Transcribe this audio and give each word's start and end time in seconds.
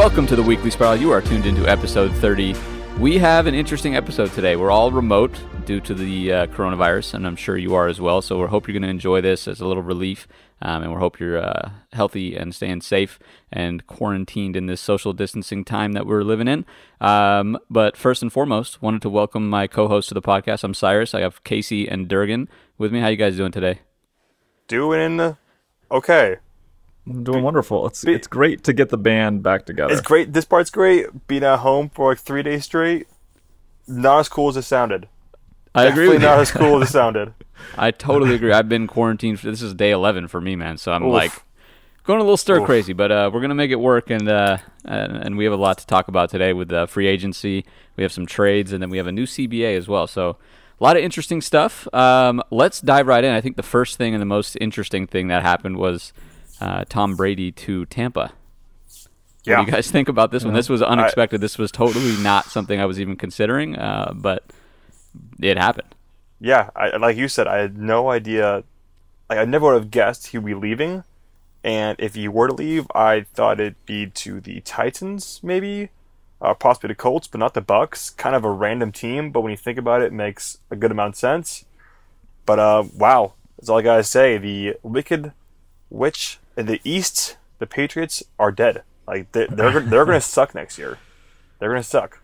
Welcome 0.00 0.26
to 0.28 0.34
the 0.34 0.42
Weekly 0.42 0.70
Spiral. 0.70 0.96
You 0.96 1.10
are 1.10 1.20
tuned 1.20 1.44
into 1.44 1.68
episode 1.68 2.10
30. 2.10 2.54
We 2.98 3.18
have 3.18 3.46
an 3.46 3.54
interesting 3.54 3.96
episode 3.96 4.32
today. 4.32 4.56
We're 4.56 4.70
all 4.70 4.90
remote 4.90 5.38
due 5.66 5.78
to 5.80 5.92
the 5.92 6.32
uh, 6.32 6.46
coronavirus, 6.46 7.12
and 7.12 7.26
I'm 7.26 7.36
sure 7.36 7.58
you 7.58 7.74
are 7.74 7.86
as 7.86 8.00
well. 8.00 8.22
So 8.22 8.40
we 8.40 8.48
hope 8.48 8.66
you're 8.66 8.72
going 8.72 8.82
to 8.82 8.88
enjoy 8.88 9.20
this 9.20 9.46
as 9.46 9.60
a 9.60 9.66
little 9.66 9.82
relief, 9.82 10.26
um, 10.62 10.84
and 10.84 10.92
we 10.94 10.98
hope 10.98 11.20
you're 11.20 11.36
uh, 11.36 11.72
healthy 11.92 12.34
and 12.34 12.54
staying 12.54 12.80
safe 12.80 13.18
and 13.52 13.86
quarantined 13.86 14.56
in 14.56 14.64
this 14.64 14.80
social 14.80 15.12
distancing 15.12 15.66
time 15.66 15.92
that 15.92 16.06
we're 16.06 16.22
living 16.22 16.48
in. 16.48 16.64
Um, 16.98 17.58
but 17.68 17.94
first 17.94 18.22
and 18.22 18.32
foremost, 18.32 18.80
wanted 18.80 19.02
to 19.02 19.10
welcome 19.10 19.50
my 19.50 19.66
co-host 19.66 20.08
to 20.08 20.14
the 20.14 20.22
podcast. 20.22 20.64
I'm 20.64 20.72
Cyrus. 20.72 21.14
I 21.14 21.20
have 21.20 21.44
Casey 21.44 21.86
and 21.86 22.08
Durgan 22.08 22.48
with 22.78 22.90
me. 22.90 23.00
How 23.00 23.08
you 23.08 23.16
guys 23.16 23.36
doing 23.36 23.52
today? 23.52 23.80
Doing 24.66 25.36
okay. 25.90 26.38
I'm 27.06 27.24
doing 27.24 27.42
wonderful. 27.42 27.86
It's 27.86 28.04
it's 28.04 28.26
great 28.26 28.62
to 28.64 28.72
get 28.72 28.90
the 28.90 28.98
band 28.98 29.42
back 29.42 29.66
together. 29.66 29.92
It's 29.92 30.02
great. 30.02 30.32
This 30.32 30.44
part's 30.44 30.70
great. 30.70 31.26
Being 31.26 31.44
at 31.44 31.60
home 31.60 31.88
for 31.90 32.10
like 32.10 32.18
three 32.18 32.42
days 32.42 32.64
straight, 32.64 33.08
not 33.88 34.20
as 34.20 34.28
cool 34.28 34.48
as 34.48 34.56
it 34.56 34.62
sounded. 34.62 35.08
I 35.74 35.84
agree 35.84 36.06
Definitely 36.06 36.08
with 36.08 36.22
you. 36.22 36.28
not 36.28 36.38
as 36.40 36.50
cool 36.50 36.82
as 36.82 36.88
it 36.88 36.92
sounded. 36.92 37.34
I 37.78 37.90
totally 37.90 38.34
agree. 38.34 38.52
I've 38.52 38.68
been 38.68 38.86
quarantined. 38.88 39.40
For, 39.40 39.50
this 39.50 39.62
is 39.62 39.74
day 39.74 39.92
11 39.92 40.28
for 40.28 40.40
me, 40.40 40.56
man. 40.56 40.78
So 40.78 40.92
I'm 40.92 41.04
Oof. 41.04 41.12
like 41.12 41.32
going 42.04 42.20
a 42.20 42.22
little 42.22 42.36
stir 42.36 42.60
Oof. 42.60 42.66
crazy, 42.66 42.92
but 42.92 43.10
uh, 43.10 43.30
we're 43.32 43.40
gonna 43.40 43.54
make 43.54 43.70
it 43.70 43.80
work, 43.80 44.10
and 44.10 44.28
uh, 44.28 44.58
and, 44.84 45.16
and 45.16 45.36
we 45.38 45.44
have 45.44 45.52
a 45.52 45.56
lot 45.56 45.78
to 45.78 45.86
talk 45.86 46.08
about 46.08 46.30
today 46.30 46.52
with 46.52 46.72
uh, 46.72 46.86
free 46.86 47.06
agency. 47.06 47.64
We 47.96 48.02
have 48.02 48.12
some 48.12 48.26
trades, 48.26 48.72
and 48.72 48.82
then 48.82 48.90
we 48.90 48.98
have 48.98 49.06
a 49.06 49.12
new 49.12 49.26
CBA 49.26 49.76
as 49.76 49.88
well. 49.88 50.06
So 50.06 50.36
a 50.80 50.84
lot 50.84 50.96
of 50.96 51.02
interesting 51.02 51.40
stuff. 51.40 51.92
Um, 51.94 52.42
let's 52.50 52.80
dive 52.80 53.06
right 53.06 53.22
in. 53.22 53.32
I 53.32 53.40
think 53.40 53.56
the 53.56 53.62
first 53.62 53.96
thing 53.96 54.14
and 54.14 54.20
the 54.20 54.26
most 54.26 54.56
interesting 54.60 55.06
thing 55.06 55.28
that 55.28 55.42
happened 55.42 55.76
was 55.76 56.12
uh, 56.60 56.84
Tom 56.88 57.16
Brady 57.16 57.52
to 57.52 57.86
Tampa. 57.86 58.32
Yeah. 59.44 59.58
What 59.58 59.64
do 59.64 59.70
you 59.70 59.76
guys 59.76 59.90
think 59.90 60.08
about 60.08 60.30
this 60.30 60.44
one? 60.44 60.52
This 60.52 60.68
was 60.68 60.82
unexpected. 60.82 61.40
this 61.40 61.56
was 61.56 61.72
totally 61.72 62.16
not 62.22 62.46
something 62.46 62.78
I 62.78 62.84
was 62.84 63.00
even 63.00 63.16
considering, 63.16 63.76
uh, 63.76 64.12
but 64.14 64.44
it 65.40 65.56
happened. 65.56 65.94
Yeah, 66.40 66.70
I, 66.76 66.96
like 66.96 67.16
you 67.16 67.28
said, 67.28 67.46
I 67.46 67.58
had 67.58 67.78
no 67.78 68.10
idea. 68.10 68.64
Like 69.28 69.38
I 69.38 69.44
never 69.44 69.66
would 69.66 69.74
have 69.74 69.90
guessed 69.90 70.28
he'd 70.28 70.44
be 70.44 70.54
leaving, 70.54 71.04
and 71.62 71.96
if 71.98 72.14
he 72.14 72.28
were 72.28 72.48
to 72.48 72.54
leave, 72.54 72.86
I 72.94 73.22
thought 73.34 73.60
it'd 73.60 73.84
be 73.86 74.06
to 74.06 74.40
the 74.40 74.60
Titans, 74.60 75.40
maybe, 75.42 75.90
uh, 76.40 76.54
possibly 76.54 76.88
the 76.88 76.94
Colts, 76.94 77.28
but 77.28 77.38
not 77.38 77.54
the 77.54 77.60
Bucks. 77.60 78.10
Kind 78.10 78.34
of 78.34 78.44
a 78.44 78.50
random 78.50 78.92
team, 78.92 79.30
but 79.30 79.42
when 79.42 79.50
you 79.50 79.56
think 79.56 79.78
about 79.78 80.02
it, 80.02 80.06
it 80.06 80.12
makes 80.12 80.58
a 80.70 80.76
good 80.76 80.90
amount 80.90 81.14
of 81.14 81.18
sense. 81.18 81.64
But 82.44 82.58
uh, 82.58 82.84
wow, 82.94 83.34
that's 83.56 83.68
all 83.68 83.78
I 83.78 83.82
gotta 83.82 84.04
say. 84.04 84.36
The 84.38 84.76
wicked 84.82 85.32
witch 85.90 86.38
in 86.60 86.66
the 86.66 86.80
East, 86.84 87.36
the 87.58 87.66
Patriots 87.66 88.22
are 88.38 88.52
dead. 88.52 88.82
Like 89.06 89.32
they, 89.32 89.46
they're 89.46 89.72
gonna- 89.72 89.86
they're 89.90 90.04
gonna 90.04 90.20
suck 90.36 90.54
next 90.54 90.78
year. 90.78 90.98
They're 91.58 91.70
gonna 91.70 91.82
suck. 91.82 92.20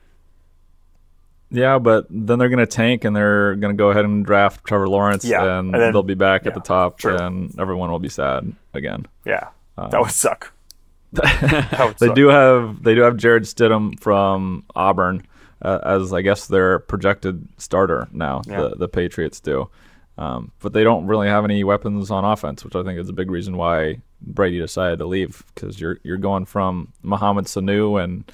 yeah, 1.50 1.78
but 1.78 2.06
then 2.10 2.38
they're 2.38 2.48
gonna 2.48 2.66
tank 2.66 3.04
and 3.04 3.14
they're 3.14 3.54
gonna 3.56 3.74
go 3.74 3.90
ahead 3.90 4.04
and 4.04 4.24
draft 4.24 4.64
Trevor 4.64 4.88
Lawrence, 4.88 5.24
Yeah, 5.24 5.58
and, 5.58 5.72
and 5.74 5.82
then- 5.82 5.92
they'll 5.92 6.02
be 6.02 6.14
back 6.14 6.42
yeah, 6.44 6.48
at 6.48 6.54
the 6.54 6.60
top, 6.60 6.98
true. 6.98 7.16
and 7.16 7.58
everyone 7.58 7.90
will 7.90 7.98
be 7.98 8.08
sad 8.08 8.52
again. 8.74 9.06
Yeah, 9.24 9.48
that 9.76 10.00
would 10.00 10.10
suck. 10.10 10.52
That 11.12 11.84
would 11.86 11.98
They 11.98 12.06
suck. 12.08 12.16
do 12.16 12.28
have 12.28 12.82
they 12.82 12.94
do 12.94 13.02
have 13.02 13.16
Jarrett 13.16 13.44
Stidham 13.44 13.98
from 14.00 14.64
Auburn 14.74 15.26
uh, 15.62 15.78
as 15.84 16.12
I 16.12 16.20
guess 16.22 16.46
their 16.46 16.80
projected 16.80 17.46
starter 17.58 18.08
now. 18.12 18.42
Yeah. 18.46 18.60
The 18.62 18.68
the 18.76 18.88
Patriots 18.88 19.40
do, 19.40 19.70
um, 20.18 20.50
but 20.60 20.72
they 20.72 20.82
don't 20.84 21.06
really 21.06 21.28
have 21.28 21.44
any 21.44 21.62
weapons 21.64 22.10
on 22.10 22.24
offense, 22.24 22.64
which 22.64 22.74
I 22.74 22.82
think 22.82 22.98
is 22.98 23.08
a 23.08 23.12
big 23.14 23.30
reason 23.30 23.56
why 23.56 24.00
Brady 24.20 24.58
decided 24.58 24.98
to 25.00 25.06
leave 25.06 25.44
because 25.54 25.80
you're 25.80 25.98
you're 26.02 26.16
going 26.16 26.44
from 26.46 26.92
Mohamed 27.02 27.44
Sanu 27.46 28.02
and 28.02 28.30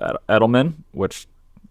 Ed- 0.00 0.16
Edelman, 0.28 0.74
which 0.92 1.26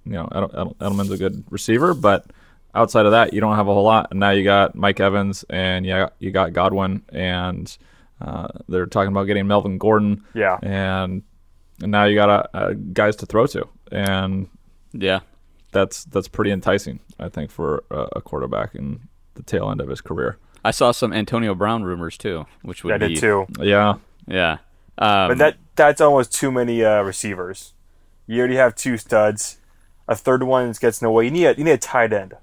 you 0.05 0.13
know 0.13 0.27
Edel- 0.31 0.51
Edel- 0.53 0.75
Edelman's 0.79 1.11
a 1.11 1.17
good 1.17 1.43
receiver, 1.49 1.93
but 1.93 2.25
outside 2.73 3.05
of 3.05 3.11
that, 3.11 3.33
you 3.33 3.41
don't 3.41 3.55
have 3.55 3.67
a 3.67 3.73
whole 3.73 3.83
lot. 3.83 4.07
And 4.11 4.19
now 4.19 4.29
you 4.31 4.43
got 4.43 4.75
Mike 4.75 4.99
Evans 4.99 5.43
and 5.49 5.85
yeah, 5.85 6.09
you 6.19 6.31
got 6.31 6.53
Godwin, 6.53 7.03
and 7.09 7.75
uh, 8.21 8.47
they're 8.69 8.85
talking 8.85 9.11
about 9.11 9.25
getting 9.25 9.47
Melvin 9.47 9.77
Gordon 9.77 10.23
Yeah. 10.33 10.57
and 10.61 11.23
and 11.81 11.91
now 11.91 12.05
you 12.05 12.15
got 12.15 12.29
uh, 12.29 12.43
uh, 12.57 12.73
guys 12.93 13.15
to 13.17 13.25
throw 13.25 13.47
to, 13.47 13.67
and 13.91 14.47
Yeah. 14.93 15.21
that's 15.71 16.05
that's 16.05 16.27
pretty 16.27 16.51
enticing, 16.51 16.99
I 17.19 17.29
think, 17.29 17.49
for 17.51 17.83
a, 17.91 18.07
a 18.17 18.21
quarterback 18.21 18.75
in 18.75 19.01
the 19.35 19.43
tail 19.43 19.69
end 19.71 19.81
of 19.81 19.89
his 19.89 19.99
career. 20.01 20.37
I 20.63 20.71
saw 20.71 20.91
some 20.91 21.11
Antonio 21.13 21.55
Brown 21.55 21.83
rumors 21.83 22.17
too, 22.17 22.45
which 22.61 22.83
would 22.83 22.93
I 22.93 22.97
be 22.97 23.13
did 23.15 23.19
too. 23.19 23.45
Yeah, 23.59 23.95
yeah. 24.27 24.57
Um, 24.97 25.29
But 25.29 25.37
that 25.39 25.57
that's 25.75 26.01
almost 26.01 26.33
too 26.33 26.51
many 26.51 26.83
uh, 26.83 27.01
receivers. 27.01 27.73
You 28.27 28.39
already 28.39 28.55
have 28.57 28.75
two 28.75 28.97
studs. 28.97 29.57
A 30.07 30.15
third 30.15 30.43
one 30.43 30.71
gets 30.79 31.01
in 31.01 31.05
the 31.05 31.11
way. 31.11 31.25
You 31.25 31.31
need 31.31 31.45
a, 31.45 31.55
you 31.57 31.63
need 31.63 31.71
a 31.71 31.77
tight 31.77 32.13
end. 32.13 32.33
I 32.33 32.37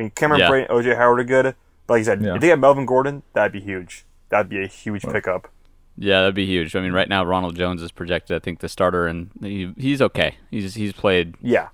mean, 0.00 0.10
Cameron 0.10 0.40
Yeah. 0.40 0.50
Brate 0.50 0.68
and 0.70 0.78
OJ 0.84 0.96
Howard 0.96 1.20
are 1.20 1.24
good, 1.24 1.54
but 1.86 1.94
like 1.94 1.98
you 2.00 2.04
said, 2.04 2.22
Yeah. 2.22 2.34
if 2.36 2.40
they 2.40 2.48
had 2.48 2.60
Melvin 2.60 2.86
Gordon, 2.86 3.22
that'd 3.32 3.52
be 3.52 3.60
huge. 3.60 4.04
That'd 4.30 4.48
be 4.48 4.62
a 4.62 4.66
huge 4.66 5.02
pickup. 5.02 5.48
yeah, 5.96 6.20
that'd 6.20 6.34
be 6.34 6.46
huge. 6.46 6.74
I 6.74 6.80
mean, 6.80 6.92
right 6.92 7.08
now 7.08 7.24
Ronald 7.24 7.56
Jones 7.56 7.82
is 7.82 7.92
projected. 7.92 8.34
I 8.34 8.38
think 8.40 8.60
the 8.60 8.68
starter, 8.68 9.06
and 9.06 9.30
he, 9.40 9.72
he's 9.76 10.00
okay. 10.02 10.36
He's 10.50 10.74
he's 10.74 10.92
played 10.92 11.34
Yeah, 11.40 11.68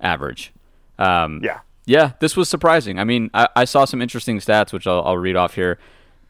average. 0.00 0.52
Um, 0.98 1.40
yeah, 1.44 1.60
Yeah, 1.86 2.12
this 2.20 2.36
was 2.36 2.48
surprising. 2.48 2.98
I 2.98 3.04
mean, 3.04 3.30
I, 3.34 3.48
I 3.56 3.64
saw 3.64 3.84
some 3.84 4.02
interesting 4.02 4.38
stats, 4.38 4.72
which 4.72 4.86
I'll, 4.86 5.02
I'll 5.02 5.18
read 5.18 5.36
off 5.36 5.54
here. 5.54 5.78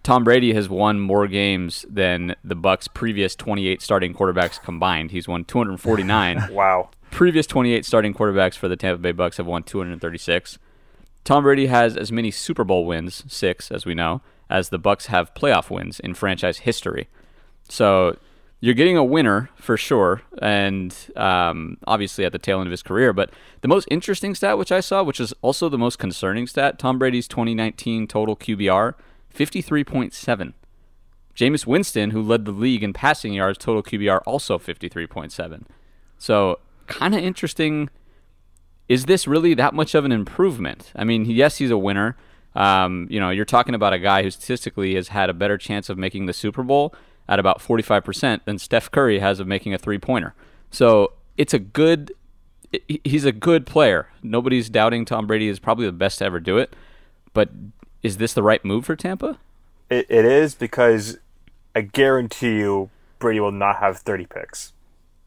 Tom 0.02 0.24
Brady 0.24 0.54
has 0.54 0.68
won 0.68 0.98
more 0.98 1.26
games 1.26 1.84
than 1.88 2.34
the 2.42 2.54
Bucks' 2.54 2.88
previous 2.88 3.34
28 3.36 3.82
starting 3.82 4.14
quarterbacks 4.14 4.60
combined. 4.60 5.10
He's 5.10 5.28
won 5.28 5.44
249. 5.44 6.48
wow. 6.52 6.88
previous 7.10 7.46
28 7.46 7.84
starting 7.84 8.14
quarterbacks 8.14 8.54
for 8.54 8.68
the 8.68 8.76
Tampa 8.76 9.00
Bay 9.00 9.12
Bucks 9.12 9.36
have 9.36 9.46
won 9.46 9.62
236. 9.62 10.58
Tom 11.24 11.42
Brady 11.42 11.66
has 11.66 11.96
as 11.96 12.10
many 12.10 12.30
Super 12.30 12.64
Bowl 12.64 12.86
wins, 12.86 13.24
six 13.28 13.70
as 13.70 13.84
we 13.84 13.94
know, 13.94 14.22
as 14.48 14.70
the 14.70 14.78
Bucks 14.78 15.06
have 15.06 15.34
playoff 15.34 15.68
wins 15.68 16.00
in 16.00 16.14
franchise 16.14 16.58
history. 16.58 17.08
So 17.68 18.16
you're 18.60 18.74
getting 18.74 18.96
a 18.96 19.04
winner 19.04 19.48
for 19.56 19.76
sure, 19.76 20.22
and 20.40 20.94
um, 21.16 21.78
obviously 21.86 22.24
at 22.24 22.32
the 22.32 22.38
tail 22.38 22.58
end 22.58 22.66
of 22.66 22.70
his 22.70 22.82
career. 22.82 23.12
But 23.12 23.30
the 23.62 23.68
most 23.68 23.88
interesting 23.90 24.34
stat, 24.34 24.58
which 24.58 24.70
I 24.70 24.80
saw, 24.80 25.02
which 25.02 25.18
is 25.18 25.32
also 25.40 25.68
the 25.68 25.78
most 25.78 25.98
concerning 25.98 26.46
stat, 26.46 26.78
Tom 26.78 26.98
Brady's 26.98 27.26
2019 27.26 28.06
total 28.06 28.36
QBR, 28.36 28.94
53.7. 29.34 30.52
Jameis 31.34 31.66
Winston, 31.66 32.10
who 32.10 32.20
led 32.20 32.44
the 32.44 32.52
league 32.52 32.82
in 32.82 32.92
passing 32.92 33.32
yards, 33.32 33.56
total 33.56 33.82
QBR 33.82 34.20
also 34.26 34.58
53.7. 34.58 35.62
So, 36.18 36.58
kind 36.86 37.14
of 37.14 37.22
interesting. 37.22 37.88
Is 38.88 39.06
this 39.06 39.26
really 39.26 39.54
that 39.54 39.72
much 39.72 39.94
of 39.94 40.04
an 40.04 40.12
improvement? 40.12 40.92
I 40.94 41.04
mean, 41.04 41.24
yes, 41.24 41.58
he's 41.58 41.70
a 41.70 41.78
winner. 41.78 42.16
Um, 42.54 43.06
you 43.08 43.20
know, 43.20 43.30
you're 43.30 43.44
talking 43.44 43.74
about 43.74 43.92
a 43.92 43.98
guy 43.98 44.22
who 44.22 44.30
statistically 44.30 44.96
has 44.96 45.08
had 45.08 45.30
a 45.30 45.32
better 45.32 45.56
chance 45.56 45.88
of 45.88 45.96
making 45.96 46.26
the 46.26 46.32
Super 46.32 46.62
Bowl 46.64 46.92
at 47.30 47.38
about 47.38 47.60
45% 47.60 48.44
than 48.44 48.58
Steph 48.58 48.90
Curry 48.90 49.20
has 49.20 49.40
of 49.40 49.46
making 49.46 49.72
a 49.72 49.78
three 49.78 49.98
pointer. 49.98 50.34
So, 50.70 51.12
it's 51.38 51.54
a 51.54 51.58
good. 51.58 52.12
He's 53.02 53.24
a 53.24 53.32
good 53.32 53.66
player. 53.66 54.08
Nobody's 54.22 54.68
doubting 54.68 55.04
Tom 55.04 55.26
Brady 55.26 55.48
is 55.48 55.58
probably 55.58 55.86
the 55.86 55.92
best 55.92 56.18
to 56.18 56.24
ever 56.26 56.38
do 56.38 56.58
it. 56.58 56.76
But 57.32 57.48
is 58.02 58.18
this 58.18 58.32
the 58.34 58.42
right 58.42 58.64
move 58.64 58.84
for 58.84 58.94
Tampa? 58.94 59.38
It, 59.88 60.06
it 60.08 60.24
is 60.24 60.54
because 60.54 61.18
I 61.74 61.80
guarantee 61.80 62.58
you 62.58 62.90
Brady 63.18 63.40
will 63.40 63.50
not 63.50 63.76
have 63.78 63.98
30 63.98 64.26
picks. 64.26 64.72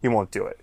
He 0.01 0.07
won't 0.07 0.31
do 0.31 0.45
it. 0.45 0.59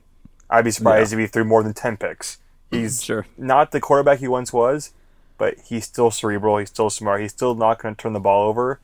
I'd 0.48 0.64
be 0.64 0.70
surprised 0.70 1.12
if 1.12 1.18
he 1.18 1.26
threw 1.26 1.44
more 1.44 1.62
than 1.62 1.74
10 1.74 1.96
picks. 1.98 2.38
He's 2.70 3.02
Sure. 3.04 3.26
not 3.36 3.72
the 3.72 3.80
quarterback 3.80 4.20
he 4.20 4.28
once 4.28 4.52
was, 4.52 4.92
but 5.36 5.56
he's 5.66 5.84
still 5.84 6.10
cerebral. 6.10 6.56
He's 6.58 6.70
still 6.70 6.88
smart. 6.90 7.20
He's 7.20 7.32
still 7.32 7.54
not 7.54 7.78
going 7.82 7.94
to 7.94 8.00
turn 8.02 8.14
the 8.14 8.20
ball 8.20 8.48
over. 8.48 8.80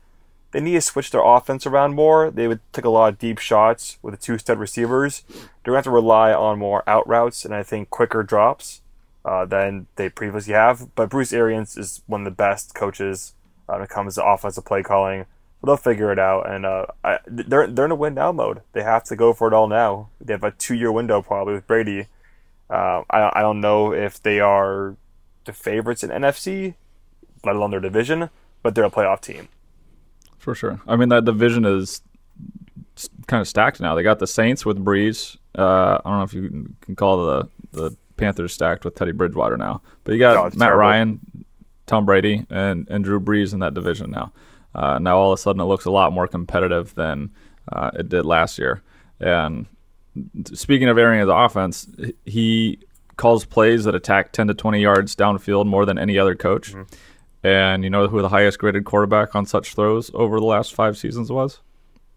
They 0.51 0.61
need 0.61 0.73
to 0.73 0.81
switch 0.81 1.11
their 1.11 1.23
offense 1.23 1.65
around 1.65 1.95
more. 1.95 2.31
They 2.31 2.47
would 2.47 2.61
take 2.71 2.85
a 2.85 2.89
lot 2.89 3.13
of 3.13 3.19
deep 3.19 3.37
shots 3.37 3.97
with 4.01 4.13
the 4.13 4.21
two 4.21 4.37
stud 4.37 4.59
receivers. 4.59 5.23
They're 5.27 5.73
going 5.73 5.73
to 5.73 5.75
have 5.75 5.83
to 5.85 5.91
rely 5.91 6.33
on 6.33 6.59
more 6.59 6.83
out 6.87 7.07
routes 7.07 7.43
and 7.43 7.53
I 7.53 7.63
think 7.63 7.89
quicker 7.89 8.23
drops 8.23 8.81
uh, 9.25 9.45
than 9.45 9.87
they 9.97 10.09
previously 10.09 10.53
have. 10.53 10.95
But 10.95 11.09
Bruce 11.09 11.33
Arians 11.33 11.77
is 11.77 12.01
one 12.07 12.21
of 12.21 12.25
the 12.25 12.31
best 12.31 12.73
coaches 12.73 13.33
uh, 13.67 13.73
when 13.73 13.83
it 13.83 13.89
comes 13.89 14.15
to 14.15 14.25
offensive 14.25 14.65
play 14.65 14.81
calling. 14.81 15.25
They'll 15.63 15.75
figure 15.75 16.13
it 16.13 16.19
out, 16.19 16.49
and 16.49 16.65
uh, 16.65 16.85
I, 17.03 17.19
they're 17.25 17.67
they're 17.67 17.85
in 17.85 17.91
a 17.91 17.95
win 17.95 18.13
now 18.13 18.31
mode. 18.31 18.61
They 18.71 18.83
have 18.83 19.03
to 19.05 19.15
go 19.15 19.33
for 19.33 19.47
it 19.47 19.53
all 19.53 19.67
now. 19.67 20.09
They 20.21 20.33
have 20.33 20.43
a 20.43 20.51
two 20.51 20.75
year 20.75 20.91
window 20.91 21.21
probably 21.21 21.55
with 21.55 21.67
Brady. 21.67 22.05
Uh, 22.69 23.01
I 23.09 23.31
I 23.39 23.41
don't 23.41 23.59
know 23.59 23.91
if 23.91 24.21
they 24.21 24.39
are 24.39 24.95
the 25.45 25.53
favorites 25.53 26.03
in 26.03 26.11
NFC, 26.11 26.75
let 27.43 27.55
alone 27.55 27.71
their 27.71 27.79
division, 27.79 28.29
but 28.61 28.75
they're 28.75 28.85
a 28.85 28.91
playoff 28.91 29.19
team. 29.19 29.49
For 30.47 30.55
sure. 30.55 30.79
I 30.87 30.95
mean, 30.95 31.09
that 31.09 31.25
division 31.25 31.65
is 31.65 32.01
kind 33.27 33.41
of 33.41 33.49
stacked 33.49 33.81
now. 33.81 33.95
They 33.95 34.01
got 34.01 34.19
the 34.19 34.27
Saints 34.27 34.65
with 34.65 34.77
Brees. 34.81 35.35
Uh, 35.57 35.97
I 36.05 36.09
don't 36.09 36.19
know 36.19 36.23
if 36.23 36.33
you 36.33 36.73
can 36.79 36.95
call 36.95 37.25
the 37.25 37.49
the 37.73 37.97
Panthers 38.15 38.53
stacked 38.53 38.85
with 38.85 38.95
Teddy 38.95 39.11
Bridgewater 39.11 39.57
now, 39.57 39.81
but 40.05 40.13
you 40.13 40.19
got 40.19 40.35
No, 40.35 40.43
Matt 40.43 40.67
terrible. 40.69 40.79
Ryan, 40.79 41.19
Tom 41.85 42.05
Brady, 42.05 42.45
and 42.49 42.87
and 42.89 43.03
Drew 43.03 43.19
Brees 43.19 43.51
in 43.51 43.59
that 43.59 43.73
division 43.73 44.09
now. 44.09 44.31
Uh, 44.73 44.99
now 44.99 45.17
all 45.17 45.33
of 45.33 45.37
a 45.37 45.41
sudden 45.41 45.59
it 45.59 45.65
looks 45.65 45.83
a 45.83 45.91
lot 45.91 46.13
more 46.13 46.29
competitive 46.29 46.95
than 46.95 47.29
uh, 47.69 47.91
it 47.95 48.07
did 48.07 48.25
last 48.25 48.57
year, 48.57 48.81
and 49.19 49.65
speaking 50.53 50.87
of 50.87 50.97
airing 50.97 51.19
his 51.19 51.27
offense, 51.29 51.89
he 52.25 52.79
calls 53.17 53.43
plays 53.43 53.83
that 53.83 53.95
attack 53.95 54.31
10 54.31 54.47
to 54.47 54.53
20 54.53 54.79
yards 54.79 55.13
downfield 55.13 55.65
more 55.65 55.85
than 55.85 55.97
any 55.99 56.17
other 56.17 56.35
coach. 56.35 56.73
And 57.43 57.83
you 57.83 57.89
know 57.89 58.07
who 58.07 58.21
the 58.21 58.29
highest 58.29 58.59
graded 58.59 58.85
quarterback 58.85 59.35
on 59.35 59.45
such 59.45 59.73
throws 59.75 60.11
over 60.13 60.39
the 60.39 60.45
last 60.45 60.73
five 60.73 60.97
seasons 60.97 61.31
was? 61.31 61.59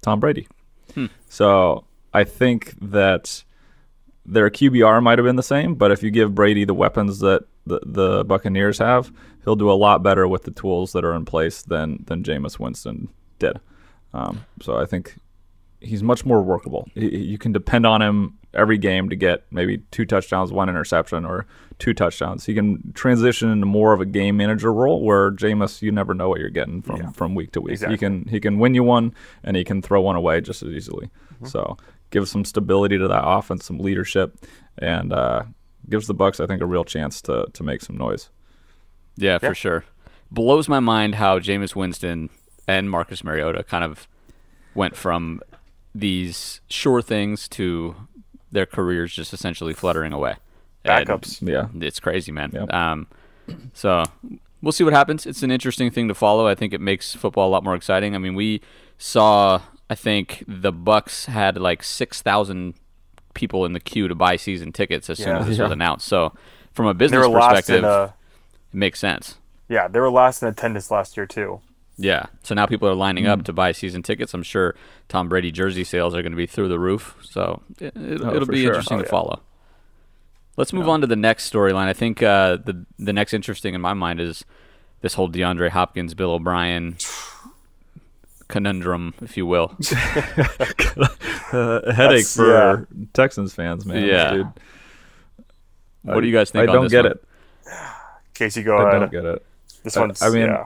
Tom 0.03 0.19
Brady. 0.21 0.49
So 1.29 1.85
I 2.13 2.25
think 2.25 2.75
that 2.81 3.45
their 4.27 4.51
QBR 4.51 5.03
might 5.03 5.19
have 5.19 5.25
been 5.25 5.37
the 5.37 5.43
same, 5.43 5.75
but 5.75 5.91
if 5.91 6.03
you 6.03 6.11
give 6.11 6.35
Brady 6.35 6.65
the 6.65 6.75
weapons 6.75 7.21
that 7.21 7.45
the, 7.67 7.81
the 7.85 8.25
Buccaneers 8.25 8.79
have, 8.79 9.13
he'll 9.45 9.57
do 9.57 9.71
a 9.71 9.75
lot 9.75 10.03
better 10.03 10.27
with 10.27 10.45
the 10.45 10.51
tools 10.51 10.93
that 10.93 11.05
are 11.05 11.15
in 11.15 11.25
place 11.25 11.63
than 11.63 12.05
than 12.07 12.23
Jameis 12.23 12.59
Winston 12.59 13.09
did. 13.39 13.61
Um, 14.13 14.45
so 14.61 14.77
I 14.77 14.87
think 14.87 15.17
he's 15.81 16.03
much 16.03 16.25
more 16.25 16.43
workable. 16.43 16.89
He- 16.95 17.17
You 17.19 17.39
can 17.39 17.53
depend 17.53 17.87
on 17.87 18.03
him 18.03 18.39
every 18.53 18.79
game 18.79 19.09
to 19.09 19.17
get 19.17 19.45
maybe 19.51 19.79
two 19.91 20.05
touchdowns, 20.05 20.53
one 20.53 20.69
interception, 20.69 21.25
or 21.25 21.47
two 21.79 21.95
touchdowns. 21.95 22.47
He 22.47 22.55
can 22.55 22.93
transition 22.95 23.49
into 23.49 23.65
more 23.67 23.93
of 23.93 24.01
a 24.01 24.07
game 24.07 24.37
manager 24.37 24.73
role 24.73 25.03
where 25.03 25.31
Jameis, 25.31 25.81
you 25.83 25.93
never 25.93 26.15
know 26.15 26.29
what 26.29 26.41
you're 26.41 26.51
getting 26.51 26.83
from, 26.83 26.97
Yeah. 26.97 27.11
from 27.13 27.35
week 27.35 27.53
to 27.53 27.61
week. 27.61 27.73
Exactly. 27.73 27.95
He 27.95 27.99
can 27.99 28.25
he 28.29 28.41
can 28.41 28.59
win 28.59 28.75
you 28.75 28.83
one 28.85 29.15
and 29.45 29.57
he 29.57 29.65
can 29.65 29.81
throw 29.83 30.01
one 30.01 30.17
away 30.17 30.41
just 30.41 30.63
as 30.63 30.71
easily. 30.71 31.11
Mm-hmm. 31.35 31.47
So 31.47 31.77
give 32.11 32.29
some 32.29 32.45
stability 32.45 32.99
to 32.99 33.07
that 33.09 33.23
offense, 33.25 33.65
some 33.65 33.79
leadership, 33.79 34.37
and 34.79 35.13
uh, 35.13 35.45
gives 35.89 36.07
the 36.09 36.15
Bucks 36.15 36.41
I 36.41 36.47
think 36.47 36.61
a 36.61 36.67
real 36.67 36.85
chance 36.85 37.23
to 37.23 37.47
to 37.53 37.63
make 37.63 37.81
some 37.83 37.97
noise. 37.97 38.31
Yeah, 39.17 39.39
Yeah. 39.43 39.49
for 39.51 39.55
sure. 39.55 39.85
Blows 40.33 40.69
my 40.69 40.81
mind 40.81 41.15
how 41.17 41.39
Jameis 41.39 41.75
Winston 41.77 42.31
and 42.69 42.91
Marcus 42.91 43.23
Mariota 43.25 43.63
kind 43.65 43.85
of 43.85 44.07
went 44.75 44.97
from 44.97 45.41
these 45.95 46.61
sure 46.69 47.03
things 47.03 47.49
to 47.49 47.97
their 48.53 48.67
careers 48.67 49.13
just 49.15 49.33
essentially 49.33 49.73
fluttering 49.75 50.13
away. 50.13 50.35
And 50.85 51.07
Backups. 51.09 51.47
Yeah. 51.47 51.69
it's 51.87 52.01
crazy, 52.01 52.33
man. 52.33 52.51
Yep. 52.53 52.73
Um, 52.73 53.07
so 53.75 54.05
we'll 54.63 54.73
see 54.73 54.85
what 54.85 54.93
happens. 54.93 55.27
It's 55.27 55.43
an 55.43 55.51
interesting 55.51 55.91
thing 55.91 56.09
to 56.09 56.15
follow. 56.15 56.47
I 56.47 56.55
think 56.55 56.73
it 56.73 56.81
makes 56.81 57.15
football 57.15 57.49
a 57.49 57.51
lot 57.53 57.65
more 57.65 57.75
exciting. 57.75 58.15
I 58.15 58.19
mean, 58.19 58.35
we 58.35 58.61
saw. 58.99 59.61
I 59.89 59.95
think 59.97 60.45
the 60.47 60.71
Bucks 60.73 61.27
had 61.27 61.59
like 61.59 61.83
six 61.83 62.23
thousand 62.23 62.75
people 63.35 63.65
in 63.65 63.73
the 63.73 63.81
queue 63.81 64.07
to 64.09 64.15
buy 64.15 64.37
season 64.37 64.73
tickets 64.73 65.11
as 65.11 65.19
soon 65.19 65.29
Yeah. 65.29 65.39
as 65.41 65.47
this 65.49 65.59
Yeah. 65.59 65.65
was 65.65 65.73
announced. 65.73 66.07
So 66.07 66.33
from 66.73 66.87
a 66.87 66.95
business 66.95 67.27
perspective, 67.27 67.79
in 67.81 67.85
uh, 67.85 68.11
it 68.73 68.77
makes 68.77 69.01
sense. 69.01 69.37
yeah, 69.69 69.89
they 69.89 69.99
were 70.01 70.11
last 70.11 70.43
in 70.43 70.49
attendance 70.49 70.91
last 70.91 71.17
year 71.17 71.27
too. 71.27 71.61
Yeah. 72.03 72.27
So 72.43 72.55
now 72.55 72.65
people 72.67 72.89
are 72.89 72.95
lining 72.95 73.25
Hmm. 73.25 73.31
up 73.31 73.45
to 73.45 73.53
buy 73.53 73.73
season 73.73 74.03
tickets. 74.03 74.33
I'm 74.33 74.43
sure 74.43 74.75
Tom 75.09 75.29
Brady 75.29 75.53
jersey 75.53 75.85
sales 75.85 76.15
are 76.15 76.23
going 76.23 76.33
to 76.33 76.37
be 76.37 76.47
through 76.47 76.69
the 76.69 76.79
roof. 76.79 77.15
So 77.23 77.63
it, 77.79 77.93
it, 77.97 78.21
Oh, 78.23 78.35
it'll 78.35 78.47
be 78.49 78.63
sure. 78.63 78.69
interesting 78.73 78.99
Oh, 78.99 79.03
to 79.03 79.07
yeah. 79.07 79.11
follow. 79.11 79.41
Let's 80.57 80.73
move 80.73 80.89
on 80.89 81.01
to 81.03 81.07
the 81.07 81.17
next 81.17 81.53
storyline. 81.53 81.87
I 81.89 81.93
think 81.93 82.23
uh, 82.23 82.57
the 82.65 82.85
the 82.99 83.13
next 83.13 83.35
interesting 83.35 83.75
in 83.75 83.81
my 83.81 83.93
mind 83.95 84.19
is 84.21 84.45
this 85.03 85.15
whole 85.15 85.29
DeAndre 85.29 85.71
Hopkins, 85.71 86.15
Bill 86.15 86.33
O'Brien 86.33 86.97
conundrum, 88.49 89.15
if 89.23 89.37
you 89.37 89.47
will. 89.47 89.77
Uh, 91.53 91.93
headache 91.93 91.97
That's- 91.97 92.37
for 92.37 92.49
yeah. 92.53 92.85
Texans 93.13 93.55
fans, 93.55 93.85
man. 93.87 94.05
Yeah. 94.05 94.31
dude. 94.33 94.47
What 96.03 96.21
do 96.21 96.27
you 96.27 96.33
guys 96.35 96.51
think? 96.51 96.65
I 96.69 96.71
on 96.71 96.75
don't 96.75 96.85
this 96.85 96.93
get 96.93 97.05
one? 97.05 97.13
it. 97.13 97.25
Casey, 98.35 98.63
go 98.63 98.77
I 98.77 98.89
ahead. 98.89 99.01
don't 99.01 99.13
get 99.13 99.25
it. 99.25 99.47
This 99.83 99.97
I- 99.97 100.01
one's 100.01 100.23
I 100.23 100.31
mean, 100.31 100.43
yeah. 100.47 100.65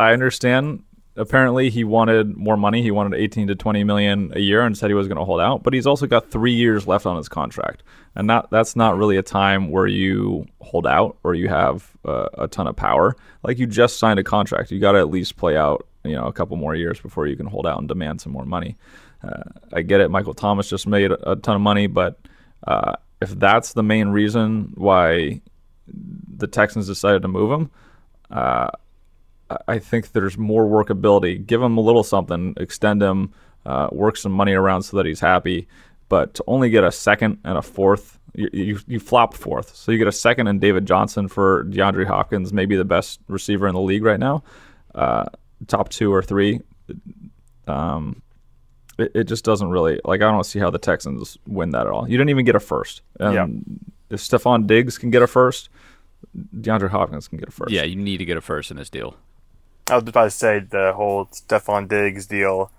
I 0.00 0.14
understand. 0.14 0.82
Apparently, 1.16 1.68
he 1.68 1.84
wanted 1.84 2.34
more 2.36 2.56
money. 2.56 2.82
He 2.82 2.90
wanted 2.90 3.20
18 3.20 3.48
to 3.48 3.54
20 3.54 3.84
million 3.84 4.32
a 4.34 4.40
year, 4.40 4.62
and 4.62 4.76
said 4.76 4.88
he 4.88 4.94
was 4.94 5.08
going 5.08 5.18
to 5.18 5.24
hold 5.24 5.40
out. 5.40 5.62
But 5.62 5.74
he's 5.74 5.86
also 5.86 6.06
got 6.06 6.30
three 6.30 6.54
years 6.54 6.86
left 6.86 7.04
on 7.04 7.18
his 7.18 7.28
contract, 7.28 7.82
and 8.14 8.30
that's 8.50 8.74
not 8.74 8.96
really 8.96 9.18
a 9.18 9.22
time 9.22 9.70
where 9.70 9.86
you 9.86 10.46
hold 10.62 10.86
out 10.86 11.18
or 11.22 11.34
you 11.34 11.48
have 11.48 11.90
uh, 12.06 12.28
a 12.38 12.48
ton 12.48 12.66
of 12.66 12.76
power. 12.76 13.14
Like 13.42 13.58
you 13.58 13.66
just 13.66 13.98
signed 13.98 14.18
a 14.18 14.24
contract, 14.24 14.70
you 14.70 14.80
got 14.80 14.92
to 14.92 14.98
at 14.98 15.10
least 15.10 15.36
play 15.36 15.56
out, 15.56 15.86
you 16.04 16.14
know, 16.14 16.26
a 16.26 16.32
couple 16.32 16.56
more 16.56 16.74
years 16.74 16.98
before 16.98 17.26
you 17.26 17.36
can 17.36 17.46
hold 17.46 17.66
out 17.66 17.78
and 17.78 17.86
demand 17.86 18.22
some 18.22 18.32
more 18.32 18.46
money. 18.46 18.76
Uh, 19.22 19.42
I 19.74 19.82
get 19.82 20.00
it. 20.00 20.10
Michael 20.10 20.32
Thomas 20.32 20.70
just 20.70 20.86
made 20.86 21.12
a, 21.12 21.32
a 21.32 21.36
ton 21.36 21.56
of 21.56 21.60
money, 21.60 21.88
but 21.88 22.18
uh, 22.66 22.94
if 23.20 23.30
that's 23.38 23.74
the 23.74 23.82
main 23.82 24.08
reason 24.08 24.72
why 24.76 25.42
the 25.86 26.46
Texans 26.46 26.86
decided 26.86 27.20
to 27.20 27.28
move 27.28 27.52
him, 27.52 27.70
uh, 28.30 28.70
I- 29.50 29.56
I 29.74 29.78
think 29.78 30.12
there's 30.12 30.38
more 30.38 30.64
workability. 30.64 31.44
Give 31.44 31.60
him 31.60 31.76
a 31.76 31.80
little 31.80 32.02
something, 32.04 32.54
extend 32.56 33.02
him, 33.02 33.32
uh, 33.66 33.88
work 33.92 34.16
some 34.16 34.32
money 34.32 34.52
around 34.52 34.82
so 34.82 34.96
that 34.96 35.06
he's 35.06 35.20
happy. 35.20 35.66
But 36.08 36.34
to 36.34 36.44
only 36.46 36.70
get 36.70 36.84
a 36.84 36.90
second 36.92 37.38
and 37.44 37.58
a 37.58 37.62
fourth, 37.62 38.18
you, 38.34 38.48
you, 38.52 38.78
you 38.86 39.00
flop 39.00 39.34
fourth. 39.34 39.74
So 39.76 39.92
you 39.92 39.98
get 39.98 40.06
a 40.08 40.12
second 40.12 40.46
and 40.46 40.60
David 40.60 40.86
Johnson 40.86 41.28
for 41.28 41.64
DeAndre 41.64 42.06
Hopkins, 42.06 42.52
maybe 42.52 42.76
the 42.76 42.84
best 42.84 43.20
receiver 43.28 43.66
in 43.68 43.74
the 43.74 43.80
league 43.80 44.04
right 44.04 44.18
now, 44.20 44.42
uh, 44.94 45.26
top 45.66 45.88
two 45.88 46.12
or 46.12 46.22
three. 46.22 46.60
Um, 47.66 48.22
it, 48.98 49.12
it 49.14 49.24
just 49.24 49.44
doesn't 49.44 49.70
really 49.70 50.00
like. 50.04 50.20
I 50.22 50.30
don't 50.30 50.44
see 50.44 50.58
how 50.58 50.70
the 50.70 50.78
Texans 50.78 51.38
win 51.46 51.70
that 51.70 51.86
at 51.86 51.92
all. 51.92 52.08
You 52.08 52.16
didn't 52.18 52.30
even 52.30 52.44
get 52.44 52.54
a 52.56 52.60
first. 52.60 53.02
And 53.18 53.34
Yeah. 53.34 53.46
if 54.14 54.20
Stefon 54.20 54.66
Diggs 54.66 54.98
can 54.98 55.10
get 55.10 55.22
a 55.22 55.26
first, 55.26 55.68
DeAndre 56.56 56.88
Hopkins 56.90 57.28
can 57.28 57.38
get 57.38 57.48
a 57.48 57.52
first. 57.52 57.70
Yeah, 57.72 57.82
you 57.84 57.96
need 57.96 58.18
to 58.18 58.24
get 58.24 58.36
a 58.36 58.40
first 58.40 58.70
in 58.70 58.76
this 58.76 58.90
deal. 58.90 59.16
I 59.90 59.96
was 59.96 60.04
about 60.06 60.24
to 60.24 60.30
say 60.30 60.60
the 60.60 60.92
whole 60.94 61.26
Stefon 61.26 61.88
Diggs 61.88 62.26
deal. 62.26 62.70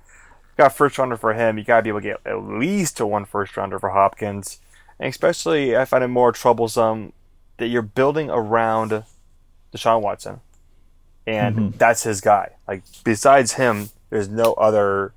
Got 0.57 0.75
first 0.75 0.97
rounder 0.97 1.17
for 1.17 1.33
him. 1.33 1.57
You 1.57 1.63
gotta 1.63 1.83
be 1.83 1.89
able 1.89 2.01
to 2.01 2.07
get 2.07 2.21
at 2.25 2.43
least 2.43 2.99
a 2.99 3.05
one 3.05 3.25
first 3.25 3.55
rounder 3.57 3.79
for 3.79 3.89
Hopkins. 3.89 4.59
And 4.99 5.09
especially 5.09 5.75
I 5.75 5.85
find 5.85 6.03
it 6.03 6.07
more 6.07 6.31
troublesome 6.31 7.13
that 7.57 7.67
you're 7.67 7.81
building 7.81 8.29
around 8.29 9.03
Deshaun 9.73 10.01
Watson. 10.01 10.41
And 11.27 11.55
mm-hmm. 11.55 11.77
that's 11.77 12.03
his 12.03 12.21
guy. 12.21 12.53
Like 12.67 12.83
besides 13.03 13.53
him, 13.53 13.89
there's 14.09 14.29
no 14.29 14.53
other 14.53 15.13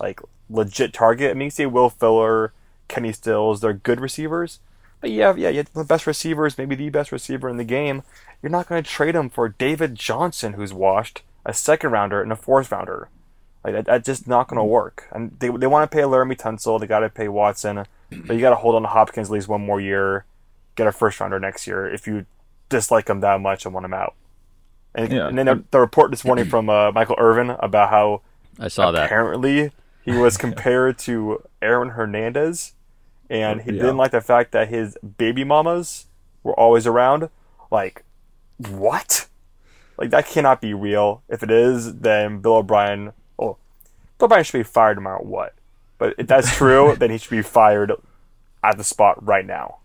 like 0.00 0.20
legit 0.48 0.92
target. 0.92 1.30
I 1.30 1.34
mean 1.34 1.46
you 1.46 1.50
see 1.50 1.66
Will 1.66 1.90
Fuller, 1.90 2.52
Kenny 2.88 3.12
Stills, 3.12 3.60
they're 3.60 3.72
good 3.72 4.00
receivers. 4.00 4.58
But 5.00 5.10
yeah, 5.10 5.34
yeah, 5.34 5.48
you 5.48 5.58
have 5.58 5.72
the 5.72 5.84
best 5.84 6.06
receivers, 6.06 6.58
maybe 6.58 6.74
the 6.74 6.90
best 6.90 7.10
receiver 7.12 7.48
in 7.48 7.56
the 7.56 7.64
game. 7.64 8.02
You're 8.42 8.50
not 8.50 8.68
going 8.68 8.82
to 8.82 8.88
trade 8.90 9.14
him 9.14 9.30
for 9.30 9.48
David 9.48 9.94
Johnson, 9.94 10.54
who's 10.54 10.72
washed, 10.74 11.22
a 11.44 11.54
second 11.54 11.90
rounder, 11.90 12.22
and 12.22 12.30
a 12.32 12.36
fourth 12.36 12.70
rounder. 12.70 13.08
Like 13.64 13.74
that, 13.74 13.84
that's 13.86 14.06
just 14.06 14.28
not 14.28 14.48
going 14.48 14.58
to 14.58 14.64
work. 14.64 15.06
And 15.10 15.36
they, 15.38 15.48
they 15.48 15.66
want 15.66 15.90
to 15.90 15.94
pay 15.94 16.02
Laremy 16.02 16.36
Tunsil, 16.36 16.78
they 16.80 16.86
got 16.86 17.00
to 17.00 17.08
pay 17.08 17.28
Watson, 17.28 17.84
but 18.10 18.34
you 18.34 18.40
got 18.40 18.50
to 18.50 18.56
hold 18.56 18.74
on 18.74 18.82
to 18.82 18.88
Hopkins 18.88 19.28
at 19.28 19.32
least 19.32 19.48
one 19.48 19.64
more 19.64 19.80
year, 19.80 20.24
get 20.76 20.86
a 20.86 20.92
first 20.92 21.18
rounder 21.20 21.38
next 21.40 21.66
year 21.66 21.88
if 21.88 22.06
you 22.06 22.26
dislike 22.68 23.08
him 23.08 23.20
that 23.20 23.40
much 23.40 23.64
and 23.64 23.74
want 23.74 23.84
him 23.86 23.94
out. 23.94 24.14
And, 24.94 25.12
Yeah. 25.12 25.28
and 25.28 25.38
then 25.38 25.46
the, 25.46 25.64
the 25.70 25.80
report 25.80 26.10
this 26.10 26.24
morning 26.24 26.46
from 26.46 26.68
uh, 26.68 26.90
Michael 26.92 27.16
Irvin 27.18 27.50
about 27.50 27.90
how 27.90 28.22
I 28.58 28.68
saw 28.68 28.90
that. 28.90 29.06
apparently 29.06 29.72
he 30.04 30.12
was 30.12 30.36
compared 30.38 30.98
to 31.00 31.42
Aaron 31.62 31.90
Hernandez, 31.90 32.72
and 33.30 33.62
he 33.62 33.70
Yeah. 33.72 33.80
didn't 33.82 33.96
like 33.96 34.10
the 34.10 34.20
fact 34.20 34.52
that 34.52 34.68
his 34.68 34.98
baby 35.16 35.44
mamas 35.44 36.06
were 36.42 36.52
always 36.58 36.86
around. 36.86 37.30
Like, 37.70 38.04
what? 38.58 39.26
Like 39.96 40.10
that 40.10 40.26
cannot 40.26 40.60
be 40.60 40.74
real. 40.74 41.22
If 41.28 41.42
it 41.42 41.50
is, 41.50 41.94
then 41.98 42.40
Bill 42.40 42.56
O'Brien. 42.56 43.12
Oh, 43.38 43.56
Bill 44.18 44.26
O'Brien 44.26 44.44
should 44.44 44.58
be 44.58 44.62
fired 44.64 44.96
no 44.98 45.02
matter 45.02 45.22
what. 45.24 45.54
But 45.98 46.14
if 46.18 46.26
that's 46.26 46.54
true, 46.56 46.96
then 46.98 47.10
he 47.10 47.18
should 47.18 47.30
be 47.30 47.42
fired 47.42 47.92
at 48.64 48.76
the 48.76 48.84
spot 48.84 49.24
right 49.24 49.46
now. 49.46 49.76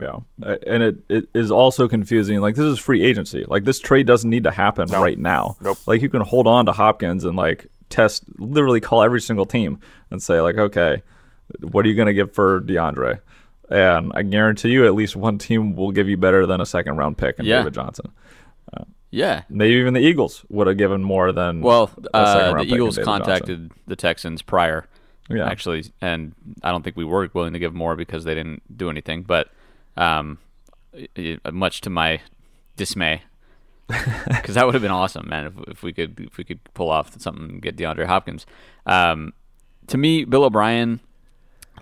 Yeah, 0.00 0.18
and 0.64 0.82
it, 0.82 0.96
it 1.08 1.28
is 1.34 1.50
also 1.50 1.88
confusing. 1.88 2.38
Like 2.40 2.54
this 2.54 2.64
is 2.64 2.78
free 2.78 3.02
agency. 3.04 3.44
Like 3.48 3.64
this 3.64 3.80
trade 3.80 4.06
doesn't 4.06 4.30
need 4.30 4.44
to 4.44 4.52
happen 4.52 4.88
No. 4.90 5.02
right 5.02 5.18
now. 5.18 5.56
Nope. 5.60 5.78
Like 5.86 6.02
you 6.02 6.08
can 6.08 6.20
hold 6.20 6.46
on 6.46 6.66
to 6.66 6.72
Hopkins 6.72 7.24
and 7.24 7.36
like 7.36 7.66
test, 7.90 8.22
literally 8.38 8.80
call 8.80 9.02
every 9.02 9.20
single 9.20 9.44
team 9.46 9.80
and 10.12 10.22
say 10.22 10.40
like, 10.40 10.56
okay, 10.56 11.02
what 11.60 11.84
are 11.84 11.88
you 11.88 11.94
gonna 11.94 12.12
give 12.14 12.32
for 12.34 12.60
DeAndre? 12.60 13.20
And 13.70 14.12
I 14.14 14.22
guarantee 14.22 14.70
you, 14.70 14.86
at 14.86 14.94
least 14.94 15.14
one 15.16 15.36
team 15.38 15.76
will 15.76 15.90
give 15.92 16.08
you 16.08 16.16
better 16.16 16.46
than 16.46 16.60
a 16.60 16.66
second 16.66 16.96
round 16.96 17.18
pick 17.18 17.38
in 17.38 17.44
Yeah. 17.44 17.58
David 17.58 17.74
Johnson. 17.74 18.10
Yeah. 19.10 19.44
Maybe 19.48 19.74
even 19.76 19.94
the 19.94 20.00
Eagles 20.00 20.44
would 20.50 20.66
have 20.66 20.76
given 20.76 21.02
more 21.02 21.32
than 21.32 21.62
Well, 21.62 21.90
uh, 22.12 22.52
the 22.52 22.62
Eagles 22.64 22.96
David 22.96 23.04
Johnson. 23.06 23.24
contacted 23.24 23.72
the 23.86 23.96
Texans 23.96 24.42
prior, 24.42 24.86
Yeah. 25.30 25.48
actually, 25.48 25.84
and 26.02 26.34
I 26.62 26.70
don't 26.70 26.82
think 26.82 26.94
we 26.96 27.04
were 27.06 27.26
willing 27.32 27.54
to 27.54 27.58
give 27.58 27.72
more 27.74 27.96
because 27.96 28.24
they 28.24 28.34
didn't 28.34 28.76
do 28.76 28.90
anything. 28.90 29.22
But 29.22 29.48
um, 29.96 30.36
much 31.50 31.80
to 31.82 31.90
my 31.90 32.20
dismay, 32.76 33.22
because 33.88 34.54
that 34.56 34.66
would 34.66 34.74
have 34.74 34.82
been 34.82 34.90
awesome, 34.90 35.26
man. 35.28 35.46
If, 35.46 35.68
if 35.68 35.82
we 35.82 35.92
could 35.94 36.20
if 36.20 36.36
we 36.36 36.44
could 36.44 36.60
pull 36.74 36.90
off 36.90 37.18
something 37.18 37.44
and 37.48 37.62
get 37.62 37.76
DeAndre 37.76 38.04
Hopkins. 38.06 38.44
Um, 38.84 39.32
to 39.86 39.96
me, 39.96 40.24
Bill 40.24 40.44
O'Brien 40.44 41.00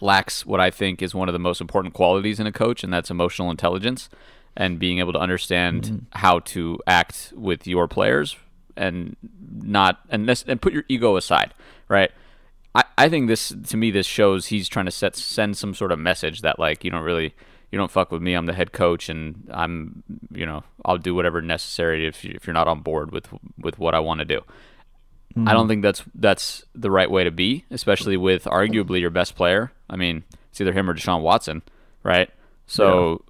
lacks 0.01 0.47
what 0.47 0.61
I 0.61 0.71
think 0.71 1.03
is 1.03 1.15
one 1.15 1.29
of 1.29 1.33
the 1.33 1.39
most 1.39 1.61
important 1.61 1.95
qualities 1.95 2.41
in 2.41 2.47
a 2.47 2.53
coach, 2.53 2.85
and 2.85 2.93
that's 2.93 3.11
emotional 3.11 3.51
intelligence 3.51 4.09
and 4.57 4.79
being 4.79 4.99
able 4.99 5.13
to 5.13 5.19
understand 5.19 5.83
mm-hmm. 5.83 5.97
how 6.13 6.39
to 6.41 6.79
act 6.87 7.33
with 7.37 7.67
your 7.67 7.87
players 7.87 8.37
and 8.77 9.17
not 9.63 10.01
and 10.09 10.29
this, 10.29 10.45
and 10.47 10.61
put 10.61 10.73
your 10.73 10.85
ego 10.89 11.17
aside, 11.17 11.55
right? 11.89 12.11
I 12.75 12.85
I 12.99 13.09
think 13.09 13.29
this 13.29 13.55
to 13.69 13.77
me 13.77 13.91
this 13.91 14.07
shows 14.07 14.47
he's 14.47 14.69
trying 14.69 14.87
to 14.87 14.91
set 14.91 15.17
send 15.17 15.57
some 15.57 15.75
sort 15.75 15.93
of 15.93 15.99
message 15.99 16.43
that 16.43 16.59
like 16.59 16.85
you 16.85 16.91
don't 16.91 17.03
really 17.03 17.35
you 17.73 17.79
don't 17.79 17.91
fuck 17.91 18.13
with 18.13 18.23
me. 18.23 18.35
I'm 18.35 18.47
the 18.47 18.53
head 18.53 18.73
coach, 18.73 19.09
and 19.09 19.49
I'm 19.53 20.03
you 20.31 20.47
know 20.47 20.65
I'll 20.85 20.99
do 20.99 21.15
whatever 21.15 21.43
necessary 21.43 22.07
if 22.07 22.25
you, 22.25 22.33
if 22.35 22.47
you're 22.47 22.55
not 22.55 22.69
on 22.69 22.81
board 22.81 23.11
with 23.13 23.29
with 23.59 23.79
what 23.79 23.95
I 23.95 23.99
want 24.01 24.21
to 24.21 24.25
do. 24.25 24.43
I 25.45 25.53
don't 25.53 25.69
think 25.69 25.83
that's 25.83 26.03
that's 26.15 26.65
the 26.75 26.91
right 26.91 27.11
way 27.11 27.25
to 27.25 27.31
be, 27.31 27.65
especially 27.71 28.17
with 28.17 28.45
arguably 28.45 29.01
your 29.01 29.11
best 29.11 29.35
player. 29.35 29.73
I 29.91 29.97
mean, 29.97 30.25
it's 30.51 30.61
either 30.61 30.73
him 30.73 30.89
or 30.89 30.95
Deshaun 30.95 31.21
Watson, 31.21 31.63
right? 32.03 32.31
So 32.67 33.23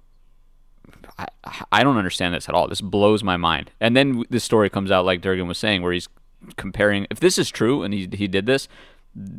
I, 1.19 1.27
I 1.71 1.83
don't 1.83 1.97
understand 1.97 2.33
this 2.33 2.47
at 2.47 2.55
all. 2.55 2.67
This 2.67 2.81
blows 2.81 3.23
my 3.23 3.35
mind. 3.37 3.71
And 3.81 3.95
then 3.95 4.23
this 4.29 4.43
story 4.43 4.69
comes 4.69 4.91
out, 4.91 5.05
like 5.05 5.21
Durgan 5.21 5.47
was 5.47 5.57
saying, 5.57 5.81
where 5.81 5.91
he's 5.91 6.07
comparing. 6.55 7.07
If 7.09 7.19
this 7.19 7.37
is 7.37 7.49
true 7.49 7.83
and 7.83 7.93
he 7.93 8.07
he 8.13 8.27
did 8.27 8.45
this, 8.45 8.67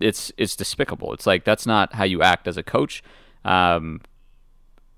it's 0.01 0.33
it's 0.37 0.57
despicable. 0.57 1.13
It's 1.15 1.27
like 1.27 1.45
that's 1.45 1.67
not 1.67 1.95
how 1.95 2.05
you 2.05 2.23
act 2.23 2.47
as 2.47 2.57
a 2.57 2.63
coach. 2.63 3.03
Um, 3.45 4.03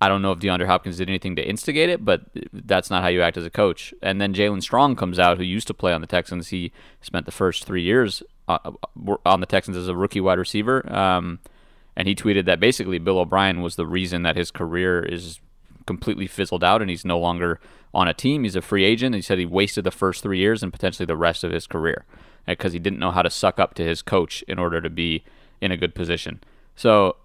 I 0.01 0.09
don't 0.09 0.23
know 0.23 0.33
if 0.33 0.39
DeAndre 0.39 0.67
Hopkins 0.67 0.97
did 0.97 1.09
anything 1.09 1.37
to 1.37 1.47
instigate 1.47 1.91
it, 1.91 2.05
but 2.05 2.23
that's 2.53 2.89
not 2.89 3.03
how 3.03 3.09
you 3.09 3.21
act 3.21 3.37
as 3.37 3.45
a 3.45 3.51
coach. 3.51 3.93
And 4.01 4.21
then 4.21 4.33
Jaelen 4.33 4.63
Strong 4.63 4.97
comes 4.97 5.19
out, 5.19 5.37
who 5.37 5.45
used 5.45 5.67
to 5.67 5.75
play 5.75 5.93
on 5.93 6.01
the 6.01 6.07
Texans. 6.07 6.49
He 6.49 6.73
spent 7.03 7.27
the 7.27 7.33
first 7.33 7.65
three 7.65 7.83
years 7.83 8.23
uh, 8.49 8.73
on 9.27 9.41
the 9.41 9.47
Texans 9.47 9.77
as 9.77 9.89
a 9.89 9.95
rookie 9.95 10.21
wide 10.21 10.39
receiver. 10.39 10.91
Um, 10.91 11.41
and 11.97 12.09
he 12.09 12.15
tweeted 12.15 12.47
that 12.47 12.61
basically 12.61 12.99
Bill 12.99 13.19
O'Brien 13.19 13.61
was 13.61 13.77
the 13.77 13.87
reason 13.87 14.23
that 14.23 14.37
his 14.37 14.51
career 14.51 15.03
is 15.03 15.39
completely 15.87 16.27
fizzled 16.27 16.65
out 16.65 16.81
and 16.81 16.89
he's 16.89 17.05
no 17.05 17.19
longer 17.19 17.61
on 17.93 18.09
a 18.09 18.15
team. 18.15 18.45
He's 18.45 18.57
a 18.57 18.63
free 18.63 18.85
agent. 18.85 19.15
And 19.15 19.17
he 19.17 19.23
said 19.23 19.39
he 19.39 19.45
wasted 19.45 19.85
the 19.85 19.91
first 19.91 20.23
three 20.23 20.39
years 20.39 20.63
and 20.63 20.73
potentially 20.73 21.05
the 21.05 21.17
rest 21.17 21.45
of 21.45 21.53
his 21.53 21.67
career 21.67 22.07
because 22.47 22.73
he 22.73 22.79
didn't 22.79 22.99
know 22.99 23.11
how 23.11 23.23
to 23.23 23.29
suck 23.29 23.61
up 23.61 23.75
to 23.75 23.85
his 23.85 24.01
coach 24.01 24.43
in 24.49 24.59
order 24.59 24.81
to 24.81 24.89
be 24.89 25.25
in 25.61 25.71
a 25.71 25.77
good 25.77 25.95
position. 25.95 26.41
So, 26.75 27.17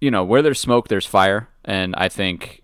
you 0.00 0.10
know, 0.10 0.24
where 0.24 0.42
there's 0.42 0.60
smoke, 0.60 0.88
there's 0.88 1.06
fire. 1.06 1.48
And 1.64 1.94
I 1.96 2.08
think 2.08 2.62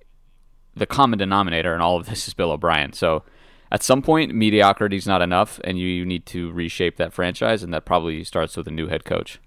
the 0.75 0.87
common 0.87 1.19
denominator 1.19 1.75
in 1.75 1.81
all 1.81 1.97
of 1.97 2.07
this 2.07 2.29
is 2.29 2.35
Bill 2.35 2.53
O'Brien. 2.53 2.93
So 2.93 3.23
at 3.71 3.83
some 3.83 4.03
point, 4.03 4.35
mediocrity 4.35 4.97
is 4.97 5.07
not 5.07 5.23
enough, 5.23 5.61
and 5.65 5.79
you, 5.79 5.87
you 5.87 6.07
need 6.07 6.27
to 6.27 6.53
reshape 6.53 6.97
that 6.97 7.13
franchise, 7.13 7.63
and 7.63 7.73
that 7.75 7.85
probably 7.85 8.23
starts 8.25 8.57
with 8.57 8.69
a 8.69 8.71
new 8.71 8.89
head 8.89 9.05
coach. 9.05 9.41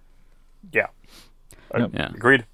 Yeah. 0.71 0.87
Uh, 1.73 1.87
Yeah. 1.93 2.09
Agreed. 2.09 2.45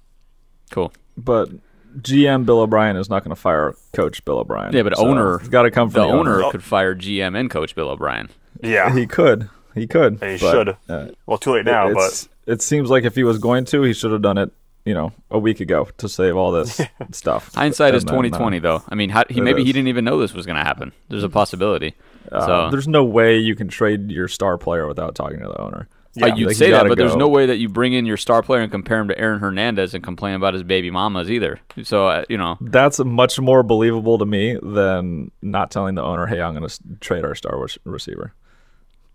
Cool. 0.70 0.92
But 1.16 1.50
GM 1.98 2.44
Bill 2.44 2.60
O'Brien 2.60 2.96
is 2.96 3.08
not 3.08 3.22
going 3.22 3.34
to 3.34 3.40
fire 3.40 3.74
Coach 3.92 4.24
Bill 4.24 4.38
O'Brien. 4.38 4.72
Yeah, 4.72 4.82
but 4.82 4.96
So 4.96 5.06
owner 5.06 5.38
got 5.38 5.62
to 5.62 5.70
come 5.70 5.90
from 5.90 6.08
the, 6.08 6.14
owner 6.14 6.50
could 6.50 6.62
fire 6.62 6.94
GM 6.94 7.38
and 7.38 7.50
coach 7.50 7.74
Bill 7.74 7.88
O'Brien. 7.88 8.30
Yeah. 8.62 8.94
He 8.94 9.06
could. 9.06 9.48
He 9.74 9.86
could. 9.86 10.14
He 10.14 10.38
but, 10.38 10.38
should. 10.38 10.76
uh, 10.88 11.08
well, 11.26 11.38
too 11.38 11.54
late 11.54 11.64
now, 11.64 11.92
but 11.92 12.28
it 12.46 12.62
seems 12.62 12.90
like 12.90 13.04
if 13.04 13.14
he 13.14 13.24
was 13.24 13.38
going 13.38 13.64
to, 13.66 13.82
he 13.82 13.92
should 13.92 14.12
have 14.12 14.22
done 14.22 14.38
it. 14.38 14.52
You 14.84 14.92
know, 14.92 15.12
a 15.30 15.38
week 15.38 15.60
ago 15.60 15.88
to 15.98 16.08
save 16.10 16.36
all 16.36 16.52
this 16.52 16.78
stuff. 17.12 17.54
Hindsight 17.54 17.94
is 17.94 18.02
And 18.02 18.10
then, 18.10 18.30
twenty 18.32 18.58
uh, 18.58 18.60
though. 18.60 18.82
I 18.88 18.94
mean, 18.94 19.08
how, 19.08 19.24
he 19.30 19.38
it 19.38 19.42
maybe 19.42 19.64
he 19.64 19.72
didn't 19.72 19.88
even 19.88 20.04
know 20.04 20.18
this 20.18 20.34
was 20.34 20.44
going 20.44 20.56
to 20.58 20.62
happen. 20.64 20.92
There's 21.08 21.24
a 21.24 21.30
possibility. 21.30 21.94
uh, 22.30 22.46
so 22.46 22.70
there's 22.70 22.86
no 22.88 23.02
way 23.02 23.38
you 23.38 23.54
can 23.54 23.68
trade 23.68 24.10
your 24.10 24.28
star 24.28 24.58
player 24.58 24.86
without 24.86 25.14
talking 25.14 25.40
to 25.40 25.46
the 25.48 25.58
owner. 25.60 25.88
Uh, 26.20 26.26
yeah. 26.26 26.34
you'd 26.36 26.46
Like, 26.48 26.56
say 26.56 26.70
that, 26.70 26.76
gotta 26.80 26.88
but 26.90 26.98
there's 26.98 27.16
no 27.16 27.28
way 27.28 27.46
that 27.46 27.56
you 27.56 27.68
bring 27.68 27.92
in 27.94 28.04
your 28.06 28.16
star 28.18 28.40
player 28.42 28.60
and 28.60 28.70
compare 28.70 29.00
him 29.00 29.08
to 29.08 29.18
Aaron 29.18 29.40
Hernandez 29.40 29.94
and 29.94 30.04
complain 30.04 30.34
about 30.34 30.52
his 30.54 30.62
baby 30.62 30.90
mamas 30.90 31.30
either. 31.30 31.58
So 31.82 32.06
uh, 32.06 32.24
you 32.28 32.36
know, 32.36 32.56
That's 32.60 32.98
much 33.00 33.40
more 33.40 33.62
believable 33.62 34.18
to 34.18 34.26
me 34.26 34.58
than 34.62 35.30
not 35.42 35.70
telling 35.70 35.94
the 35.96 36.02
owner, 36.04 36.26
"Hey, 36.26 36.40
I'm 36.42 36.54
going 36.54 36.68
to 36.68 36.78
trade 37.00 37.24
our 37.24 37.34
star 37.34 37.58
rec- 37.58 37.78
receiver." 37.84 38.32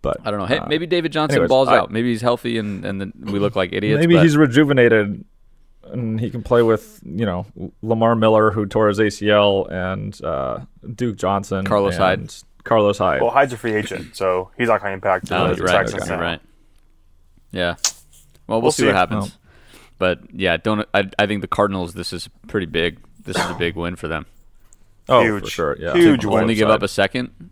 But 0.02 0.16
I 0.24 0.30
don't 0.30 0.40
know. 0.40 0.46
Hey, 0.46 0.58
uh, 0.58 0.66
maybe 0.66 0.86
David 0.86 1.12
Johnson 1.12 1.36
anyways, 1.36 1.48
balls 1.48 1.68
I- 1.68 1.78
out. 1.78 1.90
Maybe 1.90 2.10
he's 2.10 2.22
healthy 2.22 2.58
and 2.58 2.84
and 2.84 3.00
then 3.00 3.12
we 3.18 3.38
look 3.38 3.54
like 3.56 3.72
idiots. 3.74 4.00
maybe 4.00 4.14
but 4.16 4.22
he's 4.22 4.36
rejuvenated 4.36 5.24
and 5.92 6.20
he 6.20 6.30
can 6.30 6.42
play 6.42 6.62
with 6.62 7.00
you 7.04 7.24
know 7.26 7.46
Lamar 7.82 8.14
Miller 8.16 8.50
who 8.50 8.66
tore 8.66 8.88
his 8.88 8.98
ACL 8.98 9.70
and 9.70 10.22
uh, 10.24 10.60
Duke 10.94 11.16
Johnson, 11.16 11.64
Carlos 11.66 11.94
and 11.94 12.02
Hyde. 12.02 12.32
Carlos 12.64 12.98
Hyde. 12.98 13.22
well, 13.22 13.30
Hyde's 13.30 13.52
a 13.52 13.56
free 13.56 13.74
agent, 13.74 14.14
so 14.16 14.50
he's 14.58 14.68
not 14.68 14.80
going 14.80 14.90
to 14.90 14.94
impact 14.94 15.28
the, 15.28 15.36
Oh, 15.38 15.54
the 15.54 15.62
right. 15.64 15.72
Texans 15.86 16.08
You're 16.08 16.16
now. 16.18 16.22
right. 16.22 16.40
Yeah. 17.52 17.74
Well, 18.46 18.58
we'll, 18.58 18.62
We'll 18.62 18.72
see, 18.72 18.82
see. 18.82 18.86
what 18.86 18.96
happens. 18.96 19.24
Well. 19.30 19.32
But 19.98 20.20
yeah, 20.34 20.56
don't. 20.56 20.86
I, 20.94 21.08
I 21.18 21.26
think 21.26 21.40
the 21.42 21.48
Cardinals. 21.48 21.94
This 21.94 22.12
is 22.12 22.28
pretty 22.48 22.66
big. 22.66 22.98
This 23.24 23.36
is 23.36 23.44
a 23.50 23.54
big 23.54 23.76
win 23.76 23.96
for 23.96 24.08
them. 24.08 24.26
oh, 25.08 25.22
huge. 25.22 25.44
for 25.44 25.50
sure. 25.50 25.76
Yeah, 25.78 25.94
Huge 25.94 26.24
On 26.24 26.32
win. 26.32 26.42
Only 26.42 26.54
both 26.54 26.58
give 26.58 26.70
up 26.70 26.82
a 26.82 26.88
second. 26.88 27.50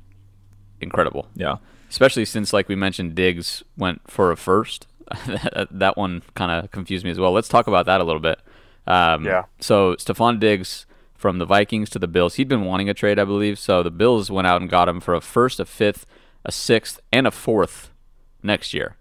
Incredible. 0.80 1.28
Yeah, 1.34 1.56
especially 1.90 2.24
since 2.24 2.52
like 2.52 2.68
we 2.68 2.74
mentioned 2.76 3.14
diggs 3.14 3.62
went 3.76 4.00
for 4.10 4.30
a 4.30 4.36
first 4.36 4.86
that, 5.26 5.68
that 5.72 5.96
one 5.96 6.22
kind 6.34 6.50
of 6.64 6.70
confused 6.70 7.04
me 7.04 7.10
as 7.10 7.18
well 7.18 7.32
let's 7.32 7.48
talk 7.48 7.66
about 7.66 7.86
that 7.86 8.00
a 8.00 8.04
little 8.04 8.20
bit 8.20 8.38
um, 8.86 9.24
Yeah. 9.24 9.44
so 9.60 9.94
Stefon 9.96 10.38
diggs 10.40 10.86
from 11.14 11.38
the 11.38 11.44
vikings 11.44 11.90
to 11.90 11.98
the 11.98 12.08
bills 12.08 12.34
he'd 12.36 12.48
been 12.48 12.64
wanting 12.64 12.88
a 12.88 12.94
trade 12.94 13.18
i 13.18 13.24
believe 13.24 13.58
so 13.58 13.82
the 13.82 13.90
bills 13.90 14.30
went 14.30 14.46
out 14.46 14.60
and 14.60 14.70
got 14.70 14.88
him 14.88 15.00
for 15.00 15.14
a 15.14 15.20
first 15.20 15.58
a 15.60 15.64
fifth 15.64 16.06
a 16.44 16.52
sixth 16.52 17.00
and 17.12 17.26
a 17.26 17.30
fourth 17.30 17.90
next 18.42 18.72
year 18.72 18.96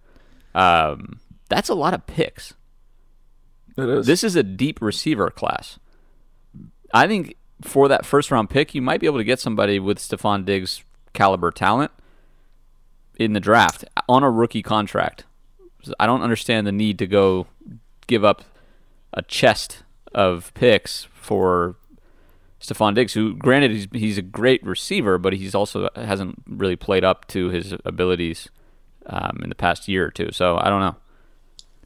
um, 0.55 1.19
that's 1.49 1.69
a 1.69 1.75
lot 1.75 1.93
of 1.93 2.07
picks 2.07 2.53
it 3.77 3.87
is. 3.87 4.07
this 4.07 4.23
is 4.23 4.35
a 4.35 4.41
deep 4.41 4.81
receiver 4.81 5.29
class. 5.29 5.77
I 6.91 7.05
think 7.07 7.35
for 7.61 7.87
that 7.87 8.07
first 8.07 8.31
round 8.31 8.49
pick, 8.49 8.73
you 8.73 8.81
might 8.81 8.99
be 8.99 9.05
able 9.05 9.19
to 9.19 9.23
get 9.23 9.39
somebody 9.39 9.77
with 9.79 9.99
Stefon 9.99 10.45
Diggs 10.45 10.83
caliber 11.13 11.51
talent 11.51 11.91
in 13.19 13.33
the 13.33 13.39
draft 13.39 13.85
on 14.09 14.23
a 14.23 14.31
rookie 14.31 14.63
contract. 14.63 15.25
I 15.99 16.05
don't 16.05 16.21
understand 16.21 16.67
the 16.67 16.71
need 16.71 16.99
to 16.99 17.07
go 17.07 17.47
give 18.07 18.23
up 18.23 18.43
a 19.13 19.21
chest 19.21 19.83
of 20.13 20.53
picks 20.53 21.07
for 21.13 21.75
Stefon 22.59 22.95
Diggs, 22.95 23.13
who 23.13 23.35
granted 23.35 23.71
he's 23.71 23.87
he's 23.91 24.17
a 24.17 24.21
great 24.21 24.63
receiver, 24.63 25.17
but 25.17 25.33
he's 25.33 25.53
also 25.53 25.89
hasn't 25.95 26.41
really 26.47 26.75
played 26.75 27.03
up 27.03 27.27
to 27.27 27.49
his 27.49 27.73
abilities 27.85 28.49
um, 29.05 29.39
in 29.43 29.49
the 29.49 29.55
past 29.55 29.87
year 29.87 30.05
or 30.05 30.11
two. 30.11 30.31
So 30.31 30.57
I 30.57 30.69
don't 30.69 30.79
know. 30.79 30.95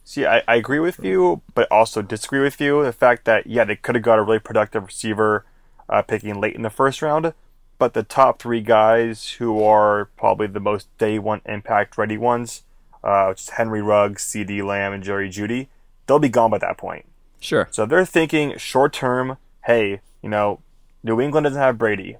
See, 0.03 0.25
I, 0.25 0.41
I 0.47 0.55
agree 0.55 0.79
with 0.79 0.99
you, 1.03 1.41
but 1.53 1.71
also 1.71 2.01
disagree 2.01 2.41
with 2.41 2.59
you. 2.59 2.83
The 2.83 2.91
fact 2.91 3.25
that, 3.25 3.47
yeah, 3.47 3.63
they 3.63 3.75
could 3.75 3.95
have 3.95 4.03
got 4.03 4.19
a 4.19 4.23
really 4.23 4.39
productive 4.39 4.83
receiver 4.83 5.45
uh, 5.87 6.01
picking 6.01 6.41
late 6.41 6.55
in 6.55 6.63
the 6.63 6.69
first 6.69 7.01
round, 7.01 7.33
but 7.77 7.93
the 7.93 8.03
top 8.03 8.41
three 8.41 8.61
guys 8.61 9.29
who 9.33 9.63
are 9.63 10.05
probably 10.17 10.47
the 10.47 10.59
most 10.59 10.87
day 10.97 11.19
one 11.19 11.41
impact 11.45 11.97
ready 11.97 12.17
ones, 12.17 12.63
uh, 13.03 13.27
which 13.27 13.41
is 13.41 13.49
Henry 13.49 13.81
Ruggs, 13.81 14.23
CeeDee 14.23 14.63
Lamb, 14.63 14.93
and 14.93 15.03
Jerry 15.03 15.29
Jeudy, 15.29 15.67
they'll 16.07 16.19
be 16.19 16.29
gone 16.29 16.51
by 16.51 16.57
that 16.59 16.77
point. 16.77 17.05
Sure. 17.39 17.67
So 17.71 17.85
they're 17.85 18.05
thinking 18.05 18.57
short 18.57 18.93
term, 18.93 19.37
hey, 19.65 20.01
you 20.21 20.29
know, 20.29 20.61
New 21.03 21.19
England 21.19 21.45
doesn't 21.45 21.59
have 21.59 21.77
Brady. 21.77 22.17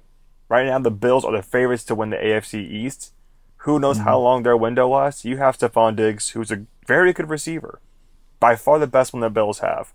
Right 0.48 0.66
now, 0.66 0.78
the 0.80 0.90
Bills 0.90 1.24
are 1.24 1.32
the 1.32 1.42
favorites 1.42 1.84
to 1.84 1.94
win 1.94 2.10
the 2.10 2.16
AFC 2.16 2.54
East. 2.68 3.12
Who 3.58 3.78
knows 3.78 3.98
how 3.98 4.18
long 4.18 4.42
their 4.42 4.56
window 4.56 4.88
lasts? 4.88 5.24
You 5.24 5.36
have 5.36 5.56
Stefon 5.56 5.94
Diggs, 5.94 6.30
who's 6.30 6.50
a 6.50 6.66
very 6.86 7.12
good 7.12 7.30
receiver. 7.30 7.80
By 8.40 8.56
far 8.56 8.80
the 8.80 8.88
best 8.88 9.12
one 9.12 9.20
the 9.20 9.30
Bills 9.30 9.60
have. 9.60 9.92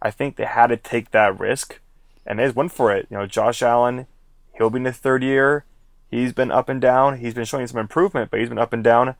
I 0.00 0.12
think 0.12 0.36
they 0.36 0.44
had 0.44 0.68
to 0.68 0.76
take 0.76 1.10
that 1.10 1.38
risk, 1.38 1.80
and 2.24 2.38
they 2.38 2.48
went 2.50 2.70
for 2.70 2.92
it. 2.92 3.08
You 3.10 3.16
know, 3.16 3.26
Josh 3.26 3.60
Allen, 3.60 4.06
he'll 4.56 4.70
be 4.70 4.78
in 4.78 4.84
his 4.84 4.98
third 4.98 5.24
year. 5.24 5.64
He's 6.08 6.32
been 6.32 6.52
up 6.52 6.68
and 6.68 6.80
down. 6.80 7.18
He's 7.18 7.34
been 7.34 7.44
showing 7.44 7.66
some 7.66 7.80
improvement, 7.80 8.30
but 8.30 8.38
he's 8.38 8.48
been 8.48 8.58
up 8.58 8.72
and 8.72 8.84
down. 8.84 9.16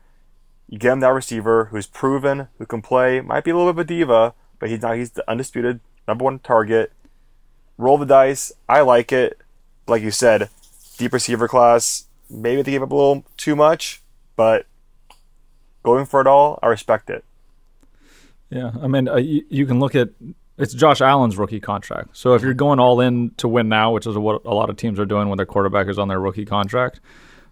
You 0.69 0.77
get 0.77 0.93
him 0.93 0.99
that 0.99 1.09
receiver 1.09 1.65
who's 1.65 1.87
proven, 1.87 2.47
who 2.59 2.65
can 2.65 2.81
play, 2.83 3.21
might 3.21 3.43
be 3.43 3.49
a 3.51 3.57
little 3.57 3.73
bit 3.73 3.79
of 3.81 3.85
a 3.85 3.87
diva, 3.87 4.33
but 4.59 4.69
he's 4.69 4.81
not. 4.81 4.97
He's 4.97 5.11
the 5.11 5.29
undisputed 5.29 5.79
number 6.07 6.23
one 6.23 6.39
target. 6.39 6.93
Roll 7.77 7.97
the 7.97 8.05
dice. 8.05 8.51
I 8.67 8.81
like 8.81 9.11
it. 9.11 9.39
Like 9.87 10.03
you 10.03 10.11
said, 10.11 10.49
deep 10.97 11.11
receiver 11.11 11.47
class. 11.47 12.05
Maybe 12.29 12.61
they 12.61 12.71
gave 12.71 12.83
up 12.83 12.91
a 12.91 12.95
little 12.95 13.25
too 13.35 13.55
much, 13.55 14.03
but 14.35 14.67
going 15.81 16.05
for 16.05 16.21
it 16.21 16.27
all, 16.27 16.59
I 16.61 16.67
respect 16.67 17.09
it. 17.09 17.25
Yeah, 18.51 18.71
I 18.79 18.87
mean, 18.87 19.07
uh, 19.07 19.15
you, 19.15 19.43
you 19.49 19.65
can 19.65 19.79
look 19.79 19.95
at 19.95 20.09
it's 20.59 20.73
Josh 20.73 21.01
Allen's 21.01 21.37
rookie 21.37 21.59
contract. 21.61 22.17
So 22.17 22.35
if 22.35 22.43
you're 22.43 22.53
going 22.53 22.79
all 22.79 22.99
in 22.99 23.31
to 23.37 23.47
win 23.47 23.69
now, 23.69 23.93
which 23.93 24.05
is 24.05 24.17
what 24.17 24.43
a 24.45 24.53
lot 24.53 24.69
of 24.69 24.75
teams 24.75 24.99
are 24.99 25.05
doing 25.05 25.29
when 25.29 25.37
their 25.37 25.45
quarterback 25.45 25.87
is 25.87 25.97
on 25.97 26.09
their 26.09 26.19
rookie 26.19 26.45
contract, 26.45 26.99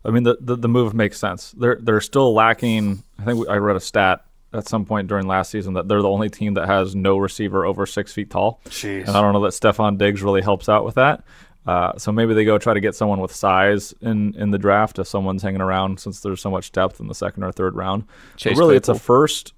I 0.06 0.12
mean, 0.12 0.24
the 0.24 0.38
the, 0.40 0.56
the 0.56 0.68
move 0.68 0.94
makes 0.94 1.20
sense. 1.20 1.52
They're 1.52 1.78
they're 1.82 2.02
still 2.02 2.34
lacking. 2.34 3.04
I 3.20 3.24
think 3.24 3.48
I 3.50 3.56
read 3.56 3.76
a 3.76 3.82
stat 3.82 4.24
at 4.54 4.68
some 4.68 4.86
point 4.86 5.08
during 5.08 5.28
last 5.28 5.52
season 5.52 5.74
that 5.74 5.88
they're 5.88 6.02
the 6.02 6.10
only 6.10 6.30
team 6.30 6.54
that 6.56 6.68
has 6.68 6.96
no 6.96 7.18
receiver 7.18 7.66
over 7.66 7.86
six 7.86 8.14
feet 8.14 8.30
tall. 8.30 8.62
Jeez. 8.66 9.08
And 9.08 9.10
I 9.10 9.22
don't 9.22 9.34
know 9.34 9.42
that 9.42 9.54
Stefon 9.54 9.98
Diggs 9.98 10.24
really 10.24 10.42
helps 10.42 10.70
out 10.70 10.86
with 10.86 10.96
that. 10.96 11.24
Uh, 11.66 11.98
so 11.98 12.14
maybe 12.14 12.34
they 12.34 12.46
go 12.46 12.58
try 12.58 12.74
to 12.74 12.80
get 12.80 12.96
someone 12.96 13.20
with 13.20 13.36
size 13.36 13.94
in, 14.00 14.34
in 14.36 14.52
the 14.52 14.58
draft 14.58 15.00
if 15.00 15.08
someone's 15.08 15.44
hanging 15.44 15.60
around 15.60 16.00
since 16.00 16.22
there's 16.22 16.40
so 16.40 16.50
much 16.50 16.72
depth 16.72 17.02
in 17.02 17.08
the 17.08 17.14
second 17.14 17.44
or 17.44 17.52
third 17.52 17.76
round. 17.76 18.06
But 18.08 18.40
Chase 18.40 18.58
really, 18.58 18.78
it's 18.78 18.88
a 18.88 18.96
first. 18.96 19.54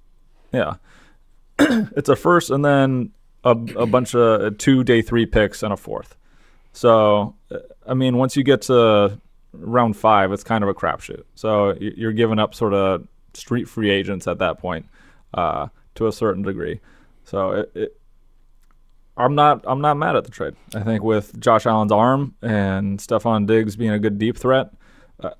Yeah, 0.52 0.74
it's 1.60 2.08
a 2.08 2.16
first 2.16 2.50
and 2.50 2.64
then 2.64 3.12
a, 3.44 3.50
a 3.50 3.86
bunch 3.86 4.16
of 4.16 4.58
two 4.58 4.82
day 4.82 5.02
three 5.02 5.24
picks 5.24 5.62
and 5.62 5.72
a 5.72 5.76
fourth. 5.76 6.16
So, 6.72 7.36
uh, 7.52 7.58
I 7.86 7.94
mean, 7.94 8.16
once 8.16 8.36
you 8.36 8.42
get 8.42 8.62
to 8.62 9.20
round 9.52 9.96
five, 9.96 10.32
it's 10.32 10.44
kind 10.44 10.64
of 10.64 10.68
a 10.68 10.74
crapshoot. 10.74 11.24
So 11.34 11.74
you're 11.80 12.12
giving 12.12 12.38
up 12.38 12.54
sort 12.54 12.74
of 12.74 13.06
street 13.34 13.68
free 13.68 13.90
agents 13.90 14.26
at 14.26 14.38
that 14.38 14.58
point. 14.58 14.86
Uh, 15.32 15.68
to 15.94 16.06
a 16.06 16.12
certain 16.12 16.42
degree. 16.42 16.80
So 17.24 17.50
it, 17.52 17.72
it, 17.74 18.00
I'm 19.16 19.34
not 19.34 19.64
I'm 19.66 19.80
not 19.80 19.96
mad 19.96 20.16
at 20.16 20.24
the 20.24 20.30
trade. 20.30 20.54
I 20.74 20.80
think 20.80 21.02
with 21.02 21.38
Josh 21.38 21.66
Allen's 21.66 21.92
arm 21.92 22.34
and 22.42 22.98
Stefon 22.98 23.46
Diggs 23.46 23.76
being 23.76 23.90
a 23.90 23.98
good 23.98 24.18
deep 24.18 24.36
threat, 24.36 24.70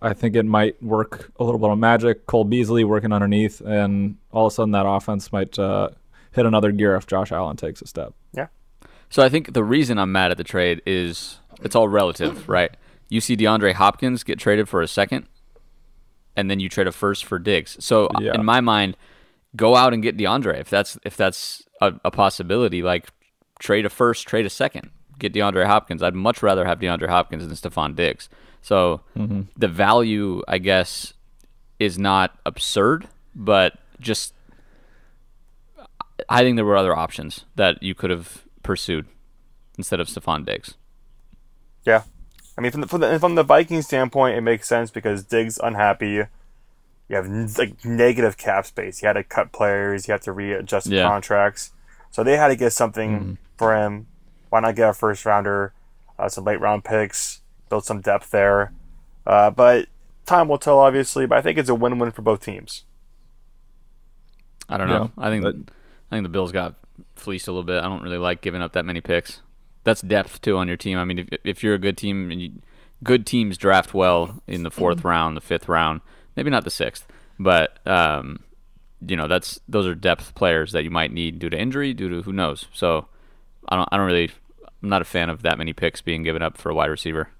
I 0.02 0.12
think 0.12 0.36
it 0.36 0.44
might 0.44 0.80
work 0.82 1.32
a 1.38 1.44
little 1.44 1.58
bit 1.58 1.70
of 1.70 1.78
magic. 1.78 2.26
Cole 2.26 2.44
Beasley 2.44 2.84
working 2.84 3.12
underneath, 3.12 3.60
and 3.60 4.16
all 4.32 4.46
of 4.46 4.52
a 4.52 4.54
sudden 4.54 4.72
that 4.72 4.86
offense 4.86 5.32
might 5.32 5.58
uh, 5.58 5.90
hit 6.32 6.44
another 6.44 6.72
gear 6.72 6.94
if 6.96 7.06
Josh 7.06 7.32
Allen 7.32 7.56
takes 7.56 7.80
a 7.80 7.86
step. 7.86 8.12
Yeah. 8.32 8.48
So 9.08 9.22
I 9.22 9.28
think 9.28 9.54
the 9.54 9.64
reason 9.64 9.98
I'm 9.98 10.12
mad 10.12 10.30
at 10.30 10.36
the 10.36 10.44
trade 10.44 10.82
is 10.84 11.40
it's 11.62 11.74
all 11.74 11.88
relative, 11.88 12.48
right? 12.48 12.76
You 13.10 13.20
see 13.20 13.36
DeAndre 13.36 13.74
Hopkins 13.74 14.24
get 14.24 14.38
traded 14.38 14.68
for 14.68 14.80
a 14.80 14.88
second, 14.88 15.26
and 16.36 16.50
then 16.50 16.60
you 16.60 16.68
trade 16.70 16.86
a 16.86 16.92
first 16.92 17.24
for 17.26 17.38
Diggs. 17.38 17.76
So 17.80 18.06
uh, 18.06 18.20
Yeah. 18.20 18.34
in 18.34 18.44
my 18.44 18.60
mind, 18.62 18.96
go 19.56 19.76
out 19.76 19.92
and 19.92 20.02
get 20.02 20.16
DeAndre 20.16 20.58
if 20.60 20.70
that's 20.70 20.96
if 21.04 21.16
that's 21.16 21.62
a, 21.82 21.92
a 22.04 22.10
possibility. 22.10 22.82
Like 22.82 23.08
trade 23.58 23.84
a 23.84 23.90
first, 23.90 24.26
trade 24.26 24.46
a 24.46 24.50
second, 24.50 24.90
get 25.18 25.34
DeAndre 25.34 25.66
Hopkins. 25.66 26.02
I'd 26.02 26.14
much 26.14 26.42
rather 26.42 26.64
have 26.64 26.78
DeAndre 26.78 27.08
Hopkins 27.08 27.46
than 27.46 27.54
Stefon 27.56 27.94
Diggs. 27.94 28.28
So 28.62 29.00
mm-hmm. 29.16 29.42
the 29.56 29.68
value, 29.68 30.42
I 30.46 30.58
guess, 30.58 31.14
is 31.78 31.98
not 31.98 32.38
absurd, 32.46 33.08
but 33.34 33.78
just 33.98 34.34
I 36.28 36.42
think 36.42 36.56
there 36.56 36.64
were 36.64 36.76
other 36.76 36.96
options 36.96 37.44
that 37.56 37.82
you 37.82 37.94
could 37.94 38.10
have 38.10 38.44
pursued 38.62 39.06
instead 39.76 40.00
of 40.00 40.08
Stefon 40.08 40.44
Diggs. 40.44 40.74
Yeah, 41.84 42.02
I 42.60 42.62
mean, 42.62 42.72
from 42.72 42.82
the, 42.82 42.86
from 42.88 43.00
the 43.00 43.18
from 43.18 43.34
the 43.36 43.42
Viking 43.42 43.80
standpoint, 43.80 44.36
it 44.36 44.42
makes 44.42 44.68
sense 44.68 44.90
because 44.90 45.24
Diggs 45.24 45.58
unhappy. 45.62 46.10
You 47.08 47.16
have 47.16 47.26
like 47.56 47.82
negative 47.86 48.36
cap 48.36 48.66
space. 48.66 49.00
You 49.00 49.06
had 49.06 49.14
to 49.14 49.24
cut 49.24 49.50
players. 49.50 50.06
You 50.06 50.12
have 50.12 50.20
to 50.22 50.32
readjust 50.32 50.86
Yeah. 50.88 51.08
contracts. 51.08 51.72
So 52.10 52.22
they 52.22 52.36
had 52.36 52.48
to 52.48 52.56
get 52.56 52.74
something 52.74 53.38
for 53.56 53.74
him. 53.74 54.08
Why 54.50 54.60
not 54.60 54.76
get 54.76 54.90
a 54.90 54.92
first 54.92 55.24
rounder, 55.24 55.72
uh, 56.18 56.28
some 56.28 56.44
late 56.44 56.60
round 56.60 56.84
picks, 56.84 57.40
build 57.70 57.86
some 57.86 58.02
depth 58.02 58.30
there. 58.30 58.72
Uh, 59.26 59.48
but 59.50 59.86
time 60.26 60.46
will 60.46 60.58
tell, 60.58 60.78
obviously. 60.80 61.24
But 61.26 61.38
I 61.38 61.40
think 61.40 61.56
it's 61.56 61.70
a 61.70 61.74
win 61.74 61.98
win 61.98 62.10
for 62.10 62.20
both 62.20 62.44
teams. 62.44 62.84
I 64.68 64.76
don't 64.76 64.88
know. 64.88 65.10
Yeah, 65.16 65.24
I 65.24 65.30
think 65.30 65.44
but- 65.44 65.56
I 66.12 66.16
think 66.16 66.24
the 66.24 66.28
Bills 66.28 66.52
got 66.52 66.74
fleeced 67.16 67.48
a 67.48 67.52
little 67.52 67.64
bit. 67.64 67.82
I 67.82 67.88
don't 67.88 68.02
really 68.02 68.18
like 68.18 68.42
giving 68.42 68.60
up 68.60 68.72
that 68.72 68.84
many 68.84 69.00
picks. 69.00 69.40
That's 69.84 70.00
depth 70.02 70.40
too 70.42 70.56
on 70.56 70.68
your 70.68 70.76
team. 70.76 70.98
I 70.98 71.04
mean, 71.04 71.20
if, 71.20 71.28
if 71.44 71.62
you're 71.62 71.74
a 71.74 71.78
good 71.78 71.96
team 71.96 72.30
and 72.30 72.40
you, 72.42 72.52
good 73.02 73.26
teams 73.26 73.56
draft 73.56 73.94
well 73.94 74.42
in 74.46 74.62
the 74.62 74.70
fourth 74.70 75.04
round, 75.04 75.36
the 75.36 75.40
fifth 75.40 75.68
round, 75.68 76.00
maybe 76.36 76.50
not 76.50 76.64
the 76.64 76.70
sixth, 76.70 77.06
but 77.38 77.78
um, 77.86 78.40
you 79.06 79.16
know 79.16 79.26
that's 79.26 79.58
those 79.68 79.86
are 79.86 79.94
depth 79.94 80.34
players 80.34 80.72
that 80.72 80.84
you 80.84 80.90
might 80.90 81.12
need 81.12 81.38
due 81.38 81.48
to 81.50 81.58
injury, 81.58 81.94
due 81.94 82.08
to 82.10 82.22
who 82.22 82.32
knows. 82.32 82.66
So 82.72 83.06
I 83.68 83.76
don't 83.76 83.88
I 83.90 83.96
don't 83.96 84.06
really 84.06 84.30
I'm 84.82 84.88
not 84.88 85.02
a 85.02 85.06
fan 85.06 85.30
of 85.30 85.42
that 85.42 85.58
many 85.58 85.72
picks 85.72 86.00
being 86.00 86.22
given 86.22 86.42
up 86.42 86.58
for 86.58 86.70
a 86.70 86.74
wide 86.74 86.90
receiver. 86.90 87.30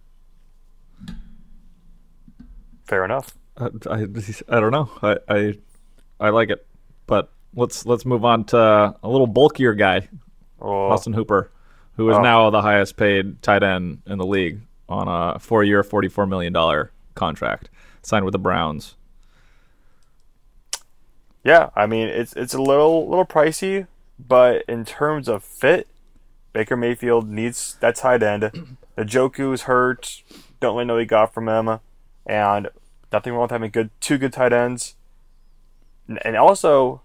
Fair 2.87 3.05
enough. 3.05 3.35
I, 3.57 3.69
I, 3.89 4.07
I 4.49 4.61
don't 4.61 4.73
know. 4.73 4.91
I, 5.03 5.17
I 5.29 5.55
I 6.19 6.31
like 6.31 6.51
it, 6.51 6.67
but 7.07 7.31
let's 7.55 7.87
let's 7.87 8.05
move 8.05 8.25
on 8.25 8.45
to 8.47 8.59
a 9.03 9.09
little 9.09 9.27
bulkier 9.27 9.75
guy, 9.75 10.09
Oh, 10.61 10.91
Austin 10.91 11.13
Hooper, 11.13 11.51
who 12.01 12.09
is 12.09 12.17
Oh. 12.17 12.23
now 12.23 12.49
the 12.49 12.63
highest 12.63 12.97
paid 12.97 13.43
tight 13.43 13.63
end 13.63 14.01
in 14.07 14.17
the 14.17 14.25
league 14.25 14.61
on 14.89 15.07
a 15.07 15.39
four-year, 15.39 15.83
forty-four 15.83 16.25
million 16.27 16.51
dollar 16.51 16.91
contract, 17.15 17.69
signed 18.01 18.25
with 18.25 18.33
the 18.33 18.39
Browns. 18.39 18.95
Yeah, 21.45 21.69
I 21.77 21.85
mean 21.87 22.09
it's 22.09 22.33
it's 22.35 22.55
a 22.55 22.61
little 22.63 23.07
little 23.09 23.27
pricey, 23.27 23.87
but 24.19 24.63
in 24.67 24.85
terms 24.87 25.29
of 25.29 25.45
fit, 25.45 25.89
Baker 26.55 26.77
Mayfield 26.77 27.29
needs 27.29 27.77
that 27.81 27.97
tight 27.97 28.23
end. 28.23 28.79
Njoku's 28.99 29.63
hurt. 29.63 30.23
Don't 30.61 30.75
really 30.75 30.87
know 30.87 30.95
what 30.95 31.01
he 31.01 31.07
got 31.07 31.35
from 31.35 31.49
him, 31.49 31.81
and 32.27 32.69
nothing 33.13 33.33
wrong 33.35 33.43
with 33.43 33.51
having 33.51 33.71
good 33.71 33.91
two 34.01 34.17
good 34.17 34.33
tight 34.33 34.53
ends. 34.55 34.97
And- 36.09 36.19
And 36.25 36.37
also, 36.37 37.03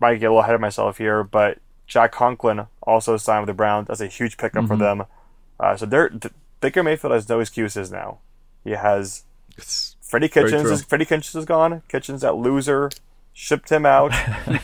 might 0.00 0.14
get 0.20 0.26
a 0.26 0.30
little 0.30 0.42
ahead 0.42 0.54
of 0.54 0.60
myself 0.60 0.98
here, 0.98 1.24
but 1.24 1.58
Jack 1.90 2.12
Conklin 2.12 2.68
also 2.84 3.16
signed 3.16 3.42
with 3.42 3.48
the 3.48 3.54
Browns. 3.54 3.88
That's 3.88 4.00
a 4.00 4.06
huge 4.06 4.36
pickup 4.38 4.68
for 4.68 4.76
them. 4.76 5.04
Uh, 5.58 5.76
so 5.76 5.86
they're 5.86 6.08
th- 6.08 6.32
Baker 6.60 6.84
Mayfield 6.84 7.12
has 7.12 7.28
no 7.28 7.40
excuses 7.40 7.90
now. 7.90 8.18
He 8.62 8.70
has 8.70 9.24
It's 9.58 9.96
Freddie 10.00 10.28
Kitchens 10.28 10.70
is 10.70 10.84
Freddie 10.84 11.04
Kitchens 11.04 11.34
is 11.34 11.44
gone. 11.44 11.82
Kitchens 11.88 12.20
that 12.20 12.36
loser 12.36 12.90
shipped 13.32 13.70
him 13.72 13.84
out. 13.84 14.12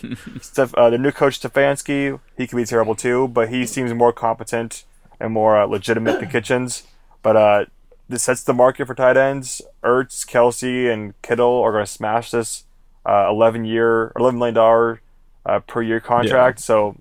Steph, 0.41 0.73
uh, 0.75 0.89
the 0.89 0.99
new 0.99 1.11
coach 1.11 1.41
Stefanski, 1.41 2.21
he 2.37 2.47
could 2.47 2.57
be 2.57 2.65
terrible 2.65 2.95
too, 2.95 3.27
but 3.27 3.49
he 3.49 3.67
seems 3.67 3.93
more 3.93 4.13
competent 4.13 4.85
and 5.19 5.33
more 5.33 5.61
uh, 5.61 5.67
legitimate 5.67 6.21
than 6.21 6.31
Kitchens. 6.31 6.85
But 7.23 7.37
uh, 7.37 7.65
this 8.09 8.23
sets 8.23 8.45
the 8.45 8.55
market 8.55 8.87
for 8.87 8.95
tight 8.95 9.17
ends. 9.17 9.61
Ertz, 9.83 10.25
Kelce, 10.25 10.93
and 10.93 11.21
Kittle 11.23 11.61
are 11.61 11.73
going 11.73 11.85
to 11.85 11.91
smash 11.91 12.31
this 12.31 12.65
uh, 13.05 13.27
eleven 13.29 13.65
year, 13.65 14.13
eleven 14.17 14.39
million 14.39 14.55
dollar 14.55 15.01
uh, 15.45 15.59
per 15.59 15.83
year 15.83 15.99
contract. 15.99 16.61
So 16.61 16.97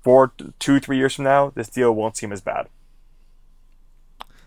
four, 0.00 0.32
two, 0.58 0.80
three 0.80 0.96
years 0.96 1.14
from 1.14 1.24
now, 1.24 1.50
this 1.50 1.68
deal 1.68 1.94
won't 1.94 2.16
seem 2.16 2.32
as 2.32 2.40
bad. 2.40 2.68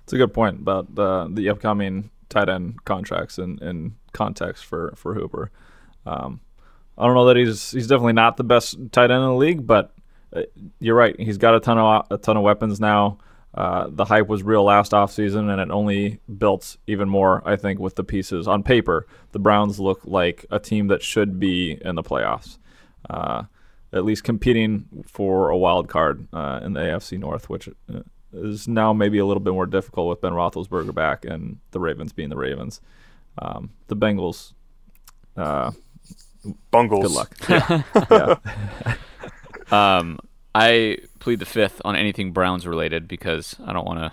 It's 0.03 0.13
a 0.13 0.17
good 0.17 0.33
point 0.33 0.59
about 0.59 0.95
the 0.95 1.29
the 1.31 1.49
upcoming 1.49 2.09
tight 2.29 2.49
end 2.49 2.83
contracts 2.85 3.37
and 3.37 3.61
in 3.61 3.95
context 4.13 4.65
for 4.65 4.93
for 4.95 5.13
Hooper. 5.13 5.51
Um, 6.05 6.41
I 6.97 7.05
don't 7.05 7.15
know 7.15 7.25
that 7.25 7.37
he's 7.37 7.71
he's 7.71 7.87
definitely 7.87 8.13
not 8.13 8.37
the 8.37 8.43
best 8.43 8.77
tight 8.91 9.11
end 9.11 9.23
in 9.23 9.29
the 9.29 9.35
league, 9.35 9.65
but 9.65 9.93
uh, 10.35 10.43
you're 10.79 10.95
right. 10.95 11.19
He's 11.19 11.37
got 11.37 11.55
a 11.55 11.59
ton 11.59 11.77
of 11.77 12.07
a 12.09 12.17
ton 12.17 12.37
of 12.37 12.43
weapons 12.43 12.79
now. 12.79 13.19
Uh, 13.53 13.87
the 13.89 14.05
hype 14.05 14.27
was 14.27 14.43
real 14.43 14.63
last 14.63 14.93
offseason, 14.93 15.51
and 15.51 15.59
it 15.59 15.71
only 15.71 16.19
built 16.37 16.77
even 16.87 17.09
more. 17.09 17.41
I 17.45 17.57
think 17.57 17.79
with 17.79 17.95
the 17.95 18.03
pieces 18.03 18.47
on 18.47 18.63
paper, 18.63 19.05
the 19.33 19.39
Browns 19.39 19.79
look 19.79 20.01
like 20.05 20.45
a 20.51 20.59
team 20.59 20.87
that 20.87 21.03
should 21.03 21.39
be 21.39 21.77
in 21.83 21.95
the 21.95 22.03
playoffs, 22.03 22.57
uh, 23.09 23.43
at 23.93 24.05
least 24.05 24.23
competing 24.23 24.85
for 25.05 25.49
a 25.49 25.57
wild 25.57 25.87
card 25.89 26.27
uh, 26.33 26.59
in 26.63 26.73
the 26.73 26.79
AFC 26.79 27.19
North, 27.19 27.49
which 27.49 27.67
uh, 27.93 27.99
is 28.33 28.67
now 28.67 28.93
maybe 28.93 29.17
a 29.17 29.25
little 29.25 29.41
bit 29.41 29.53
more 29.53 29.65
difficult 29.65 30.07
with 30.09 30.21
Ben 30.21 30.31
Roethlisberger 30.33 30.93
back 30.93 31.25
and 31.25 31.57
the 31.71 31.79
Ravens 31.79 32.13
being 32.13 32.29
the 32.29 32.37
Ravens. 32.37 32.79
Um, 33.37 33.71
the 33.87 33.95
Bengals, 33.95 34.53
uh, 35.37 35.71
Bungles. 36.71 37.03
good 37.07 37.11
luck. 37.15 37.35
Yeah. 37.49 38.35
yeah. 38.85 38.95
Um, 39.71 40.19
I 40.53 40.97
plead 41.19 41.39
the 41.39 41.45
fifth 41.45 41.81
on 41.85 41.95
anything 41.95 42.33
Browns 42.33 42.67
related 42.67 43.07
because 43.07 43.55
I 43.65 43.71
don't 43.71 43.85
want 43.85 43.99
to 43.99 44.11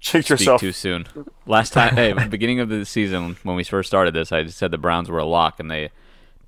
Check 0.00 0.22
speak 0.24 0.30
yourself. 0.30 0.60
too 0.60 0.72
soon. 0.72 1.06
Last 1.46 1.72
time, 1.72 1.94
hey, 1.94 2.12
beginning 2.28 2.58
of 2.58 2.68
the 2.68 2.84
season 2.84 3.36
when 3.44 3.54
we 3.54 3.62
first 3.62 3.88
started 3.88 4.14
this, 4.14 4.32
I 4.32 4.42
just 4.42 4.58
said 4.58 4.72
the 4.72 4.78
Browns 4.78 5.08
were 5.08 5.18
a 5.20 5.24
lock, 5.24 5.60
and 5.60 5.70
they 5.70 5.90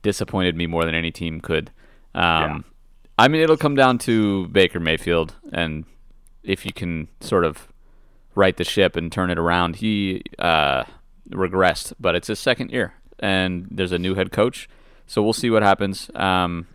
disappointed 0.03 0.57
me 0.57 0.66
more 0.66 0.85
than 0.85 0.95
any 0.97 1.12
team 1.12 1.40
could. 1.40 1.71
Um, 2.14 2.64
I 3.18 3.29
mean, 3.29 3.42
it'll 3.42 3.57
come 3.57 3.75
down 3.75 3.99
to 3.99 4.49
Baker 4.49 4.81
Mayfield, 4.81 5.35
and 5.53 5.85
if 6.42 6.64
you 6.64 6.73
can 6.73 7.09
sort 7.20 7.44
of 7.44 7.68
right 8.35 8.57
the 8.57 8.64
ship 8.64 8.96
and 8.96 9.12
turn 9.12 9.31
it 9.31 9.38
around, 9.38 9.77
he 9.77 10.23
uh, 10.38 10.85
regressed, 11.29 11.92
but 12.01 12.14
it's 12.14 12.29
his 12.29 12.38
second 12.38 12.70
year, 12.70 12.94
and 13.18 13.68
there's 13.70 13.92
a 13.92 13.99
new 13.99 14.14
head 14.14 14.33
coach, 14.33 14.68
so 15.07 15.23
we'll 15.23 15.33
see 15.33 15.51
what 15.51 15.62
happens. 15.62 16.11
Um, 16.14 16.66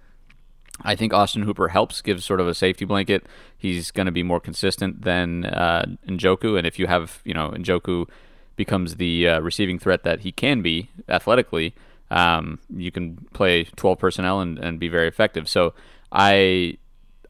I 0.82 0.96
think 0.96 1.14
Austin 1.14 1.44
Hooper 1.44 1.70
helps, 1.70 2.02
gives 2.02 2.26
sort 2.26 2.40
of 2.40 2.48
a 2.48 2.54
safety 2.54 2.86
blanket. 2.86 3.26
He's 3.58 3.92
going 3.92 4.06
to 4.06 4.12
be 4.12 4.24
more 4.24 4.40
consistent 4.40 5.04
than 5.04 5.46
uh, 5.46 5.86
Njoku, 6.08 6.58
and 6.58 6.68
if 6.68 6.78
you 6.78 6.88
have, 6.88 7.22
you 7.24 7.34
know, 7.34 7.52
Njoku 7.52 8.08
becomes 8.56 8.96
the 8.96 9.28
uh, 9.28 9.40
receiving 9.40 9.80
threat 9.80 10.04
that 10.04 10.22
he 10.22 10.32
can 10.32 10.62
be 10.62 10.90
athletically, 11.10 11.74
um, 12.12 12.60
you 12.76 12.92
can 12.92 13.18
play 13.34 13.64
12 13.64 14.00
personnel 14.00 14.40
and, 14.40 14.58
and 14.60 14.80
be 14.80 14.88
very 14.88 15.08
effective. 15.08 15.50
So 15.50 15.74
I 16.12 16.78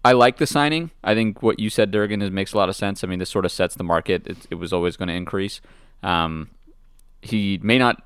I 0.03 0.11
like 0.11 0.37
the 0.37 0.45
signing. 0.45 0.91
I 1.03 1.15
think 1.15 1.41
what 1.41 1.59
you 1.59 1.71
said, 1.71 1.89
Durgan, 1.89 2.21
is, 2.21 2.29
makes 2.29 2.53
a 2.53 2.57
lot 2.57 2.69
of 2.69 2.75
sense. 2.75 3.03
I 3.03 3.07
mean, 3.07 3.17
this 3.17 3.29
sort 3.29 3.43
of 3.43 3.51
sets 3.51 3.73
the 3.73 3.83
market. 3.83 4.27
It, 4.27 4.37
it 4.51 4.55
was 4.55 4.71
always 4.71 4.97
going 4.97 5.07
to 5.07 5.15
increase. 5.15 5.61
Um, 6.03 6.51
he 7.23 7.59
may 7.63 7.79
not 7.79 8.03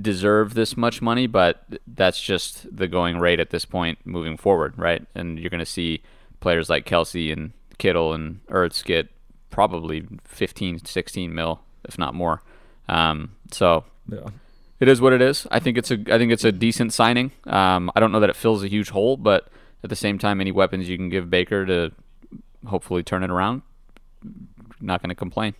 deserve 0.00 0.54
this 0.54 0.74
much 0.74 1.02
money, 1.02 1.26
but 1.26 1.64
that's 1.86 2.18
just 2.18 2.74
the 2.74 2.88
going 2.88 3.18
rate 3.18 3.40
at 3.40 3.50
this 3.50 3.66
point 3.66 3.98
moving 4.04 4.38
forward, 4.38 4.72
right? 4.78 5.06
And 5.14 5.38
you're 5.38 5.50
going 5.50 5.58
to 5.58 5.66
see 5.66 6.02
players 6.40 6.70
like 6.70 6.86
Kelce 6.86 7.30
and 7.30 7.52
Kittle 7.76 8.14
and 8.14 8.40
Ertz 8.46 8.82
get 8.82 9.10
probably 9.50 10.06
15, 10.24 10.86
16 10.86 11.34
mil, 11.34 11.60
if 11.84 11.98
not 11.98 12.14
more. 12.14 12.42
Um, 12.88 13.32
so 13.50 13.84
yeah. 14.10 14.28
It 14.80 14.88
is 14.88 15.00
what 15.00 15.12
it 15.12 15.22
is. 15.22 15.46
I 15.50 15.58
think 15.60 15.78
it's 15.78 15.90
a 15.90 15.94
I 16.12 16.18
think 16.18 16.32
it's 16.32 16.44
a 16.44 16.52
decent 16.52 16.92
signing. 16.92 17.32
Um, 17.44 17.90
I 17.94 18.00
don't 18.00 18.12
know 18.12 18.20
that 18.20 18.30
it 18.30 18.36
fills 18.36 18.62
a 18.62 18.68
huge 18.68 18.90
hole, 18.90 19.16
but 19.16 19.48
at 19.84 19.90
the 19.90 19.96
same 19.96 20.18
time, 20.18 20.40
any 20.40 20.52
weapons 20.52 20.88
you 20.88 20.96
can 20.96 21.08
give 21.08 21.30
Baker 21.30 21.64
to 21.66 21.92
hopefully 22.66 23.02
turn 23.02 23.22
it 23.22 23.30
around, 23.30 23.62
not 24.80 25.00
going 25.02 25.08
to 25.10 25.14
complain. 25.14 25.54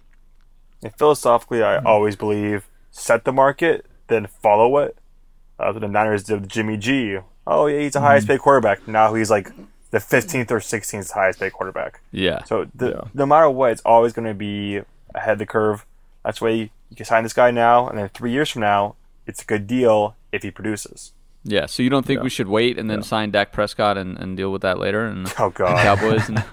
And 0.83 0.93
philosophically, 0.97 1.63
I 1.63 1.79
always 1.83 2.17
believe 2.17 2.69
set 2.91 3.25
the 3.25 3.33
market, 3.33 3.87
then 4.09 4.27
follow 4.27 4.79
it. 4.79 4.97
Uh, 5.59 5.73
the 5.73 5.81
Niners 5.89 6.25
did 6.25 6.41
with 6.43 6.51
Jimmy 6.51 6.77
G, 6.77 7.19
oh 7.47 7.67
yeah, 7.67 7.81
he's 7.81 7.93
the 7.95 8.01
highest 8.01 8.27
paid 8.27 8.41
quarterback. 8.41 8.87
Now 8.87 9.15
he's 9.15 9.31
like 9.31 9.51
the 9.91 9.99
15th 9.99 10.51
or 10.51 10.59
16th 10.59 11.11
highest 11.13 11.39
paid 11.41 11.53
quarterback. 11.53 12.01
Yeah. 12.13 12.45
So 12.45 12.67
the, 12.75 12.89
Yeah. 12.91 13.01
no 13.15 13.25
matter 13.25 13.49
what, 13.49 13.73
it's 13.73 13.81
always 13.83 14.13
going 14.13 14.29
to 14.29 14.35
be 14.35 14.81
ahead 15.15 15.33
of 15.35 15.39
the 15.39 15.47
curve. 15.47 15.87
That's 16.25 16.41
why 16.41 16.51
you, 16.51 16.69
you 16.91 16.97
can 16.97 17.07
sign 17.07 17.23
this 17.23 17.33
guy 17.33 17.51
now, 17.51 17.89
and 17.89 17.97
then 17.97 18.09
three 18.11 18.33
years 18.33 18.51
from 18.51 18.61
now, 18.61 18.97
it's 19.27 19.43
a 19.43 19.45
good 19.45 19.67
deal 19.67 20.15
if 20.33 20.43
he 20.43 20.51
produces. 20.51 21.13
Yeah. 21.45 21.67
So 21.67 21.83
you 21.83 21.91
don't 21.91 22.05
think 22.07 22.19
Yeah. 22.19 22.25
we 22.25 22.31
should 22.31 22.49
wait 22.49 22.79
and 22.79 22.91
then 22.91 22.99
Yeah. 22.99 23.05
sign 23.05 23.31
Dak 23.31 23.53
Prescott 23.53 23.97
and, 23.97 24.19
and 24.19 24.37
deal 24.37 24.51
with 24.51 24.63
that 24.63 24.79
later 24.79 25.07
and 25.07 25.33
Oh 25.39 25.51
god. 25.51 25.79
Cowboys 25.83 26.29
and 26.29 26.39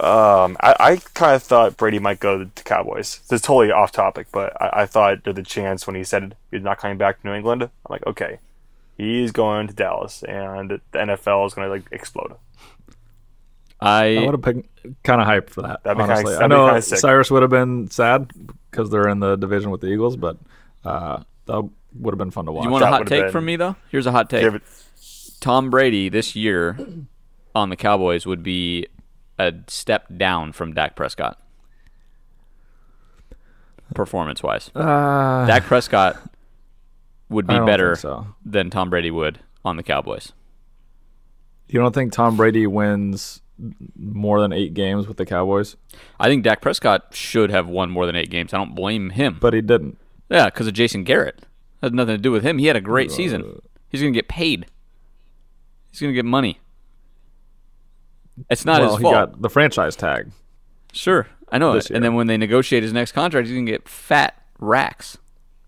Um, 0.00 0.56
I, 0.60 0.76
I 0.78 0.96
kind 1.14 1.34
of 1.34 1.42
thought 1.42 1.76
Brady 1.76 1.98
might 1.98 2.20
go 2.20 2.38
to 2.38 2.44
the 2.44 2.62
Cowboys. 2.62 3.18
This 3.28 3.40
is 3.40 3.42
totally 3.42 3.72
off 3.72 3.90
topic, 3.90 4.28
but 4.30 4.52
I, 4.62 4.82
I 4.82 4.86
thought 4.86 5.24
there's 5.24 5.36
a 5.38 5.42
chance 5.42 5.88
when 5.88 5.96
he 5.96 6.04
said 6.04 6.36
he's 6.52 6.62
not 6.62 6.78
coming 6.78 6.98
back 6.98 7.20
to 7.20 7.26
New 7.26 7.34
England. 7.34 7.64
I'm 7.64 7.70
like, 7.90 8.06
okay, 8.06 8.38
he's 8.96 9.32
going 9.32 9.66
to 9.66 9.74
Dallas, 9.74 10.22
and 10.22 10.70
the 10.70 10.80
NFL 10.94 11.48
is 11.48 11.54
going 11.54 11.66
to 11.66 11.72
like 11.74 11.82
explode. 11.90 12.34
I 13.80 14.18
I 14.18 14.24
would 14.24 14.34
have 14.34 14.40
been 14.40 14.64
kind 15.02 15.20
of 15.20 15.26
hyped 15.26 15.50
for 15.50 15.62
that. 15.62 15.82
That'd 15.82 15.98
be 15.98 16.02
kinda- 16.02 16.14
honestly, 16.14 16.34
I 16.34 16.38
that'd 16.38 16.50
be 16.50 16.56
know 16.56 16.66
kinda 16.66 16.82
sick. 16.82 16.98
Cyrus 17.00 17.30
would 17.32 17.42
have 17.42 17.50
been 17.50 17.90
sad 17.90 18.30
because 18.70 18.90
they're 18.90 19.08
in 19.08 19.18
the 19.18 19.34
division 19.34 19.72
with 19.72 19.80
the 19.80 19.88
Eagles, 19.88 20.16
but 20.16 20.36
uh, 20.84 21.24
that 21.48 21.68
would 21.98 22.12
have 22.12 22.18
been 22.18 22.30
fun 22.30 22.46
to 22.46 22.52
watch. 22.52 22.64
you 22.64 22.70
want 22.70 22.82
a 22.82 22.86
that 22.86 22.90
hot 22.90 23.00
would've 23.00 23.10
take 23.10 23.22
been- 23.24 23.32
from 23.32 23.44
me 23.44 23.56
though? 23.56 23.74
Here's 23.90 24.06
a 24.06 24.12
hot 24.12 24.30
take. 24.30 24.42
Give 24.42 24.54
it, 24.54 24.62
Tom 25.40 25.68
Brady 25.70 26.08
this 26.08 26.34
year 26.36 26.78
on 27.54 27.68
the 27.70 27.76
Cowboys 27.76 28.24
would 28.26 28.42
be 28.42 28.86
a 29.38 29.52
step 29.66 30.06
down 30.16 30.52
from 30.52 30.72
Dak 30.74 30.94
Prescott. 30.96 31.38
Performance 33.94 34.42
wise. 34.42 34.70
uh, 34.74 35.46
Dak 35.46 35.62
Prescott 35.64 36.16
would 37.30 37.46
I 37.46 37.54
be 37.54 37.56
don't 37.58 37.66
better 37.66 37.94
think 37.96 38.00
so. 38.02 38.26
than 38.44 38.68
Tom 38.68 38.90
Brady 38.90 39.10
would 39.10 39.40
on 39.64 39.76
the 39.76 39.82
Cowboys. 39.82 40.32
You 41.68 41.80
don't 41.80 41.94
think 41.94 42.12
Tom 42.12 42.36
Brady 42.36 42.66
wins 42.66 43.40
more 43.98 44.40
than 44.40 44.52
eight 44.52 44.74
games 44.74 45.06
with 45.08 45.16
the 45.16 45.24
Cowboys? 45.26 45.76
I 46.20 46.28
think 46.28 46.44
Dak 46.44 46.60
Prescott 46.60 47.06
should 47.14 47.50
have 47.50 47.66
won 47.68 47.90
more 47.90 48.04
than 48.06 48.14
eight 48.14 48.30
games. 48.30 48.52
I 48.52 48.58
don't 48.58 48.74
blame 48.74 49.10
him. 49.10 49.38
But 49.40 49.54
he 49.54 49.62
didn't. 49.62 49.98
Yeah, 50.28 50.46
because 50.46 50.66
of 50.66 50.74
Jason 50.74 51.04
Garrett. 51.04 51.44
Had 51.82 51.94
nothing 51.94 52.16
to 52.16 52.22
do 52.22 52.32
with 52.32 52.42
him. 52.42 52.58
He 52.58 52.66
had 52.66 52.76
a 52.76 52.80
great 52.80 53.12
season. 53.12 53.62
He's 53.88 54.00
going 54.00 54.12
to 54.12 54.16
get 54.16 54.28
paid. 54.28 54.66
He's 55.90 56.00
going 56.00 56.12
to 56.12 56.14
get 56.14 56.24
money. 56.24 56.58
It's 58.50 58.64
not 58.64 58.80
well, 58.80 58.96
his 58.96 58.98
he 58.98 59.02
got 59.04 59.40
the 59.40 59.50
franchise 59.50 59.96
tag. 59.96 60.30
Sure, 60.92 61.28
I 61.50 61.58
know 61.58 61.72
This 61.72 61.90
it. 61.90 61.94
And 61.96 62.04
then 62.04 62.14
when 62.14 62.26
they 62.26 62.36
negotiate 62.36 62.82
his 62.82 62.92
next 62.92 63.12
contract, 63.12 63.46
he's 63.46 63.54
going 63.54 63.66
to 63.66 63.72
get 63.72 63.88
fat 63.88 64.42
racks. 64.58 65.18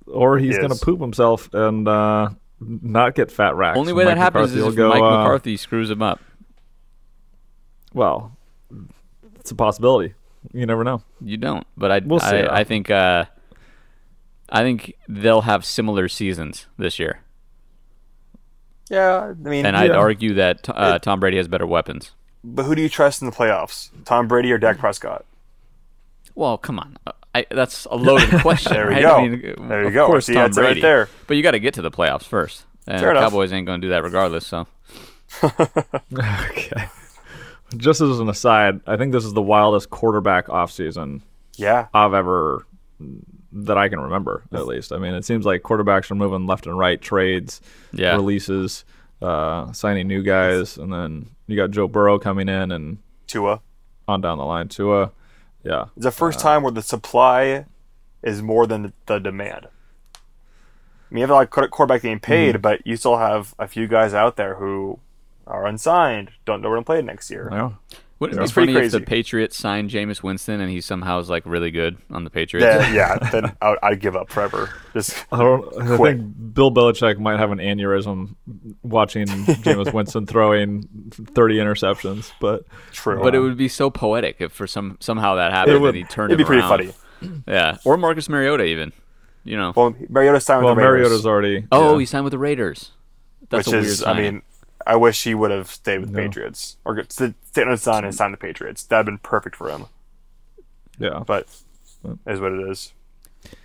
Or 0.07 0.39
he's 0.39 0.59
gonna 0.59 0.75
poop 0.75 1.01
himself 1.01 1.53
and 1.55 1.87
uh, 1.87 2.31
not 2.59 3.15
get 3.15 3.31
fat 3.31 3.55
racks. 3.55 3.79
Only 3.79 3.91
And 3.91 3.99
way 3.99 4.05
that 4.07 4.19
happens 4.19 4.51
McCarthy 4.51 4.67
is 4.67 4.73
if 4.73 4.77
go, 4.77 4.89
Mike 4.89 5.03
uh, 5.03 5.19
McCarthy 5.19 5.57
screws 5.57 5.91
him 5.91 6.03
up. 6.03 6.21
Well, 7.93 8.37
it's 9.37 9.51
a 9.51 9.55
possibility. 9.55 10.15
You 10.53 10.67
never 10.67 10.83
know. 10.83 11.03
You 11.21 11.37
don't, 11.37 11.67
but 11.77 11.93
I 11.93 12.01
We'll 12.01 12.19
see, 12.19 12.27
I. 12.27 12.61
I 12.61 12.65
think 12.65 12.91
uh, 12.91 13.27
I 14.51 14.63
think 14.63 14.95
they'll 15.09 15.43
have 15.43 15.65
similar 15.65 16.09
seasons 16.09 16.67
this 16.77 16.99
year, 16.99 17.21
yeah, 18.91 19.31
I 19.31 19.33
mean, 19.35 19.65
and 19.67 19.77
I'd 19.77 19.91
Yeah. 19.91 19.97
argue 19.97 20.35
that 20.35 20.69
uh, 20.69 20.95
It- 20.97 21.03
Tom 21.03 21.21
Brady 21.21 21.37
has 21.37 21.47
better 21.49 21.67
weapons. 21.67 22.13
but 22.43 22.65
who 22.65 22.75
do 22.75 22.83
you 22.83 22.89
trust 22.89 23.23
in 23.23 23.29
the 23.31 23.35
playoffs? 23.37 23.91
Tom 24.05 24.27
Brady 24.29 24.51
or 24.53 24.59
Dak 24.59 24.79
Prescott? 24.79 25.25
Well, 26.35 26.59
come 26.59 26.79
on, 26.79 26.97
Uh, 27.07 27.13
I, 27.35 27.47
that's 27.51 27.85
a 27.91 27.97
loaded 27.97 28.31
question. 28.41 28.73
There 28.73 28.89
we 28.89 28.95
right? 28.95 29.03
go. 29.03 29.17
I 29.17 29.29
mean, 29.29 29.69
There 29.69 29.85
you 29.85 29.91
go. 29.91 30.05
of 30.05 30.11
course, 30.11 30.27
See, 30.27 30.35
Tom 30.35 30.43
that's 30.45 30.57
right 30.59 30.65
Brady. 30.67 30.81
there. 30.81 31.09
But 31.29 31.37
you 31.37 31.43
got 31.45 31.53
to 31.53 31.61
get 31.61 31.75
to 31.75 31.83
the 31.83 31.91
playoffs 31.91 32.25
first, 32.25 32.65
and 32.89 32.99
Fair 33.01 33.13
the 33.13 33.19
enough. 33.21 33.31
Cowboys 33.31 33.53
ain't 33.53 33.67
going 33.67 33.81
to 33.81 33.87
do 33.87 33.91
that 33.91 34.03
regardless. 34.03 34.47
So 34.47 34.67
okay. 35.45 36.87
Just 37.77 38.01
as 38.01 38.19
an 38.19 38.29
aside, 38.29 38.81
I 38.87 38.97
think 38.97 39.13
this 39.13 39.25
is 39.25 39.33
the 39.33 39.43
wildest 39.43 39.91
quarterback 39.91 40.47
offseason 40.49 41.21
Yeah, 41.57 41.87
I've 41.95 42.15
ever 42.15 42.67
that 43.53 43.77
I 43.79 43.89
can 43.89 44.01
remember, 44.01 44.45
at 44.53 44.67
least. 44.67 44.93
I 44.93 44.99
mean, 44.99 45.15
it 45.15 45.25
seems 45.25 45.45
like 45.45 45.63
quarterbacks 45.63 46.11
are 46.11 46.15
moving 46.15 46.47
left 46.47 46.67
and 46.67 46.79
right, 46.79 47.01
trades, 47.01 47.61
yeah, 47.93 48.13
releases, 48.15 48.85
uh, 49.23 49.73
signing 49.73 50.07
new 50.09 50.23
guys, 50.23 50.77
and 50.79 50.93
then 50.93 51.27
you 51.47 51.57
got 51.57 51.71
Joe 51.73 51.89
Burrow 51.89 52.19
coming 52.19 52.49
in 52.49 52.71
and 52.71 52.99
Tua. 53.27 53.61
on 54.07 54.21
down 54.21 54.39
the 54.39 54.45
line. 54.45 54.69
Tua, 54.69 55.11
yeah, 55.65 55.87
It's 55.97 56.05
the 56.05 56.11
first 56.13 56.39
time 56.39 56.63
where 56.63 56.73
the 56.73 56.83
supply 56.83 57.67
is 58.23 58.41
more 58.43 58.67
than 58.67 58.93
the 59.07 59.19
demand. 59.19 59.67
I 60.15 61.15
mean, 61.15 61.19
you 61.19 61.23
have 61.23 61.31
a 61.31 61.35
lot 61.35 61.43
of 61.45 61.51
quarter- 61.51 61.69
quarterback 61.69 62.03
getting 62.03 62.21
paid, 62.21 62.55
Mm-hmm. 62.55 62.61
but 62.63 62.87
you 62.87 62.97
still 62.97 63.17
have 63.19 63.55
a 63.59 63.67
few 63.67 63.89
guys 63.89 64.15
out 64.15 64.37
there 64.37 64.55
who 64.57 65.01
are 65.47 65.67
unsigned, 65.67 66.31
don't 66.45 66.63
know 66.63 66.69
where 66.69 66.79
to 66.79 66.85
play 66.85 67.03
next 67.03 67.31
year. 67.31 67.49
yeah. 67.51 67.71
Wouldn't 68.21 68.39
it 68.39 68.43
It's 68.43 68.53
be 68.53 68.55
pretty 68.55 68.73
funny 68.75 68.87
if 68.87 68.93
the. 68.93 69.01
Patriots 69.01 69.57
signed 69.57 69.91
Jameis 69.91 70.23
Winston 70.23 70.61
and 70.61 70.71
he 70.71 70.81
somehow 70.81 71.19
is 71.19 71.29
like 71.29 71.43
really 71.47 71.71
good 71.73 71.97
on 72.11 72.23
the 72.25 72.31
Patriots? 72.31 72.87
Yeah, 72.89 72.93
yeah. 72.93 73.19
Then 73.33 73.57
I 73.61 73.71
would, 73.71 73.79
I'd 73.83 74.01
give 74.01 74.15
up 74.15 74.31
forever. 74.31 74.71
Just 74.93 75.27
I 75.33 75.39
don't. 75.39 75.83
I 75.83 75.97
think 75.97 76.55
Bill 76.55 76.71
Belichick 76.71 77.19
might 77.19 77.39
have 77.39 77.51
an 77.51 77.59
aneurysm 77.59 78.37
watching 78.83 79.27
Jameis 79.27 79.93
Winston 79.95 80.27
throwing 80.27 80.85
thirty 81.35 81.57
interceptions, 81.57 82.31
but 82.41 82.65
true. 82.93 83.21
But 83.23 83.35
it 83.35 83.41
would 83.41 83.57
be 83.57 83.69
so 83.69 83.91
poetic 83.91 84.37
if 84.41 84.53
for 84.53 84.67
some 84.67 84.99
somehow 85.01 85.35
that 85.37 85.51
happened 85.53 85.81
would- 85.81 85.95
that 85.95 85.99
he 85.99 86.05
turned 86.05 86.31
It'd 86.33 86.39
be 86.39 86.45
it 86.45 86.47
pretty 86.47 86.61
around. 86.63 86.93
funny. 87.23 87.43
Yeah, 87.49 87.79
or 87.85 87.97
Marcus 87.97 88.29
Mariota 88.29 88.65
even. 88.65 88.93
You 89.45 89.57
know. 89.57 89.73
Well, 89.75 89.95
Mariota 90.11 90.39
signed 90.41 90.65
well, 90.65 90.75
with 90.75 90.83
the 90.85 90.91
Raiders, 90.91 91.07
Mariota's 91.09 91.27
already. 91.27 91.67
oh, 91.73 91.95
yeah. 91.95 92.01
he 92.01 92.05
signed 92.07 92.25
with 92.25 92.33
the 92.33 92.39
Raiders. 92.39 92.93
That's 93.49 93.67
which 93.67 93.73
a 93.75 93.79
weird 93.79 93.87
is, 93.87 94.03
I 94.03 94.13
mean, 94.13 94.43
I 94.87 94.97
wish 94.97 95.23
he 95.25 95.35
would 95.35 95.51
have 95.51 95.69
stayed 95.71 95.99
with 96.01 96.13
the 96.13 96.17
No. 96.21 96.27
Patriots 96.29 96.77
or 96.85 96.95
get- 96.95 97.13
stayed 97.13 97.35
on 97.59 97.71
his 97.71 97.83
son 97.83 98.05
and 98.05 98.15
signed 98.15 98.33
the 98.35 98.39
Patriots. 98.39 98.83
That'd 98.85 99.07
been 99.07 99.19
perfect 99.19 99.57
for 99.57 99.69
him. 99.71 99.87
yeah. 100.99 101.23
But 101.27 101.47
is 102.27 102.41
what 102.41 102.53
it 102.53 102.69
is. 102.71 102.93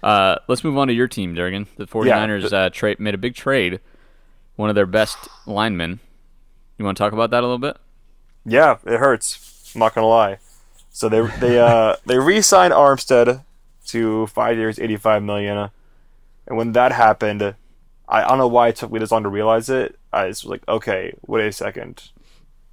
Uh, 0.04 0.38
let's 0.48 0.64
move 0.64 0.78
on 0.78 0.88
to 0.88 0.94
your 0.94 1.08
team, 1.08 1.34
Durgan. 1.36 1.68
The 1.78 1.86
49ers 1.88 2.50
the- 2.50 2.58
uh, 2.58 2.70
tra- 2.70 2.96
made 3.00 3.14
a 3.14 3.18
big 3.18 3.36
trade. 3.36 3.80
One 4.56 4.70
of 4.70 4.76
their 4.76 4.86
best 4.86 5.18
linemen. 5.46 6.00
You 6.78 6.86
want 6.86 6.98
to 6.98 7.04
talk 7.04 7.14
about 7.14 7.32
that 7.32 7.40
a 7.42 7.48
little 7.48 7.58
bit? 7.58 7.78
Yeah, 8.46 8.78
it 8.86 9.00
hurts. 9.00 9.72
I'm 9.76 9.80
not 9.80 9.96
gonna 9.96 10.08
lie. 10.08 10.38
So 10.92 11.10
they 11.10 11.22
they 11.40 11.60
uh 11.60 11.96
they 12.06 12.20
re-signed 12.20 12.74
Armstead 12.74 13.44
to 13.88 14.28
five 14.28 14.58
years, 14.58 14.80
eighty 14.80 14.96
five 14.98 15.24
million, 15.24 15.70
and 16.48 16.58
when 16.58 16.72
that 16.74 16.92
happened, 16.94 17.42
I, 17.44 17.56
I 18.24 18.28
don't 18.28 18.38
know 18.38 18.48
why 18.48 18.70
it 18.70 18.76
took 18.78 18.92
me 18.92 19.00
this 19.00 19.12
long 19.12 19.24
to 19.24 19.30
realize 19.30 19.70
it. 19.70 19.98
I 20.16 20.28
was 20.28 20.46
like, 20.46 20.68
okay, 20.68 21.14
wait 21.28 21.46
a 21.46 21.52
second, 21.52 22.10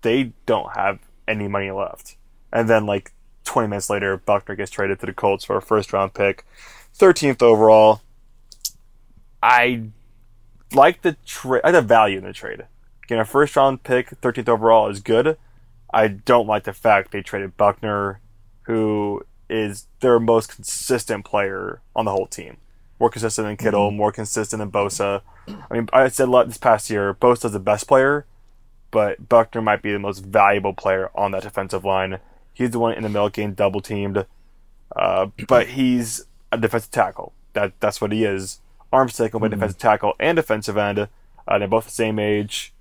they 0.02 0.32
don't 0.46 0.74
have 0.76 1.00
any 1.26 1.48
money 1.48 1.70
left. 1.70 2.16
And 2.52 2.70
then 2.70 2.86
like 2.86 3.12
twenty 3.44 3.68
minutes 3.68 3.90
later, 3.90 4.16
Buckner 4.16 4.54
gets 4.54 4.70
traded 4.70 5.00
to 5.00 5.06
the 5.06 5.12
Colts 5.12 5.44
for 5.44 5.56
a 5.56 5.62
first 5.62 5.92
round 5.92 6.14
pick, 6.14 6.46
thirteenth 6.94 7.42
overall. 7.42 8.00
I 9.42 9.82
like 10.72 11.02
the 11.02 11.16
trade. 11.26 11.62
I 11.64 11.68
like 11.68 11.82
the 11.82 11.88
value 11.88 12.18
in 12.18 12.24
the 12.24 12.32
trade. 12.32 12.66
Getting 13.08 13.22
a 13.22 13.24
first 13.24 13.56
round 13.56 13.82
pick, 13.82 14.10
thirteenth 14.10 14.48
overall, 14.48 14.88
is 14.88 15.00
good. 15.00 15.36
I 15.92 16.08
don't 16.08 16.46
like 16.46 16.64
the 16.64 16.72
fact 16.72 17.10
they 17.10 17.22
traded 17.22 17.56
Buckner, 17.56 18.20
who 18.62 19.26
is 19.50 19.88
their 20.00 20.20
most 20.20 20.54
consistent 20.54 21.24
player 21.24 21.82
on 21.94 22.04
the 22.04 22.12
whole 22.12 22.26
team. 22.26 22.58
More 23.02 23.10
consistent 23.10 23.48
than 23.48 23.56
Kittle, 23.56 23.90
more 23.90 24.12
consistent 24.12 24.60
than 24.60 24.70
Bosa. 24.70 25.22
I 25.48 25.74
mean, 25.74 25.88
I 25.92 26.08
said 26.08 26.28
a 26.28 26.30
lot 26.30 26.46
this 26.46 26.56
past 26.56 26.88
year, 26.88 27.12
Bosa's 27.12 27.52
the 27.52 27.58
best 27.58 27.88
player, 27.88 28.26
but 28.90 29.28
Buckner 29.28 29.60
might 29.60 29.82
be 29.82 29.92
the 29.92 29.98
most 29.98 30.20
valuable 30.20 30.72
player 30.72 31.10
on 31.14 31.32
that 31.32 31.42
defensive 31.42 31.84
line. 31.84 32.20
He's 32.54 32.70
the 32.70 32.78
one 32.78 32.94
in 32.94 33.02
the 33.02 33.08
middle 33.08 33.28
getting 33.28 33.54
double 33.54 33.80
teamed, 33.80 34.24
uh, 34.94 35.26
but 35.48 35.68
he's 35.70 36.26
a 36.50 36.56
defensive 36.56 36.92
tackle. 36.92 37.32
That 37.54 37.72
that's 37.80 38.00
what 38.00 38.12
he 38.12 38.24
is. 38.24 38.60
Armstead 38.92 39.32
can 39.32 39.40
play 39.40 39.48
defensive 39.48 39.78
tackle 39.78 40.14
and 40.20 40.36
defensive 40.36 40.76
end. 40.76 41.08
Uh, 41.48 41.58
they're 41.58 41.66
both 41.66 41.86
the 41.86 41.90
same 41.90 42.18
age 42.18 42.72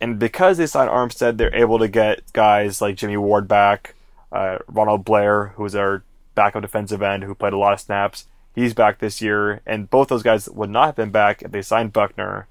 and 0.00 0.18
because 0.18 0.58
they 0.58 0.66
signed 0.66 0.90
Armstead, 0.90 1.36
they're 1.36 1.54
able 1.54 1.78
to 1.78 1.88
get 1.88 2.32
guys 2.32 2.80
like 2.80 2.96
Jimmy 2.96 3.16
Ward 3.16 3.48
back, 3.48 3.94
uh, 4.32 4.58
Ronald 4.66 5.04
Blair, 5.04 5.54
who's 5.56 5.74
our 5.74 6.04
backup 6.34 6.62
defensive 6.62 7.02
end, 7.02 7.24
who 7.24 7.34
played 7.34 7.52
a 7.52 7.58
lot 7.58 7.72
of 7.72 7.80
snaps. 7.80 8.26
He's 8.54 8.74
back 8.74 8.98
this 8.98 9.20
year, 9.20 9.60
and 9.66 9.90
both 9.90 10.08
those 10.08 10.22
guys 10.22 10.48
would 10.48 10.70
not 10.70 10.86
have 10.86 10.96
been 10.96 11.10
back 11.10 11.42
if 11.42 11.50
they 11.50 11.62
signed 11.62 11.92
Buckner. 11.92 12.46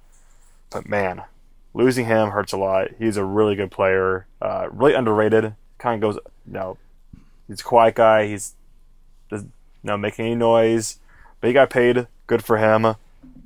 But 0.70 0.88
man, 0.88 1.24
losing 1.74 2.06
him 2.06 2.32
hurts 2.32 2.52
a 2.52 2.58
lot. 2.58 2.90
He's 3.00 3.18
a 3.18 3.24
really 3.24 3.56
good 3.56 3.72
player, 3.72 4.28
uh, 4.42 4.68
really 4.72 4.94
underrated. 4.94 5.56
Kind 5.78 6.04
of 6.04 6.10
goes, 6.16 6.20
you 6.46 6.54
know, 6.54 6.78
he's 7.48 7.62
a 7.62 7.64
quiet 7.64 7.96
guy. 7.96 8.28
He's 8.28 8.56
doesn't 9.30 9.52
you 9.84 9.88
know, 9.88 9.98
making 9.98 10.26
any 10.26 10.36
noise, 10.36 11.00
but 11.40 11.48
he 11.48 11.54
got 11.54 11.70
paid. 11.70 12.08
Good 12.28 12.44
for 12.44 12.58
him. 12.58 12.96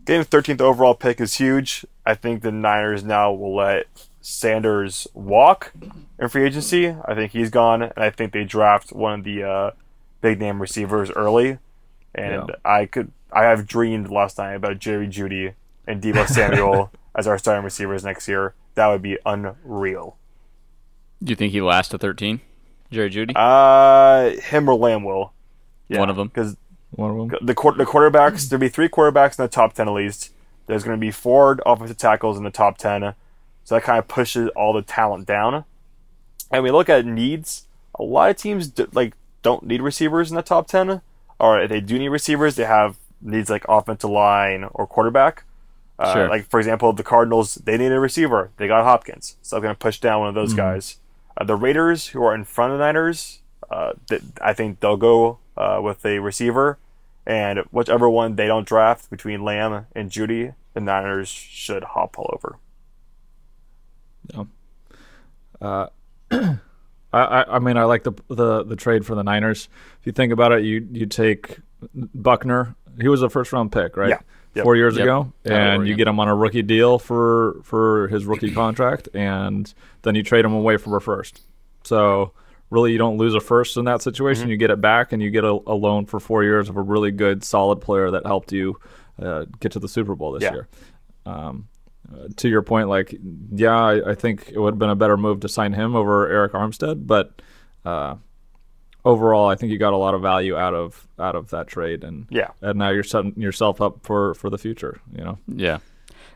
Getting 0.06 0.26
the 0.30 0.38
13th 0.38 0.62
overall 0.62 0.96
pick 0.96 1.20
is 1.20 1.36
huge. 1.36 1.86
I 2.06 2.16
think 2.16 2.42
the 2.42 2.52
Niners 2.52 3.04
now 3.04 3.32
will 3.34 3.56
let 3.56 3.88
Sanders 4.22 5.08
walk 5.14 5.74
in 6.20 6.30
free 6.30 6.46
agency. 6.46 6.90
I 6.90 7.14
think 7.14 7.32
he's 7.32 7.50
gone, 7.50 7.82
and 7.82 7.94
I 7.98 8.10
think 8.10 8.34
they 8.34 8.44
draft 8.44 8.94
one 8.94 9.20
of 9.20 9.26
the 9.26 9.44
uh, 9.44 9.72
big 10.22 10.40
name 10.40 10.62
receivers 10.62 11.12
early. 11.12 11.58
And 12.18 12.50
Yeah. 12.50 12.56
I 12.66 12.86
could, 12.88 13.12
I 13.32 13.44
have 13.44 13.68
dreamed 13.68 14.10
last 14.10 14.38
night 14.38 14.54
about 14.54 14.80
Jerry 14.80 15.08
Jeudy 15.08 15.54
and 15.86 16.02
Deebo 16.02 16.28
Samuel 16.28 16.92
as 17.16 17.28
our 17.28 17.38
starting 17.38 17.64
receivers 17.64 18.04
next 18.04 18.28
year, 18.28 18.54
that 18.76 18.88
would 18.88 19.02
be 19.02 19.18
unreal. 19.26 20.18
Do 21.24 21.32
you 21.32 21.36
think 21.36 21.52
he 21.52 21.62
lasts 21.62 21.90
to 21.92 21.98
13? 21.98 22.42
Jerry 22.92 23.10
Jeudy? 23.10 23.34
Uh, 23.36 24.40
him 24.42 24.70
or 24.70 24.76
Lamb 24.76 25.04
will. 25.04 25.34
Yeah, 25.90 26.00
One 26.00 26.10
of 26.10 26.20
'em. 26.20 26.28
Because 26.28 26.56
One 26.92 27.12
of 27.12 27.30
them. 27.30 27.40
the 27.46 27.54
quar- 27.54 27.74
the 27.76 27.86
quarterbacks 27.86 28.48
there'll 28.50 28.60
be 28.62 28.70
three 28.70 28.88
quarterbacks 28.90 29.38
in 29.40 29.44
the 29.44 29.48
top 29.50 29.74
ten 29.74 29.88
at 29.88 29.94
least. 29.94 30.32
There's 30.68 30.84
going 30.84 30.98
to 30.98 31.02
be 31.02 31.12
four 31.12 31.60
offensive 31.66 31.98
tackles 31.98 32.38
in 32.38 32.44
the 32.44 32.50
top 32.52 32.78
ten, 32.78 33.14
so 33.64 33.76
that 33.76 33.84
kind 33.84 34.00
of 34.00 34.08
pushes 34.08 34.50
all 34.50 34.74
the 34.74 34.82
talent 34.82 35.26
down. 35.28 35.64
And 36.52 36.64
we 36.64 36.72
look 36.72 36.88
at 36.90 37.06
needs. 37.06 37.64
A 38.00 38.04
lot 38.04 38.30
of 38.30 38.38
teams 38.38 38.68
do, 38.68 38.88
like 38.94 39.14
don't 39.42 39.64
need 39.64 39.82
receivers 39.82 40.30
in 40.30 40.36
the 40.36 40.42
top 40.42 40.68
ten, 40.68 41.02
or 41.40 41.60
if 41.62 41.70
they 41.70 41.80
do 41.82 41.98
need 42.00 42.10
receivers, 42.10 42.56
they 42.56 42.66
have 42.66 42.98
needs 43.22 43.50
like 43.50 43.66
offensive 43.68 44.10
line 44.10 44.66
or 44.74 44.86
quarterback. 44.88 45.44
Uh, 46.00 46.14
Sure. 46.14 46.30
Like 46.30 46.48
for 46.50 46.60
example, 46.60 46.94
the 46.94 47.04
Cardinals 47.04 47.56
they 47.56 47.78
need 47.78 47.92
a 47.92 48.00
receiver. 48.00 48.52
They 48.58 48.68
got 48.68 48.84
Hopkins, 48.84 49.38
so 49.42 49.58
I'm 49.58 49.64
going 49.64 49.74
to 49.74 49.80
push 49.80 50.00
down 50.00 50.20
one 50.20 50.30
of 50.30 50.36
those 50.36 50.54
guys. 50.58 50.98
Uh, 51.36 51.44
the 51.44 51.56
Raiders, 51.56 52.08
who 52.08 52.24
are 52.24 52.36
in 52.36 52.44
front 52.44 52.74
of 52.74 52.80
the 52.80 52.86
Niners, 52.86 53.42
uh, 53.72 53.94
th- 54.08 54.22
I 54.42 54.54
think 54.54 54.80
they'll 54.80 54.98
go 54.98 55.40
uh, 55.56 55.80
with 55.84 56.06
a 56.06 56.20
receiver, 56.20 56.78
and 57.26 57.60
whichever 57.72 58.08
one 58.10 58.36
they 58.36 58.46
don't 58.48 58.68
draft 58.68 59.10
between 59.10 59.44
Lamb 59.44 59.86
and 59.96 60.12
Jeudy, 60.12 60.54
the 60.74 60.80
Niners 60.82 61.30
should 61.30 61.84
hop 61.84 62.18
all 62.20 62.30
over. 62.34 62.58
I, 67.14 67.20
I, 67.22 67.56
I 67.56 67.60
mean, 67.60 67.78
I 67.78 67.84
like 67.86 68.04
the, 68.04 68.14
the 68.28 68.64
the 68.64 68.76
trade 68.76 69.06
for 69.06 69.16
the 69.16 69.24
Niners. 69.24 69.70
If 70.00 70.06
you 70.06 70.12
think 70.12 70.34
about 70.34 70.52
it, 70.52 70.64
you 70.64 70.88
you 70.92 71.06
take 71.06 71.58
Buckner. 72.14 72.76
He 73.00 73.08
was 73.08 73.22
a 73.22 73.30
first 73.30 73.54
round 73.54 73.72
pick, 73.72 73.96
right? 73.98 74.10
Yeah. 74.10 74.20
Yep. 74.56 74.64
Four 74.64 74.76
years 74.76 74.96
Yep. 74.98 75.04
ago, 75.04 75.20
Out 75.46 75.52
of 75.52 75.52
and 75.52 75.88
you 75.88 75.94
get 75.96 76.08
him 76.08 76.20
on 76.20 76.28
a 76.28 76.36
rookie 76.36 76.64
deal 76.64 76.98
for 76.98 77.60
for 77.64 78.08
his 78.08 78.26
rookie 78.26 78.52
contract, 78.52 79.08
and 79.14 79.72
then 80.02 80.16
you 80.16 80.24
trade 80.24 80.44
him 80.46 80.54
away 80.54 80.78
for 80.78 80.96
a 80.98 81.02
first. 81.02 81.42
So 81.84 82.32
really, 82.72 82.92
you 82.92 82.98
don't 82.98 83.18
lose 83.18 83.36
a 83.36 83.40
first 83.40 83.78
in 83.78 83.86
that 83.86 84.02
situation. 84.02 84.44
Mm-hmm. 84.44 84.52
You 84.52 84.58
get 84.58 84.72
it 84.72 84.82
back, 84.82 85.14
and 85.14 85.22
you 85.22 85.30
get 85.30 85.44
a, 85.44 85.52
a 85.68 85.76
loan 85.76 86.06
for 86.08 86.20
four 86.20 86.44
years 86.44 86.70
of 86.70 86.76
a 86.78 86.82
really 86.82 87.12
good, 87.12 87.44
solid 87.44 87.82
player 87.82 88.10
that 88.12 88.26
helped 88.26 88.52
you 88.52 88.80
uh, 89.22 89.46
get 89.60 89.74
to 89.74 89.80
the 89.80 89.88
Super 89.88 90.16
Bowl 90.16 90.32
this 90.32 90.44
Yeah. 90.44 90.54
year. 90.54 90.68
Um, 91.26 91.68
uh, 92.14 92.28
to 92.38 92.48
your 92.50 92.62
point, 92.62 92.88
like, 92.90 93.16
yeah, 93.52 93.76
I, 93.76 94.12
I 94.12 94.16
think 94.16 94.50
it 94.50 94.60
would 94.60 94.74
have 94.74 94.80
been 94.80 94.90
a 94.90 94.96
better 94.96 95.18
move 95.18 95.42
to 95.42 95.50
sign 95.50 95.74
him 95.74 95.96
over 95.96 96.28
Arik 96.30 96.52
Armstead, 96.54 97.06
but 97.08 97.42
uh, 97.86 98.16
overall, 99.06 99.48
I 99.50 99.56
think 99.56 99.72
you 99.72 99.78
got 99.78 99.94
a 99.94 99.98
lot 99.98 100.14
of 100.14 100.22
value 100.22 100.56
out 100.58 100.74
of 100.74 101.08
out 101.20 101.36
of 101.36 101.50
that 101.50 101.68
trade, 101.68 102.04
and 102.04 102.28
Yeah. 102.30 102.50
and 102.62 102.78
now 102.80 102.90
you're 102.90 103.04
setting 103.04 103.34
yourself 103.40 103.82
up 103.82 104.06
for 104.06 104.34
for 104.36 104.50
the 104.50 104.58
future. 104.58 105.00
You 105.16 105.24
know, 105.24 105.38
Yeah. 105.48 105.80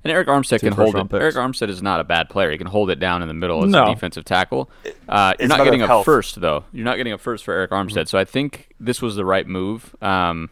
And 0.03 0.11
Arik 0.11 0.25
Armstead 0.25 0.61
Two 0.61 0.69
can 0.69 0.73
hold 0.73 0.95
it. 0.95 1.09
picks. 1.09 1.23
Arik 1.23 1.35
Armstead 1.39 1.69
is 1.69 1.83
not 1.83 1.99
a 1.99 2.03
bad 2.03 2.27
player. 2.27 2.49
He 2.49 2.57
can 2.57 2.65
hold 2.65 2.89
it 2.89 2.99
down 2.99 3.21
in 3.21 3.27
the 3.27 3.35
middle 3.35 3.63
as 3.63 3.69
No. 3.69 3.83
a 3.85 3.93
defensive 3.93 4.25
tackle. 4.25 4.67
Uh, 5.07 5.33
you're 5.39 5.47
not 5.47 5.63
getting 5.63 5.83
a 5.83 5.87
health. 5.87 6.05
first 6.05 6.41
though. 6.41 6.63
You're 6.73 6.85
not 6.85 6.97
getting 6.97 7.13
a 7.13 7.19
first 7.19 7.43
for 7.45 7.53
Arik 7.55 7.69
Armstead. 7.71 8.07
So 8.07 8.17
I 8.17 8.25
think 8.25 8.73
this 8.79 8.99
was 9.01 9.15
the 9.15 9.25
right 9.25 9.45
move. 9.47 9.95
Um, 10.01 10.49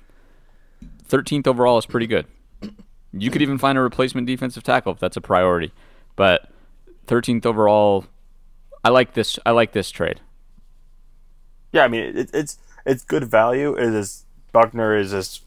13th 1.08 1.48
overall 1.48 1.80
is 1.80 1.88
pretty 1.88 2.06
good. 2.06 2.28
You 3.12 3.32
could 3.32 3.42
even 3.42 3.58
find 3.58 3.78
a 3.78 3.82
replacement 3.82 4.28
defensive 4.28 4.64
tackle 4.64 4.94
if 4.94 5.00
that's 5.00 5.18
a 5.18 5.22
priority. 5.22 5.72
But 6.16 6.50
13th 7.08 7.46
overall, 7.46 8.06
I 8.84 8.90
like 8.90 9.14
this. 9.14 9.40
I 9.46 9.52
like 9.52 9.72
this 9.72 9.90
trade. 9.92 10.20
Yeah, 11.72 11.84
I 11.84 11.88
mean 11.88 12.18
it, 12.18 12.30
it's 12.34 12.58
it's 12.86 13.04
good 13.04 13.26
value. 13.26 13.76
It 13.76 13.94
is 13.94 14.26
Buckner 14.52 14.96
is 14.96 15.12
just 15.12 15.44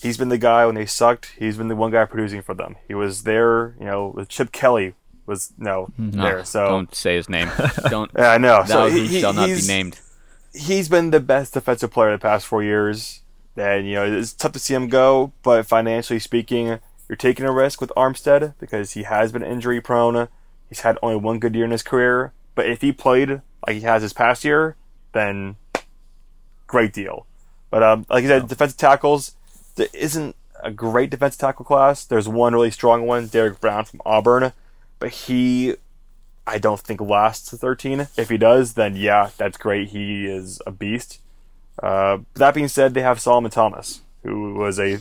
he's 0.00 0.16
been 0.16 0.28
the 0.28 0.38
guy 0.38 0.66
when 0.66 0.74
they 0.74 0.86
sucked. 0.86 1.34
He's 1.38 1.56
been 1.56 1.68
the 1.68 1.76
one 1.76 1.90
guy 1.90 2.04
producing 2.04 2.42
for 2.42 2.54
them. 2.54 2.76
He 2.86 2.94
was 2.94 3.22
there, 3.22 3.74
you 3.78 3.86
know, 3.86 4.12
with 4.14 4.28
Chip 4.28 4.52
Kelly 4.52 4.94
was 5.26 5.52
no 5.58 5.88
mm-hmm. 5.98 6.20
there. 6.20 6.40
Oh, 6.40 6.44
So 6.44 6.66
don't 6.66 6.94
say 6.94 7.16
his 7.16 7.28
name. 7.28 7.50
don't. 7.88 8.10
yeah, 8.16 8.30
I 8.30 8.38
know. 8.38 8.64
So 8.66 8.86
he- 8.86 9.06
he- 9.06 9.20
shall 9.20 9.32
not 9.32 9.46
be 9.46 9.60
named. 9.66 10.00
he's 10.54 10.88
been 10.88 11.10
the 11.10 11.20
best 11.20 11.54
defensive 11.54 11.90
player 11.90 12.12
the 12.12 12.18
past 12.18 12.46
four 12.46 12.62
years. 12.62 13.22
And 13.58 13.88
you 13.88 13.94
know 13.94 14.04
it's 14.04 14.32
tough 14.32 14.52
to 14.52 14.58
see 14.58 14.74
him 14.74 14.88
go, 14.88 15.32
but 15.42 15.66
financially 15.66 16.18
speaking, 16.18 16.78
you're 17.08 17.16
taking 17.16 17.46
a 17.46 17.52
risk 17.52 17.80
with 17.80 17.92
Armstead 17.96 18.54
because 18.58 18.92
he 18.92 19.02
has 19.02 19.32
been 19.32 19.42
injury 19.42 19.80
prone. 19.80 20.28
He's 20.68 20.80
had 20.80 20.98
only 21.02 21.16
one 21.16 21.38
good 21.38 21.54
year 21.54 21.64
in 21.64 21.70
his 21.70 21.82
career, 21.82 22.32
but 22.54 22.66
if 22.66 22.82
he 22.82 22.92
played 22.92 23.40
like 23.66 23.76
he 23.76 23.80
has 23.80 24.02
his 24.02 24.12
past 24.12 24.44
year, 24.44 24.76
then 25.12 25.56
great 26.66 26.92
deal. 26.92 27.26
But 27.70 27.82
um, 27.82 28.06
like 28.08 28.22
you 28.22 28.28
said, 28.28 28.48
defensive 28.48 28.78
tackles, 28.78 29.34
there 29.74 29.88
isn't 29.92 30.36
a 30.62 30.70
great 30.70 31.10
defensive 31.10 31.40
tackle 31.40 31.64
class. 31.64 32.04
There's 32.04 32.28
one 32.28 32.52
really 32.52 32.70
strong 32.70 33.06
one, 33.06 33.26
Derrick 33.26 33.60
Brown 33.60 33.84
from 33.84 34.02
Auburn, 34.04 34.52
but 34.98 35.10
he 35.10 35.76
I 36.46 36.58
don't 36.58 36.80
think 36.80 37.00
lasts 37.00 37.50
to 37.50 37.56
13. 37.56 38.08
If 38.16 38.30
he 38.30 38.38
does, 38.38 38.74
then 38.74 38.96
yeah, 38.96 39.30
that's 39.36 39.58
great. 39.58 39.88
He 39.88 40.26
is 40.26 40.62
a 40.66 40.70
beast. 40.70 41.20
Uh, 41.82 42.18
that 42.34 42.54
being 42.54 42.68
said, 42.68 42.94
they 42.94 43.02
have 43.02 43.20
Solomon 43.20 43.50
Thomas, 43.50 44.00
who 44.22 44.54
was 44.54 44.78
a 44.78 44.98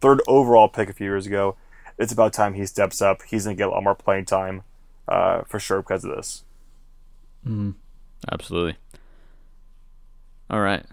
third 0.00 0.20
overall 0.26 0.68
pick 0.68 0.88
a 0.88 0.92
few 0.92 1.06
years 1.06 1.26
ago. 1.26 1.56
It's 1.98 2.12
about 2.12 2.32
time 2.32 2.54
he 2.54 2.66
steps 2.66 3.00
up. 3.00 3.22
He's 3.22 3.44
going 3.44 3.56
to 3.56 3.60
get 3.60 3.68
a 3.68 3.70
lot 3.70 3.84
more 3.84 3.94
playing 3.94 4.24
time 4.24 4.62
uh, 5.06 5.42
for 5.42 5.60
sure 5.60 5.80
because 5.80 6.04
of 6.04 6.16
this. 6.16 6.44
Absolutely. 8.30 8.76
All 10.50 10.60
right. 10.60 10.84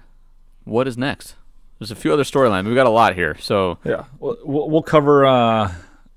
What 0.64 0.88
is 0.88 0.98
next? 0.98 1.36
There's 1.80 1.92
a 1.92 1.96
few 1.96 2.14
other 2.14 2.24
storylines. 2.24 2.66
We've 2.66 2.76
got 2.76 2.86
a 2.86 2.92
lot 2.92 3.16
here. 3.16 3.36
So 3.40 3.80
yeah, 3.84 4.06
we'll 4.20 4.38
we'll, 4.44 4.70
we'll 4.70 4.84
cover 4.84 5.26
uh, 5.26 5.74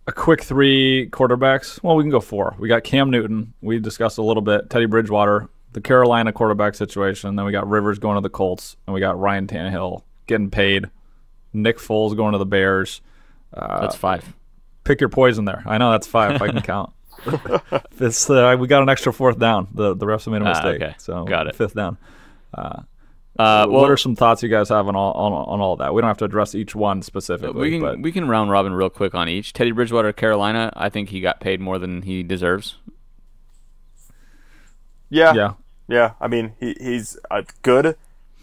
a 0.07 0.13
quick 0.13 0.43
three 0.43 1.09
quarterbacks. 1.11 1.83
Well, 1.83 1.97
we 1.97 2.03
can 2.03 2.11
go 2.11 2.21
four. 2.21 2.55
We 2.59 2.69
got 2.69 2.85
Cam 2.85 3.11
Newton. 3.11 3.55
We 3.63 3.79
discussed 3.79 4.19
a 4.19 4.23
little 4.23 4.43
bit. 4.43 4.69
Teddy 4.69 4.87
Bridgewater, 4.87 5.49
the 5.75 5.81
Carolina 5.83 6.33
quarterback 6.33 6.75
situation. 6.75 7.37
Then 7.37 7.45
we 7.45 7.53
got 7.53 7.69
Rivers 7.69 7.99
going 7.99 8.15
to 8.17 8.21
the 8.23 8.31
Colts, 8.31 8.77
and 8.87 8.95
we 8.95 9.01
got 9.01 9.19
Ryan 9.21 9.47
Tannehill 9.47 10.03
getting 10.27 10.51
paid. 10.51 10.87
Nick 11.53 11.79
Foles 11.79 12.17
going 12.17 12.33
to 12.33 12.39
the 12.39 12.47
Bears. 12.47 13.01
that's 13.53 13.95
five. 13.95 14.35
pick 14.85 15.01
your 15.01 15.09
poison 15.11 15.45
there. 15.45 15.63
I 15.67 15.79
know 15.79 15.91
that's 15.93 16.07
five 16.07 16.37
if 16.37 16.43
I 16.43 16.49
can 16.49 16.63
count. 16.63 16.91
it's 18.01 18.29
uh, 18.29 18.57
we 18.59 18.67
got 18.67 18.83
an 18.83 18.89
extra 18.89 19.13
fourth 19.13 19.39
down. 19.39 19.69
The 19.73 19.95
the 19.95 20.05
refs 20.07 20.27
made 20.31 20.43
a 20.43 20.47
Ah, 20.47 20.49
mistake, 20.49 20.83
okay. 20.83 20.95
so 20.99 21.25
Got 21.25 21.47
it. 21.47 21.55
Fifth 21.55 21.75
down. 21.75 21.97
Uh, 22.57 22.83
well, 23.37 23.69
what 23.69 23.91
are 23.91 23.97
some 23.97 24.15
thoughts 24.15 24.43
you 24.45 24.49
guys 24.49 24.69
have 24.69 24.87
on 24.89 24.95
all 24.97 25.13
on, 25.13 25.33
on 25.33 25.61
all 25.61 25.77
that? 25.77 25.93
We 25.95 26.01
don't 26.03 26.09
have 26.09 26.19
to 26.19 26.25
address 26.25 26.55
each 26.55 26.75
one 26.75 27.03
specifically. 27.03 27.61
we 27.61 27.71
can 27.71 27.81
but 27.81 28.01
we 28.01 28.13
can 28.13 28.29
round 28.29 28.51
robin 28.51 28.73
real 28.75 28.91
quick 28.91 29.15
on 29.15 29.29
each. 29.29 29.53
Teddy 29.53 29.71
Bridgewater, 29.73 30.13
Carolina. 30.13 30.73
I 30.77 30.89
think 30.89 31.09
he 31.11 31.21
got 31.21 31.41
paid 31.41 31.61
more 31.61 31.79
than 31.79 32.03
he 32.03 32.23
deserves. 32.23 32.77
Yeah, 35.11 35.35
yeah, 35.35 35.53
yeah. 35.89 36.13
I 36.21 36.29
mean, 36.29 36.53
he, 36.61 36.75
he's 36.81 37.17
uh, 37.31 37.43
good, 37.63 37.97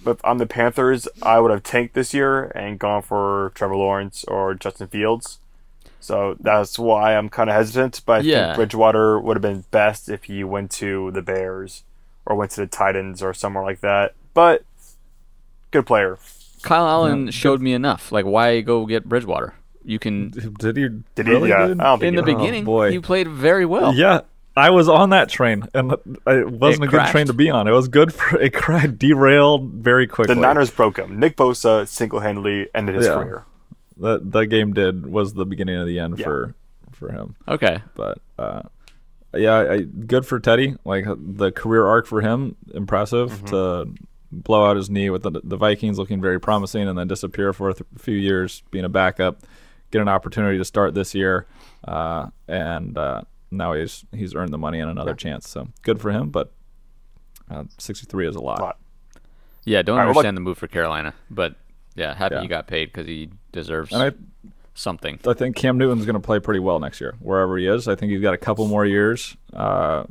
but 0.03 0.19
on 0.23 0.37
the 0.37 0.45
Panthers, 0.45 1.07
I 1.21 1.39
would 1.39 1.51
have 1.51 1.63
tanked 1.63 1.93
this 1.93 2.13
year 2.13 2.45
and 2.55 2.79
gone 2.79 3.01
for 3.01 3.51
Trevor 3.55 3.75
Lawrence 3.75 4.23
or 4.27 4.53
Justin 4.53 4.87
Fields. 4.87 5.39
So 5.99 6.35
that's 6.39 6.79
why 6.79 7.15
I'm 7.15 7.29
kind 7.29 7.49
of 7.49 7.55
hesitant. 7.55 8.01
But 8.05 8.21
I 8.21 8.23
Yeah. 8.23 8.45
think 8.47 8.55
Bridgewater 8.55 9.19
would 9.19 9.37
have 9.37 9.41
been 9.41 9.65
best 9.71 10.09
if 10.09 10.23
he 10.23 10.43
went 10.43 10.71
to 10.71 11.11
the 11.11 11.21
Bears 11.21 11.83
or 12.25 12.35
went 12.35 12.51
to 12.51 12.61
the 12.61 12.67
Titans 12.67 13.21
or 13.21 13.33
somewhere 13.33 13.63
like 13.63 13.81
that. 13.81 14.13
But 14.33 14.63
good 15.69 15.85
player. 15.85 16.17
Kyle 16.63 16.87
Allen 16.87 17.31
showed 17.31 17.61
me 17.61 17.73
enough. 17.73 18.11
Like, 18.11 18.25
why 18.25 18.61
go 18.61 18.85
get 18.85 19.07
Bridgewater? 19.07 19.53
You 19.83 19.97
can 19.99 20.29
did 20.29 20.77
he? 20.77 20.87
Did 21.15 21.25
he? 21.27 21.31
really, 21.33 21.49
yeah, 21.49 21.67
dude? 21.67 21.79
I 21.79 21.83
don't 21.85 21.99
think 21.99 22.07
in 22.09 22.15
the 22.15 22.21
he 22.21 22.31
did. 22.33 22.37
beginning. 22.37 22.63
boy. 22.65 22.91
he 22.91 22.99
played 22.99 23.27
very 23.27 23.65
well. 23.65 23.93
Yeah, 23.95 24.21
I 24.55 24.69
was 24.69 24.89
on 24.89 25.11
that 25.11 25.29
train, 25.29 25.63
and 25.73 25.93
it 25.93 26.49
wasn't 26.51 26.83
It 26.85 26.87
a 26.87 26.91
good 26.91 27.05
train 27.07 27.27
to 27.27 27.33
be 27.33 27.49
on. 27.49 27.67
It 27.67 27.71
was 27.71 27.87
good 27.87 28.13
for 28.13 28.37
it. 28.41 28.53
cra- 28.53 28.87
Derailed 28.87 29.71
very 29.71 30.07
quickly. 30.07 30.35
The 30.35 30.41
Niners 30.41 30.69
broke 30.69 30.97
him. 30.97 31.19
Nick 31.19 31.37
Bosa 31.37 31.87
single-handedly 31.87 32.67
ended 32.75 32.95
his 32.95 33.05
Yeah. 33.07 33.13
career. 33.15 33.45
that 33.97 34.31
that 34.31 34.47
game 34.47 34.73
did 34.73 35.05
was 35.05 35.33
the 35.35 35.45
beginning 35.45 35.75
of 35.77 35.85
the 35.87 35.99
end 35.99 36.17
Yeah. 36.19 36.25
for 36.25 36.55
for 36.91 37.11
him. 37.11 37.35
Okay. 37.47 37.79
but 37.95 38.19
uh, 38.39 38.61
yeah, 39.33 39.57
I, 39.71 39.77
good 39.81 40.25
for 40.25 40.39
Teddy. 40.39 40.75
Like 40.83 41.05
the 41.07 41.51
career 41.51 41.85
arc 41.85 42.05
for 42.07 42.21
him, 42.21 42.55
impressive 42.73 43.31
Mm-hmm. 43.31 43.45
to 43.47 43.93
blow 44.33 44.65
out 44.69 44.75
his 44.77 44.89
knee 44.89 45.09
with 45.09 45.23
the, 45.23 45.31
the 45.43 45.57
Vikings 45.57 45.97
looking 45.99 46.21
very 46.21 46.39
promising, 46.39 46.87
and 46.87 46.97
then 46.97 47.07
disappear 47.07 47.53
for 47.53 47.69
a 47.69 47.73
th- 47.73 47.85
few 47.97 48.15
years 48.15 48.63
being 48.71 48.85
a 48.85 48.89
backup, 48.89 49.41
get 49.91 50.01
an 50.01 50.07
opportunity 50.07 50.57
to 50.57 50.63
start 50.65 50.93
this 50.93 51.13
year, 51.13 51.47
uh, 51.85 52.27
and 52.47 52.97
uh, 52.97 53.21
now 53.51 53.73
he's 53.73 54.05
he's 54.11 54.33
earned 54.33 54.53
the 54.53 54.57
money 54.57 54.79
and 54.79 54.89
another 54.89 55.13
chance. 55.13 55.47
So 55.49 55.67
good 55.83 55.99
for 56.01 56.11
him, 56.11 56.29
but 56.29 56.53
uh, 57.49 57.65
63 57.77 58.27
is 58.29 58.35
a 58.35 58.41
lot. 58.41 58.59
Lot. 58.61 58.77
Yeah, 59.65 59.81
don't 59.81 59.95
All 59.95 59.99
right, 59.99 60.05
what 60.05 60.11
about- 60.11 60.17
understand 60.19 60.37
the 60.37 60.41
move 60.41 60.57
for 60.57 60.67
Carolina, 60.67 61.13
but 61.29 61.55
yeah, 61.95 62.13
happy 62.15 62.35
Yeah. 62.35 62.41
he 62.41 62.47
got 62.47 62.67
paid 62.67 62.85
because 62.85 63.05
he 63.07 63.29
deserves 63.51 63.91
And 63.91 64.01
I 64.01 64.11
something. 64.73 65.19
I 65.27 65.33
think 65.33 65.55
Cam 65.57 65.77
Newton's 65.77 66.05
going 66.05 66.13
to 66.15 66.19
play 66.21 66.39
pretty 66.39 66.61
well 66.61 66.79
next 66.79 67.01
year, 67.01 67.15
wherever 67.19 67.57
he 67.57 67.67
is. 67.67 67.87
I 67.87 67.95
think 67.95 68.11
he's 68.11 68.21
got 68.21 68.33
a 68.33 68.37
couple 68.37 68.65
more 68.67 68.85
years. 68.85 69.35
Uh, 69.53 70.05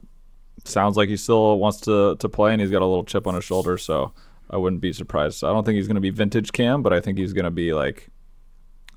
sounds 0.65 0.97
like 0.99 1.09
he 1.09 1.17
still 1.17 1.59
wants 1.59 1.81
to, 1.81 2.17
to 2.17 2.29
play, 2.29 2.53
and 2.53 2.61
he's 2.61 2.71
got 2.71 2.83
a 2.83 2.87
little 2.87 3.03
chip 3.05 3.27
on 3.27 3.35
his 3.35 3.43
shoulder, 3.45 3.79
so 3.79 4.13
I 4.51 4.59
wouldn't 4.59 4.83
be 4.83 4.93
surprised. 4.93 5.43
I 5.43 5.49
don't 5.49 5.65
think 5.65 5.77
he's 5.77 5.87
going 5.89 5.95
to 5.97 6.01
be 6.03 6.11
vintage 6.11 6.53
Cam, 6.53 6.83
but 6.83 6.93
I 6.93 7.01
think 7.01 7.17
he's 7.17 7.33
going 7.33 7.47
to 7.47 7.51
be 7.51 7.73
like, 7.73 8.11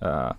uh, 0.01 0.33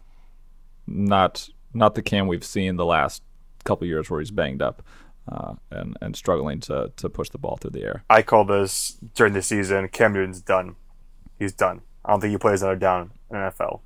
not 0.87 1.49
not 1.73 1.95
the 1.95 2.03
Cam 2.03 2.27
we've 2.29 2.45
seen 2.45 2.77
the 2.77 2.85
last 2.85 3.23
couple 3.65 3.87
years 3.87 4.11
where 4.11 4.21
he's 4.21 4.31
banged 4.31 4.63
up 4.63 4.83
uh, 5.31 5.55
and 5.71 5.97
and 6.01 6.17
struggling 6.17 6.61
to 6.61 6.93
to 6.97 7.09
push 7.09 7.29
the 7.31 7.39
ball 7.39 7.57
through 7.57 7.71
the 7.71 7.83
air. 7.83 8.05
I 8.11 8.23
call 8.23 8.45
this 8.45 8.99
during 9.15 9.33
the 9.33 9.43
season. 9.43 9.89
Cam 9.89 10.13
Newton's 10.13 10.41
done. 10.41 10.77
He's 11.39 11.53
done. 11.53 11.83
I 12.05 12.11
don't 12.11 12.21
think 12.21 12.33
he 12.33 12.39
plays 12.39 12.63
another 12.63 12.79
down 12.79 13.13
in 13.31 13.37
NFL. 13.37 13.81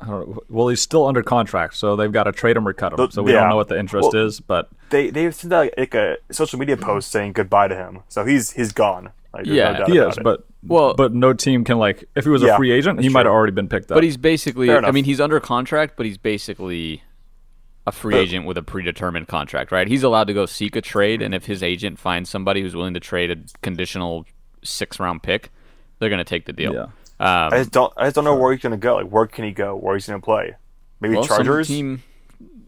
I 0.00 0.06
don't 0.06 0.28
know. 0.28 0.40
Well, 0.48 0.68
he's 0.68 0.80
still 0.80 1.06
under 1.06 1.22
contract, 1.22 1.74
so 1.76 1.96
they've 1.96 2.12
got 2.12 2.24
to 2.24 2.32
trade 2.32 2.56
him 2.56 2.66
or 2.68 2.72
cut 2.72 2.92
him. 2.98 3.10
So 3.10 3.22
we 3.22 3.32
yeah. 3.32 3.40
don't 3.40 3.50
know 3.50 3.56
what 3.56 3.68
the 3.68 3.78
interest 3.78 4.10
Well- 4.12 4.26
is, 4.26 4.40
but 4.40 4.70
They 4.90 5.10
they 5.10 5.30
sent 5.30 5.52
out 5.52 5.70
like 5.76 5.94
a 5.94 6.16
social 6.30 6.58
media 6.58 6.76
post 6.76 7.10
saying 7.10 7.32
goodbye 7.32 7.68
to 7.68 7.74
him. 7.74 8.00
So 8.08 8.24
he's 8.24 8.52
he's 8.52 8.72
gone. 8.72 9.10
Like, 9.34 9.46
Yeah, 9.46 9.78
no 9.80 9.84
he 9.86 9.98
is. 9.98 10.16
it. 10.16 10.24
But 10.24 10.44
Well- 10.62 10.94
but 10.94 11.12
no 11.12 11.32
team 11.32 11.64
can 11.64 11.78
like 11.78 12.04
if 12.14 12.24
he 12.24 12.30
was 12.30 12.42
a 12.42 12.56
free 12.56 12.70
agent, 12.70 13.00
he 13.00 13.08
might 13.08 13.26
have 13.26 13.34
already 13.34 13.52
been 13.52 13.68
picked 13.68 13.90
up. 13.90 13.96
But 13.96 14.04
he's 14.04 14.16
basically, 14.16 14.70
I 14.70 14.90
mean, 14.92 15.04
he's 15.04 15.20
under 15.20 15.40
contract, 15.40 15.94
but 15.96 16.06
he's 16.06 16.18
basically 16.18 17.02
a 17.88 17.92
free 17.92 18.14
But- 18.14 18.20
agent 18.20 18.46
with 18.46 18.56
a 18.58 18.62
predetermined 18.62 19.28
contract, 19.28 19.72
right? 19.72 19.88
He's 19.88 20.02
allowed 20.02 20.28
to 20.28 20.34
go 20.34 20.46
seek 20.46 20.76
a 20.76 20.80
trade, 20.80 21.20
and 21.22 21.34
if 21.34 21.46
his 21.46 21.62
agent 21.62 21.98
finds 21.98 22.30
somebody 22.30 22.62
who's 22.62 22.74
willing 22.76 22.94
to 22.94 23.00
trade 23.00 23.30
a 23.30 23.36
conditional 23.62 24.24
six 24.62 24.98
round 25.00 25.22
pick, 25.22 25.50
they're 25.98 26.08
going 26.10 26.18
to 26.18 26.24
take 26.24 26.46
the 26.46 26.52
deal. 26.52 26.72
Yeah. 26.74 26.82
Um, 27.20 27.52
I 27.52 27.58
just 27.58 27.72
don't 27.72 27.92
I 27.96 28.04
just 28.04 28.14
don't 28.14 28.24
know 28.24 28.36
where 28.36 28.52
he's 28.52 28.62
gonna 28.62 28.76
go. 28.76 28.94
Like 28.94 29.06
where 29.08 29.26
can 29.26 29.44
he 29.44 29.50
go? 29.50 29.74
Where 29.74 29.96
he's 29.96 30.06
gonna 30.06 30.20
play? 30.20 30.54
Maybe 31.00 31.16
well, 31.16 31.24
Chargers. 31.24 31.66
Some 31.66 31.74
team, 31.74 32.02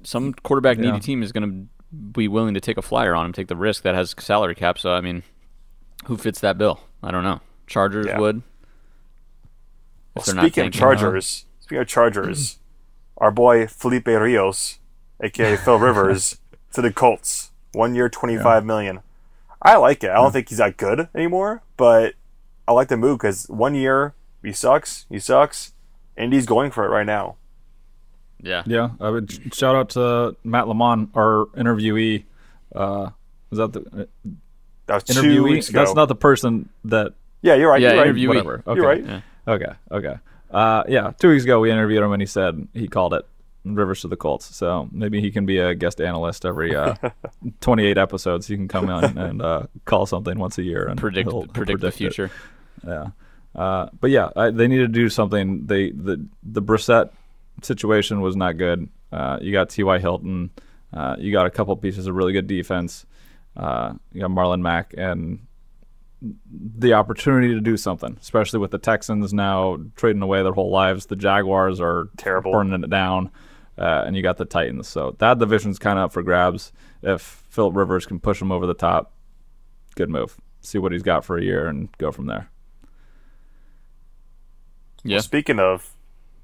some 0.03 0.33
quarterback 0.33 0.77
needy 0.79 0.89
Yeah. 0.95 0.99
team 0.99 1.23
is 1.23 1.31
going 1.31 1.49
to 1.49 1.97
be 2.13 2.27
willing 2.27 2.55
to 2.55 2.61
take 2.61 2.77
a 2.77 2.83
flyer 2.83 3.15
on 3.15 3.27
him, 3.27 3.33
take 3.33 3.47
the 3.47 3.55
risk 3.55 3.85
that 3.85 3.95
has 3.95 4.13
salary 4.19 4.57
cap. 4.57 4.77
So, 4.77 4.91
I 4.93 5.01
mean, 5.01 5.23
who 6.07 6.17
fits 6.17 6.41
that 6.41 6.59
bill? 6.59 6.81
I 7.01 7.13
don't 7.13 7.23
know. 7.23 7.41
Chargers 7.69 8.07
Yeah. 8.07 8.19
would. 8.19 8.43
Well, 10.15 10.23
If 10.23 10.25
they're 10.27 10.35
not 10.35 10.43
speaking 10.43 10.63
of 10.63 10.65
thinking, 10.73 10.81
Chargers, 10.81 11.45
speaking 11.61 11.79
of 11.79 11.87
Chargers, 11.87 12.59
our 13.19 13.31
boy 13.31 13.69
Felipe 13.69 14.09
Rios, 14.09 14.80
aka 15.23 15.57
Phil 15.57 15.79
Rivers, 15.79 16.39
to 16.73 16.83
the 16.83 16.93
Colts. 16.93 17.51
One 17.73 17.95
year, 17.95 18.09
twenty 18.09 18.37
five 18.39 18.65
million. 18.65 19.01
I 19.63 19.77
like 19.77 20.03
it. 20.03 20.11
I 20.11 20.15
don't 20.15 20.33
think 20.33 20.49
he's 20.49 20.59
that 20.59 20.77
good 20.77 21.09
anymore, 21.15 21.63
but 21.77 22.15
I 22.67 22.73
like 22.73 22.89
the 22.89 22.97
move 22.97 23.19
because 23.19 23.47
one 23.49 23.75
year 23.75 24.15
he 24.43 24.53
sucks, 24.53 25.07
he 25.11 25.19
sucks, 25.19 25.73
and 26.17 26.33
he's 26.33 26.47
going 26.47 26.71
for 26.71 26.85
it 26.85 26.89
right 26.89 27.07
now. 27.07 27.37
Yeah. 28.43 28.63
Yeah, 28.67 28.91
I 29.01 29.11
would 29.11 29.55
shout 29.55 29.77
out 29.77 29.91
to 29.91 30.35
Matt 30.45 30.67
Lamont, 30.67 31.11
our 31.15 31.47
interviewee. 31.57 32.25
Uh, 32.75 33.11
is 33.53 33.59
that 33.59 33.73
the 33.75 34.09
That 34.87 34.95
was 34.95 35.05
two 35.05 35.21
interviewee? 35.21 35.43
weeks 35.45 35.69
ago. 35.69 35.81
That's 35.81 35.95
not 35.95 36.07
the 36.09 36.15
person 36.15 36.71
that. 36.85 37.13
yeah, 37.43 37.55
you're 37.55 37.71
right. 37.71 37.81
Yeah, 37.83 37.93
you're 37.93 38.05
right. 38.05 38.15
interviewee. 38.15 38.29
Whatever. 38.29 38.63
Okay. 38.67 38.81
You're 38.81 38.89
right. 38.89 39.05
Yeah. 39.05 39.21
Okay. 39.47 39.73
Okay. 39.93 40.15
Uh, 40.51 40.85
yeah, 40.89 41.13
two 41.19 41.29
weeks 41.29 41.45
ago 41.45 41.61
we 41.61 41.71
interviewed 41.71 42.03
him 42.03 42.11
and 42.13 42.21
he 42.23 42.27
said 42.27 42.67
he 42.73 42.89
called 42.89 43.15
it 43.15 43.25
Rivers 43.65 44.01
to 44.03 44.09
the 44.09 44.17
Colts. 44.17 44.55
So 44.57 44.89
maybe 44.93 45.21
he 45.21 45.31
can 45.31 45.45
be 45.47 45.59
a 45.59 45.75
guest 45.75 46.01
analyst 46.01 46.45
every 46.45 46.75
uh, 46.75 46.95
28 47.61 47.99
episodes. 47.99 48.47
He 48.47 48.57
can 48.57 48.69
come 48.69 48.89
in 48.89 49.19
and 49.19 49.43
uh, 49.43 49.63
call 49.85 50.07
something 50.07 50.39
once 50.39 50.59
a 50.59 50.63
year 50.63 50.87
and 50.87 50.99
Predict, 50.99 51.29
he'll- 51.31 51.43
he'll 51.43 51.49
predict, 51.53 51.81
the 51.81 51.89
it. 51.89 51.95
future. 51.95 52.31
Yeah. 52.87 53.09
Uh, 53.55 53.89
but 54.01 54.11
yeah, 54.11 54.31
I, 54.37 54.51
they 54.51 54.69
need 54.69 54.79
to 54.79 54.89
do 54.89 55.09
something. 55.09 55.67
They 55.67 55.91
the 55.91 56.25
the 56.45 56.63
Brissett 56.63 57.11
situation 57.63 58.21
was 58.21 58.37
not 58.37 58.57
good. 58.57 58.89
Uh, 59.13 59.39
you 59.43 59.51
got 59.53 59.71
T.Y. 59.71 59.99
Hilton. 59.99 60.51
Uh, 60.95 61.17
you 61.19 61.33
got 61.33 61.47
a 61.47 61.51
couple 61.51 61.77
pieces 61.77 62.07
of 62.07 62.15
really 62.15 62.33
good 62.33 62.47
defense. 62.47 63.07
Uh, 63.57 63.95
you 64.13 64.21
got 64.21 64.31
Marlon 64.31 64.61
Mack 64.61 64.95
and 64.97 65.41
the 66.23 66.93
opportunity 66.93 67.55
to 67.55 67.61
do 67.61 67.77
something, 67.77 68.17
especially 68.21 68.59
with 68.59 68.71
the 68.71 68.79
Texans 68.79 69.33
now 69.33 69.79
trading 69.97 70.23
away 70.23 70.43
their 70.43 70.53
whole 70.53 70.71
lives. 70.71 71.07
The 71.07 71.17
Jaguars 71.17 71.81
are 71.81 72.09
Terrible. 72.19 72.53
burning 72.53 72.85
it 72.85 72.91
down, 72.91 73.31
uh, 73.81 74.05
and 74.07 74.15
you 74.15 74.23
got 74.23 74.37
the 74.37 74.45
Titans. 74.45 74.87
So 74.87 75.17
that 75.19 75.39
division's 75.39 75.79
kind 75.79 75.99
of 75.99 76.05
up 76.07 76.13
for 76.13 76.23
grabs. 76.23 76.71
If 77.03 77.23
Philip 77.49 77.75
Rivers 77.75 78.07
can 78.07 78.21
push 78.21 78.39
them 78.39 78.53
over 78.53 78.67
the 78.67 78.75
top, 78.75 79.13
good 79.97 80.11
move. 80.11 80.37
See 80.61 80.79
what 80.79 80.93
he's 80.93 81.03
got 81.03 81.25
for 81.25 81.39
a 81.39 81.43
year 81.43 81.67
and 81.67 81.89
go 81.99 82.13
from 82.13 82.27
there. 82.27 82.51
Yeah. 85.03 85.17
Well, 85.17 85.23
speaking 85.23 85.59
of 85.59 85.91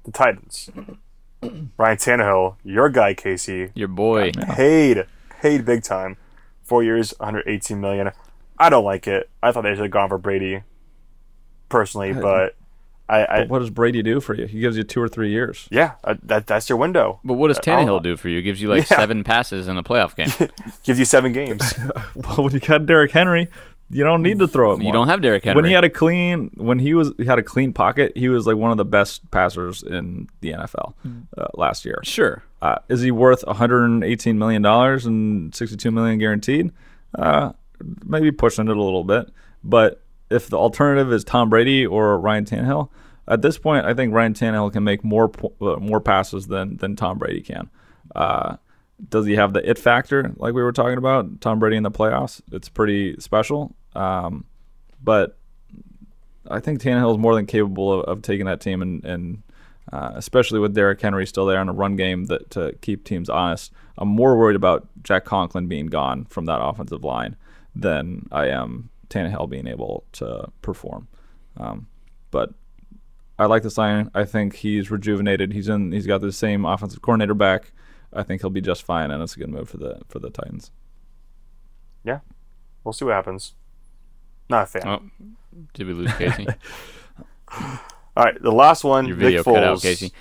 the 0.03 0.11
Titans, 0.11 0.69
Ryan 1.77 1.97
Tannehill, 1.97 2.55
your 2.63 2.89
guy 2.89 3.13
Casey, 3.13 3.69
Your 3.75 3.87
boy. 3.87 4.31
paid 4.31 5.05
paid 5.41 5.63
big 5.65 5.83
time. 5.83 6.17
Four 6.63 6.83
years, 6.83 7.13
118 7.19 7.79
million. 7.79 8.11
I 8.57 8.69
don't 8.69 8.83
like 8.83 9.07
it. 9.07 9.29
I 9.41 9.51
thought 9.51 9.61
they 9.61 9.69
should 9.75 9.83
have 9.83 9.91
gone 9.91 10.09
for 10.09 10.17
Brady, 10.17 10.63
personally, 11.69 12.11
but 12.13 12.55
I, 13.09 13.25
I 13.25 13.39
But 13.41 13.49
what 13.49 13.59
does 13.59 13.69
Brady 13.69 14.01
do 14.03 14.19
for 14.19 14.33
you? 14.35 14.45
He 14.47 14.59
gives 14.59 14.75
you 14.77 14.83
two 14.83 15.01
or 15.01 15.07
three 15.07 15.29
years. 15.31 15.67
yeah, 15.71 15.93
uh, 16.03 16.15
that 16.23 16.45
that's 16.47 16.67
your 16.69 16.77
window. 16.77 17.19
But 17.23 17.35
what 17.35 17.47
does 17.47 17.57
I 17.59 17.61
don't- 17.61 17.87
Tannehill 17.87 18.03
do 18.03 18.17
for 18.17 18.27
you? 18.29 18.41
Gives 18.41 18.61
you 18.61 18.67
like 18.69 18.79
Yeah. 18.91 18.97
seven 18.97 19.23
passes 19.23 19.67
in 19.67 19.77
a 19.77 19.83
playoff 19.83 20.15
game. 20.15 20.49
Gives 20.83 20.99
you 20.99 21.05
seven 21.05 21.31
games. 21.31 21.73
Well, 22.15 22.43
when 22.45 22.53
you 22.53 22.59
got 22.59 22.85
Derrick 22.85 23.11
Henry, 23.11 23.47
you 23.89 24.03
don't 24.03 24.21
need 24.21 24.39
to 24.39 24.47
throw 24.47 24.73
it. 24.73 24.81
you 24.81 24.91
don't 24.91 25.07
have 25.07 25.21
Derrick 25.21 25.43
Henry. 25.45 25.55
When 25.55 25.65
he 25.65 25.71
had 25.71 25.85
a 25.85 25.89
clean, 25.89 26.51
when 26.57 26.79
he 26.79 26.93
was 26.93 27.13
he 27.17 27.23
had 27.25 27.39
a 27.39 27.43
clean 27.43 27.71
pocket, 27.71 28.11
he 28.17 28.27
was 28.27 28.45
like 28.45 28.57
one 28.57 28.71
of 28.71 28.77
the 28.77 28.83
best 28.85 29.29
passers 29.31 29.83
in 29.83 30.27
the 30.41 30.51
NFL 30.51 30.93
uh, 31.37 31.45
last 31.53 31.85
year. 31.85 31.99
sure. 32.03 32.43
Uh, 32.61 32.75
is 32.89 33.01
he 33.01 33.11
worth 33.11 33.43
118 33.47 34.37
million 34.37 34.61
dollars 34.63 35.05
and 35.05 35.53
62 35.55 35.91
million 35.91 36.17
guaranteed? 36.17 36.71
Uh, 37.17 37.51
maybe 38.05 38.31
pushing 38.31 38.67
it 38.67 38.75
a 38.75 38.81
little 38.81 39.03
bit, 39.03 39.29
but 39.63 40.01
if 40.29 40.49
the 40.49 40.57
alternative 40.57 41.11
is 41.11 41.23
Tom 41.23 41.49
Brady 41.49 41.85
or 41.85 42.19
Ryan 42.19 42.45
Tannehill, 42.45 42.89
at 43.27 43.41
this 43.41 43.57
point, 43.57 43.85
I 43.85 43.93
think 43.93 44.13
Ryan 44.13 44.33
Tannehill 44.33 44.71
can 44.71 44.83
make 44.83 45.03
more 45.03 45.31
uh, 45.61 45.77
more 45.77 45.99
passes 45.99 46.47
than 46.47 46.77
than 46.77 46.95
Tom 46.95 47.17
Brady 47.17 47.41
can. 47.41 47.69
Uh, 48.15 48.57
does 49.09 49.25
he 49.25 49.35
have 49.35 49.53
the 49.53 49.69
it 49.69 49.77
factor 49.77 50.33
like 50.37 50.53
we 50.53 50.63
were 50.63 50.71
talking 50.71 50.97
about? 50.97 51.41
Tom 51.41 51.59
Brady 51.59 51.75
in 51.75 51.83
the 51.83 51.91
playoffs, 51.91 52.41
it's 52.51 52.69
pretty 52.69 53.19
special. 53.19 53.75
Um, 53.95 54.45
but 55.03 55.37
I 56.49 56.59
think 56.59 56.81
Tannehill 56.81 57.11
is 57.11 57.17
more 57.17 57.35
than 57.35 57.45
capable 57.45 57.99
of, 57.99 58.05
of 58.05 58.21
taking 58.21 58.45
that 58.45 58.61
team 58.61 58.81
and, 58.81 59.03
and 59.05 59.43
uh, 59.91 60.11
especially 60.15 60.59
with 60.59 60.73
Derrick 60.73 61.01
Henry 61.01 61.25
still 61.25 61.45
there 61.45 61.61
in 61.61 61.69
a 61.69 61.73
run 61.73 61.95
game 61.95 62.25
that 62.25 62.49
to 62.51 62.73
keep 62.81 63.03
teams 63.03 63.29
honest. 63.29 63.71
I'm 63.97 64.09
more 64.09 64.37
worried 64.37 64.55
about 64.55 64.87
Jack 65.03 65.25
Conklin 65.25 65.67
being 65.67 65.87
gone 65.87 66.25
from 66.25 66.45
that 66.45 66.61
offensive 66.61 67.03
line 67.03 67.35
than 67.75 68.27
I 68.31 68.47
am 68.47 68.89
Tannehill 69.09 69.49
being 69.49 69.67
able 69.67 70.03
to 70.13 70.51
perform. 70.61 71.07
Um, 71.57 71.87
but 72.31 72.53
I 73.39 73.45
like 73.45 73.63
the 73.63 73.69
signing. 73.71 74.09
I 74.13 74.25
think 74.25 74.55
he's 74.55 74.89
rejuvenated. 74.91 75.53
He's 75.53 75.69
in. 75.69 75.91
He's 75.91 76.07
got 76.07 76.21
the 76.21 76.31
same 76.31 76.65
offensive 76.65 77.01
coordinator 77.01 77.33
back. 77.33 77.71
I 78.13 78.23
think 78.23 78.41
he'll 78.41 78.49
be 78.49 78.61
just 78.61 78.83
fine, 78.83 79.11
and 79.11 79.21
it's 79.21 79.35
a 79.35 79.39
good 79.39 79.49
move 79.49 79.69
for 79.69 79.77
the 79.77 80.01
for 80.07 80.19
the 80.19 80.29
Titans. 80.29 80.71
yeah, 82.03 82.19
we'll 82.83 82.93
see 82.93 83.05
what 83.05 83.13
happens. 83.13 83.53
Not 84.49 84.63
a 84.63 84.65
fan. 84.65 84.87
Oh, 84.87 85.01
did 85.73 85.87
we 85.87 85.93
lose 85.93 86.13
Casey? 86.13 86.47
All 87.51 88.23
right, 88.23 88.41
the 88.41 88.51
last 88.51 88.83
one. 88.83 89.07
Your 89.07 89.15
video 89.15 89.39
Nick 89.39 89.45
cut 89.45 89.63
out, 89.63 89.81
Casey. 89.81 90.11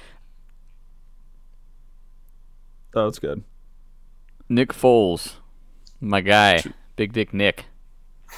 Oh, 2.94 3.04
that's 3.04 3.18
good. 3.18 3.44
Nick 4.48 4.72
Foles, 4.72 5.34
my 6.00 6.20
guy, 6.20 6.62
Big 6.96 7.12
Dick 7.12 7.32
Nick. 7.34 7.66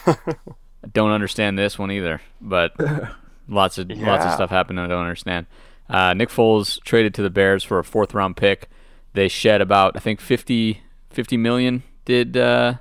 I 0.07 0.89
don't 0.93 1.11
understand 1.11 1.59
this 1.59 1.79
one 1.79 1.91
either, 1.91 2.21
but 2.41 2.73
lots 3.49 3.79
of 3.79 3.91
lots 3.91 4.25
of 4.25 4.33
stuff 4.33 4.51
happened 4.51 4.81
I 4.81 4.87
don't 4.87 5.03
understand. 5.03 5.47
Uh, 5.89 6.15
Nick 6.15 6.29
Foles 6.29 6.81
traded 6.83 7.15
to 7.15 7.23
the 7.23 7.31
Bears 7.31 7.65
for 7.65 7.79
a 7.79 7.85
fourth 7.85 8.15
round 8.15 8.37
pick. 8.37 8.69
They 9.15 9.29
shed 9.29 9.61
about 9.61 9.97
I 9.97 10.01
think 10.01 10.21
50, 10.21 10.83
50 11.11 11.37
million. 11.37 11.83
Did 12.05 12.37
uh, 12.37 12.75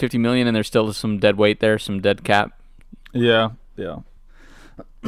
fifty 0.00 0.18
million, 0.18 0.46
and 0.46 0.56
there's 0.56 0.66
still 0.66 0.92
some 0.92 1.18
dead 1.18 1.36
weight 1.36 1.60
there, 1.60 1.78
some 1.78 2.00
dead 2.00 2.24
cap. 2.24 2.58
Yeah, 3.12 3.50
yeah. 3.76 3.98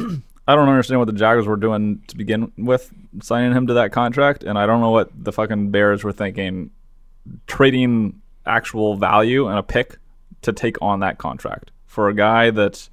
I 0.47 0.55
don't 0.55 0.69
understand 0.69 0.99
what 0.99 1.05
the 1.05 1.13
Jaguars 1.13 1.47
were 1.47 1.55
doing 1.55 2.03
to 2.07 2.17
begin 2.17 2.51
with, 2.57 2.91
signing 3.21 3.53
him 3.53 3.67
to 3.67 3.73
that 3.75 3.91
contract, 3.91 4.43
and 4.43 4.57
I 4.57 4.65
don't 4.65 4.81
know 4.81 4.91
what 4.91 5.09
the 5.15 5.31
fucking 5.31 5.71
Bears 5.71 6.03
were 6.03 6.11
thinking, 6.11 6.71
trading 7.47 8.21
actual 8.45 8.97
value 8.97 9.47
and 9.47 9.57
a 9.57 9.63
pick 9.63 9.97
to 10.43 10.53
take 10.53 10.77
on 10.81 10.99
that 11.01 11.17
contract 11.17 11.71
for 11.85 12.07
a 12.09 12.13
guy 12.13 12.49
that 12.49 12.89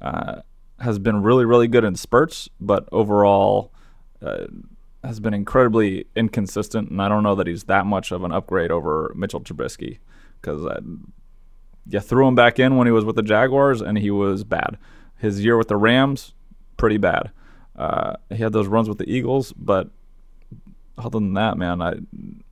uh, 0.00 0.40
has 0.80 0.98
been 0.98 1.22
really, 1.22 1.44
really 1.44 1.68
good 1.68 1.84
in 1.84 1.96
spurts, 1.96 2.48
but 2.60 2.88
overall 2.92 3.72
uh, 4.22 4.46
has 5.02 5.20
been 5.20 5.34
incredibly 5.34 6.06
inconsistent, 6.16 6.90
and 6.90 7.00
I 7.00 7.08
don't 7.08 7.22
know 7.22 7.34
that 7.34 7.46
he's 7.46 7.64
that 7.64 7.86
much 7.86 8.12
of 8.12 8.24
an 8.24 8.32
upgrade 8.32 8.70
over 8.70 9.12
Mitchell 9.16 9.40
Trubisky 9.40 9.98
because 10.40 10.66
you 11.88 12.00
threw 12.00 12.26
him 12.26 12.34
back 12.34 12.58
in 12.58 12.76
when 12.76 12.86
he 12.86 12.92
was 12.92 13.04
with 13.04 13.16
the 13.16 13.22
Jaguars, 13.22 13.80
and 13.80 13.98
he 13.98 14.10
was 14.10 14.44
bad. 14.44 14.78
His 15.16 15.44
year 15.44 15.56
with 15.56 15.68
the 15.68 15.76
Rams, 15.76 16.34
pretty 16.76 16.96
bad. 16.96 17.30
Uh, 17.76 18.14
he 18.30 18.36
had 18.36 18.52
those 18.52 18.68
runs 18.68 18.88
with 18.88 18.98
the 18.98 19.10
Eagles, 19.10 19.52
but 19.52 19.90
other 20.96 21.18
than 21.18 21.34
that, 21.34 21.58
man, 21.58 21.82
I 21.82 21.94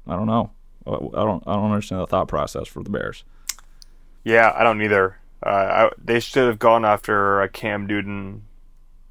I 0.06 0.16
don't 0.16 0.26
know. 0.26 0.50
I 0.86 0.90
don't 0.90 1.42
I 1.46 1.54
don't 1.54 1.70
understand 1.70 2.00
the 2.00 2.06
thought 2.06 2.28
process 2.28 2.66
for 2.66 2.82
the 2.82 2.90
Bears. 2.90 3.24
Yeah, 4.24 4.52
I 4.54 4.62
don't 4.62 4.80
either. 4.82 5.18
Uh, 5.44 5.48
I, 5.48 5.90
they 6.02 6.20
should 6.20 6.46
have 6.46 6.58
gone 6.58 6.84
after 6.84 7.42
uh, 7.42 7.48
Cam 7.48 7.86
Newton, 7.86 8.42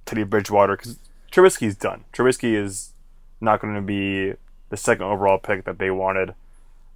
Teddy 0.05 0.23
Bridgewater, 0.23 0.77
because 0.77 0.99
Trubisky's 1.31 1.75
done. 1.75 2.05
Trubisky 2.13 2.55
is 2.55 2.93
not 3.41 3.59
going 3.59 3.75
to 3.75 3.81
be 3.81 4.33
the 4.69 4.77
second 4.77 5.05
overall 5.05 5.37
pick 5.37 5.65
that 5.65 5.79
they 5.79 5.91
wanted. 5.91 6.33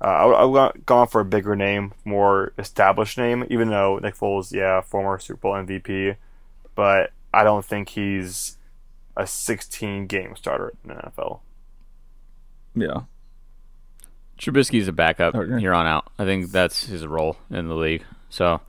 Uh, 0.01 0.07
I 0.07 0.43
would 0.45 0.59
have 0.59 0.85
gone 0.85 1.07
for 1.07 1.21
a 1.21 1.25
bigger 1.25 1.55
name, 1.55 1.93
more 2.03 2.53
established 2.57 3.17
name, 3.17 3.45
even 3.49 3.69
though 3.69 3.97
Nick 3.97 4.15
Foles, 4.15 4.51
yeah, 4.53 4.81
former 4.81 5.17
Super 5.19 5.39
Bowl 5.39 5.53
MVP, 5.53 6.17
but 6.75 7.11
I 7.33 7.43
don't 7.43 7.65
think 7.65 7.89
he's 7.89 8.57
a 9.17 9.25
16 9.25 10.07
game 10.07 10.35
starter 10.35 10.73
in 10.83 10.89
the 10.89 10.95
NFL. 10.95 11.39
Yeah. 12.75 13.01
Trubisky's 14.39 14.87
a 14.87 14.91
backup 14.93 15.33
Okay. 15.35 15.59
here 15.59 15.73
on 15.73 15.85
out. 15.85 16.11
I 16.19 16.25
think 16.25 16.51
that's 16.51 16.85
his 16.87 17.05
role 17.07 17.37
in 17.49 17.67
the 17.67 17.75
league. 17.75 18.03
So 18.29 18.61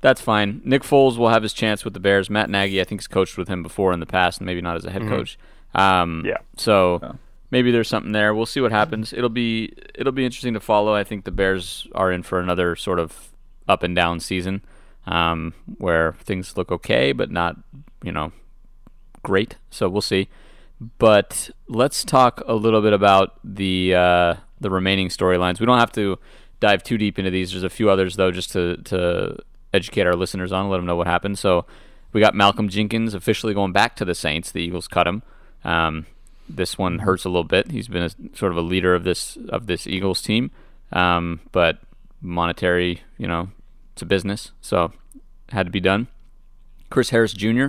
that's 0.00 0.20
fine. 0.20 0.60
Nick 0.64 0.82
Foles 0.82 1.16
will 1.18 1.28
have 1.28 1.42
his 1.42 1.52
chance 1.52 1.84
with 1.84 1.94
the 1.94 2.00
Bears. 2.00 2.30
Matt 2.30 2.48
Nagy, 2.50 2.80
I 2.80 2.84
think, 2.84 3.00
has 3.00 3.06
coached 3.06 3.36
with 3.36 3.48
him 3.48 3.62
before 3.62 3.92
in 3.92 4.00
the 4.00 4.06
past, 4.06 4.40
maybe 4.40 4.60
not 4.62 4.76
as 4.76 4.84
a 4.84 4.90
head 4.90 5.02
coach. 5.08 5.38
Um, 5.74 6.22
Yeah. 6.24 6.38
So 6.56 7.00
Yeah. 7.02 7.12
maybe 7.50 7.70
there's 7.70 7.88
something 7.88 8.12
there. 8.12 8.34
We'll 8.34 8.46
see 8.46 8.60
what 8.60 8.72
happens. 8.72 9.12
It'll 9.12 9.28
be 9.28 9.72
it'll 9.94 10.12
be 10.12 10.24
interesting 10.24 10.54
to 10.54 10.60
follow. 10.60 10.94
I 10.94 11.04
think 11.04 11.24
the 11.24 11.30
Bears 11.32 11.86
are 11.94 12.10
in 12.12 12.22
for 12.22 12.40
another 12.40 12.76
sort 12.76 12.98
of 12.98 13.30
up 13.68 13.82
and 13.82 13.94
down 13.96 14.20
season, 14.20 14.62
um, 15.06 15.52
where 15.78 16.12
things 16.22 16.56
look 16.56 16.70
okay, 16.72 17.12
but 17.12 17.30
not 17.30 17.56
you 18.02 18.12
know 18.12 18.32
great. 19.22 19.56
So 19.70 19.88
we'll 19.88 20.00
see. 20.02 20.28
But 20.98 21.50
let's 21.68 22.04
talk 22.04 22.42
a 22.46 22.54
little 22.54 22.82
bit 22.82 22.92
about 22.92 23.34
the 23.44 23.94
uh, 23.94 24.34
the 24.64 24.70
remaining 24.70 25.08
storylines. 25.08 25.60
We 25.60 25.66
don't 25.66 25.78
have 25.78 25.92
to 25.92 26.18
dive 26.58 26.82
too 26.82 26.98
deep 26.98 27.18
into 27.18 27.30
these. 27.30 27.52
There's 27.52 27.62
a 27.62 27.70
few 27.70 27.88
others 27.88 28.16
though, 28.16 28.32
just 28.32 28.50
to 28.52 28.78
to 28.78 29.38
educate 29.72 30.06
our 30.06 30.16
listeners 30.16 30.52
on, 30.52 30.68
let 30.68 30.78
them 30.78 30.86
know 30.86 30.96
what 30.96 31.06
happened. 31.06 31.38
So 31.38 31.66
we 32.12 32.20
got 32.20 32.34
Malcolm 32.34 32.68
Jenkins 32.68 33.12
officially 33.12 33.54
going 33.54 33.72
back 33.72 33.94
to 33.96 34.04
the 34.04 34.14
Saints. 34.14 34.50
The 34.50 34.62
Eagles 34.62 34.88
cut 34.88 35.06
him. 35.06 35.22
Um, 35.64 36.06
this 36.48 36.78
one 36.78 37.00
hurts 37.00 37.24
a 37.24 37.28
little 37.28 37.44
bit. 37.44 37.70
He's 37.70 37.88
been 37.88 38.04
a, 38.04 38.10
sort 38.36 38.52
of 38.52 38.58
a 38.58 38.62
leader 38.62 38.94
of 38.94 39.04
this 39.04 39.36
of 39.48 39.66
this 39.66 39.86
Eagles 39.86 40.22
team, 40.22 40.50
um, 40.92 41.40
but 41.52 41.78
monetary, 42.20 43.02
you 43.18 43.26
know, 43.28 43.50
it's 43.92 44.02
a 44.02 44.06
business, 44.06 44.52
so 44.60 44.92
had 45.50 45.66
to 45.66 45.72
be 45.72 45.80
done. 45.80 46.08
Chris 46.90 47.10
Harris 47.10 47.32
Jr. 47.32 47.68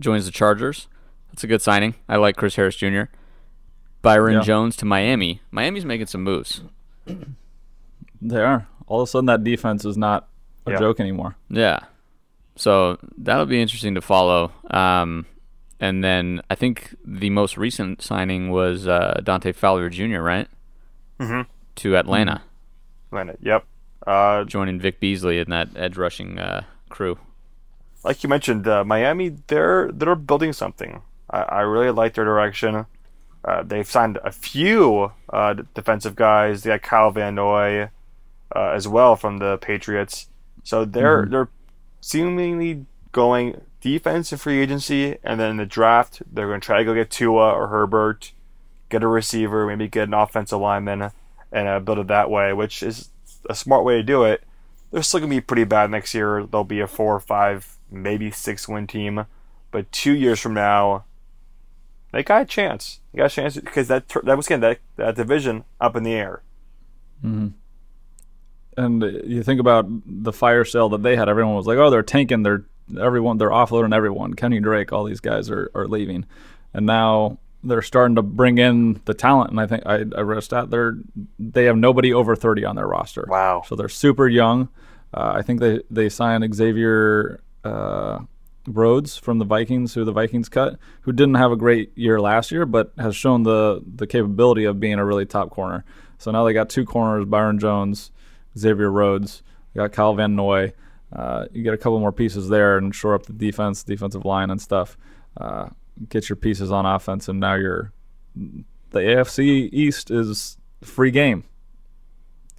joins 0.00 0.24
the 0.24 0.32
Chargers. 0.32 0.86
That's 1.30 1.44
a 1.44 1.46
good 1.46 1.62
signing. 1.62 1.94
I 2.08 2.16
like 2.16 2.36
Chris 2.36 2.56
Harris 2.56 2.76
Jr. 2.76 3.04
Byron 4.02 4.34
Yeah. 4.34 4.40
Jones 4.42 4.76
to 4.76 4.84
Miami. 4.84 5.40
Miami's 5.50 5.84
making 5.84 6.06
some 6.06 6.22
moves. 6.22 6.62
They 8.20 8.40
are. 8.42 8.66
All 8.86 9.00
of 9.02 9.08
a 9.08 9.10
sudden, 9.10 9.26
that 9.26 9.44
defense 9.44 9.84
is 9.84 9.96
not 9.96 10.28
a 10.66 10.72
Yeah. 10.72 10.78
joke 10.78 11.00
anymore. 11.00 11.36
Yeah. 11.48 11.80
So 12.56 12.98
that'll 13.16 13.46
be 13.46 13.60
interesting 13.60 13.94
to 13.94 14.00
follow. 14.00 14.52
Um, 14.70 15.26
and 15.80 16.02
then 16.02 16.42
I 16.50 16.54
think 16.54 16.94
the 17.04 17.30
most 17.30 17.56
recent 17.56 18.02
signing 18.02 18.50
was 18.50 18.88
uh, 18.88 19.20
Dante 19.22 19.52
Fowler 19.52 19.88
Jr., 19.88 20.20
right? 20.20 20.48
Mhm. 21.20 21.46
To 21.76 21.96
Atlanta, 21.96 22.42
Atlanta, 23.12 23.36
yep. 23.40 23.64
Uh, 24.06 24.42
joining 24.44 24.80
Vic 24.80 24.98
Beasley 25.00 25.38
in 25.38 25.50
that 25.50 25.68
edge 25.76 25.96
rushing 25.96 26.38
uh, 26.38 26.62
crew. 26.88 27.18
like 28.04 28.22
you 28.22 28.28
mentioned, 28.28 28.66
uh, 28.66 28.84
Miami, 28.84 29.28
they're 29.48 29.90
they're 29.92 30.14
building 30.16 30.52
something. 30.52 31.02
I, 31.30 31.42
I 31.42 31.60
really 31.60 31.90
like 31.90 32.14
their 32.14 32.24
direction. 32.24 32.86
Uh, 33.44 33.62
they've 33.62 33.88
signed 33.88 34.18
a 34.24 34.32
few 34.32 35.12
uh, 35.32 35.54
defensive 35.74 36.16
guys. 36.16 36.62
They 36.62 36.70
got 36.70 36.82
Kyle 36.82 37.10
Van 37.10 37.34
Noy 37.34 37.90
uh, 38.54 38.70
as 38.70 38.88
well 38.88 39.16
from 39.16 39.38
the 39.38 39.58
Patriots. 39.58 40.28
So 40.64 40.84
they're 40.84 41.26
they're 41.26 41.48
seemingly 42.00 42.86
going 43.12 43.60
defense 43.80 44.32
and 44.32 44.40
free 44.40 44.60
agency, 44.60 45.16
and 45.22 45.38
then 45.40 45.50
in 45.52 45.56
the 45.56 45.66
draft 45.66 46.22
they're 46.30 46.48
going 46.48 46.60
to 46.60 46.64
try 46.64 46.78
to 46.78 46.84
go 46.84 46.94
get 46.94 47.10
Tua 47.10 47.52
or 47.52 47.68
Herbert, 47.68 48.32
get 48.88 49.02
a 49.02 49.06
receiver, 49.06 49.66
maybe 49.66 49.88
get 49.88 50.08
an 50.08 50.14
offensive 50.14 50.60
lineman, 50.60 51.10
and 51.52 51.68
uh, 51.68 51.80
build 51.80 51.98
it 51.98 52.08
that 52.08 52.30
way, 52.30 52.52
which 52.52 52.82
is 52.82 53.10
a 53.48 53.54
smart 53.54 53.84
way 53.84 53.94
to 53.94 54.02
do 54.02 54.24
it. 54.24 54.42
They're 54.90 55.02
still 55.02 55.20
going 55.20 55.30
to 55.30 55.36
be 55.36 55.40
pretty 55.40 55.64
bad 55.64 55.90
next 55.90 56.14
year. 56.14 56.46
They'll 56.46 56.64
be 56.64 56.80
a 56.80 56.86
four 56.86 57.14
or 57.14 57.20
five, 57.20 57.76
maybe 57.90 58.30
six 58.30 58.66
win 58.68 58.86
team, 58.86 59.26
but 59.70 59.90
two 59.92 60.14
years 60.14 60.40
from 60.40 60.54
now, 60.54 61.04
they 62.12 62.22
got 62.22 62.42
a 62.42 62.44
chance. 62.44 63.00
They 63.12 63.18
got 63.18 63.32
a 63.32 63.34
chance 63.34 63.56
because 63.56 63.88
that 63.88 64.08
that 64.24 64.36
was 64.36 64.46
again 64.46 64.60
that 64.60 64.78
that 64.96 65.14
division 65.16 65.64
up 65.80 65.96
in 65.96 66.02
the 66.02 66.14
air. 66.14 66.42
And 68.76 69.02
you 69.02 69.42
think 69.42 69.60
about 69.60 69.86
the 70.06 70.32
fire 70.32 70.64
sale 70.64 70.88
that 70.90 71.02
they 71.02 71.16
had. 71.16 71.28
Everyone 71.28 71.54
was 71.54 71.66
like, 71.66 71.78
"Oh, 71.78 71.90
they're 71.90 72.02
tanking. 72.02 72.44
They're 72.44 72.64
everyone. 73.00 73.38
They're 73.38 73.50
offloading 73.50 73.94
everyone. 73.94 74.34
Kenny 74.34 74.60
Drake, 74.60 74.92
all 74.92 75.04
these 75.04 75.20
guys 75.20 75.50
are, 75.50 75.70
are 75.74 75.88
leaving." 75.88 76.26
And 76.72 76.86
now 76.86 77.38
they're 77.64 77.82
starting 77.82 78.14
to 78.14 78.22
bring 78.22 78.58
in 78.58 79.00
the 79.04 79.14
talent. 79.14 79.50
And 79.50 79.60
I 79.60 79.66
think 79.66 79.82
I, 79.84 80.04
I 80.16 80.20
read 80.20 80.38
a 80.38 80.42
stat. 80.42 80.70
They're 80.70 80.96
they 81.38 81.64
have 81.64 81.76
nobody 81.76 82.14
over 82.14 82.36
thirty 82.36 82.64
on 82.64 82.76
their 82.76 82.86
roster. 82.86 83.26
Wow. 83.28 83.62
So 83.66 83.74
they're 83.74 83.88
super 83.88 84.28
young. 84.28 84.68
Uh, 85.12 85.32
I 85.34 85.42
think 85.42 85.60
they 85.60 85.80
they 85.90 86.08
signed 86.08 86.54
Xavier 86.54 87.40
uh, 87.64 88.20
Rhodes 88.68 89.16
from 89.16 89.38
the 89.38 89.44
Vikings, 89.44 89.94
who 89.94 90.04
the 90.04 90.12
Vikings 90.12 90.48
cut, 90.48 90.78
who 91.02 91.12
didn't 91.12 91.34
have 91.34 91.52
a 91.52 91.56
great 91.56 91.96
year 91.96 92.20
last 92.20 92.50
year, 92.50 92.66
but 92.66 92.92
has 92.98 93.16
shown 93.16 93.42
the 93.42 93.82
the 93.86 94.06
capability 94.06 94.64
of 94.64 94.78
being 94.78 94.98
a 94.98 95.04
really 95.04 95.26
top 95.26 95.50
corner. 95.50 95.84
So 96.18 96.30
now 96.30 96.44
they 96.44 96.52
got 96.52 96.68
two 96.68 96.84
corners: 96.84 97.24
Byron 97.26 97.58
Jones, 97.58 98.10
Xavier 98.56 98.90
Rhodes. 98.90 99.42
Got 99.74 99.92
Kyle 99.92 100.14
Van 100.14 100.34
Noy. 100.34 100.72
Uh, 101.12 101.46
you 101.52 101.62
get 101.62 101.74
a 101.74 101.78
couple 101.78 101.98
more 102.00 102.12
pieces 102.12 102.48
there 102.48 102.76
and 102.76 102.94
shore 102.94 103.14
up 103.14 103.26
the 103.26 103.32
defense, 103.32 103.82
defensive 103.82 104.24
line, 104.24 104.50
and 104.50 104.60
stuff. 104.60 104.98
Uh, 105.36 105.68
get 106.08 106.28
your 106.28 106.36
pieces 106.36 106.70
on 106.70 106.84
offense, 106.84 107.28
and 107.28 107.40
now 107.40 107.54
you're 107.54 107.92
the 108.34 109.00
AFC 109.00 109.68
East 109.72 110.10
is 110.10 110.58
free 110.82 111.10
game. 111.10 111.44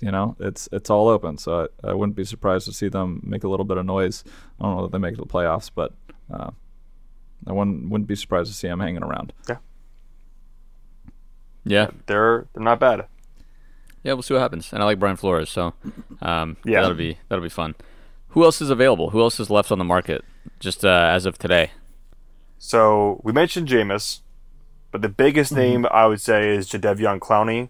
You 0.01 0.11
know, 0.11 0.35
it's 0.39 0.69
it's 0.71 0.89
all 0.89 1.07
open, 1.09 1.37
so 1.37 1.67
I, 1.83 1.89
I 1.89 1.93
wouldn't 1.93 2.15
be 2.15 2.23
surprised 2.23 2.65
to 2.67 2.73
see 2.73 2.87
them 2.87 3.21
make 3.23 3.43
a 3.43 3.49
little 3.49 3.65
bit 3.65 3.77
of 3.77 3.85
noise. 3.85 4.23
I 4.59 4.63
don't 4.63 4.75
know 4.77 4.81
that 4.83 4.91
they 4.93 4.97
make 4.97 5.17
the 5.17 5.25
playoffs, 5.25 5.69
but 5.73 5.93
uh, 6.33 6.51
I 7.45 7.51
wouldn't 7.51 7.89
wouldn't 7.89 8.07
be 8.07 8.15
surprised 8.15 8.49
to 8.49 8.55
see 8.57 8.67
them 8.69 8.79
hanging 8.79 9.03
around. 9.03 9.33
Yeah. 9.49 9.57
Yeah, 11.65 11.89
they're 12.05 12.47
they're 12.53 12.63
not 12.63 12.79
bad. 12.79 13.05
Yeah, 14.03 14.13
we'll 14.13 14.21
see 14.23 14.33
what 14.33 14.39
happens. 14.39 14.71
And 14.71 14.81
I 14.81 14.85
like 14.85 14.99
Brian 14.99 15.17
Flores, 15.17 15.49
so 15.49 15.73
um, 16.21 16.55
Yeah. 16.63 16.81
that'll 16.81 16.95
be 16.95 17.17
that'll 17.27 17.43
be 17.43 17.49
fun. 17.49 17.75
Who 18.29 18.43
else 18.43 18.61
is 18.61 18.69
available? 18.69 19.09
Who 19.09 19.21
else 19.21 19.39
is 19.39 19.49
left 19.49 19.71
on 19.71 19.77
the 19.79 19.83
market 19.85 20.23
just 20.59 20.85
uh, 20.85 21.09
as 21.11 21.25
of 21.25 21.37
today? 21.37 21.71
So 22.57 23.19
we 23.23 23.33
mentioned 23.33 23.67
Jameis, 23.67 24.21
but 24.91 25.01
the 25.01 25.09
biggest 25.09 25.51
name 25.51 25.85
I 25.91 26.05
would 26.07 26.21
say 26.21 26.55
is 26.55 26.69
Jadeveon 26.69 27.19
Clowney, 27.19 27.69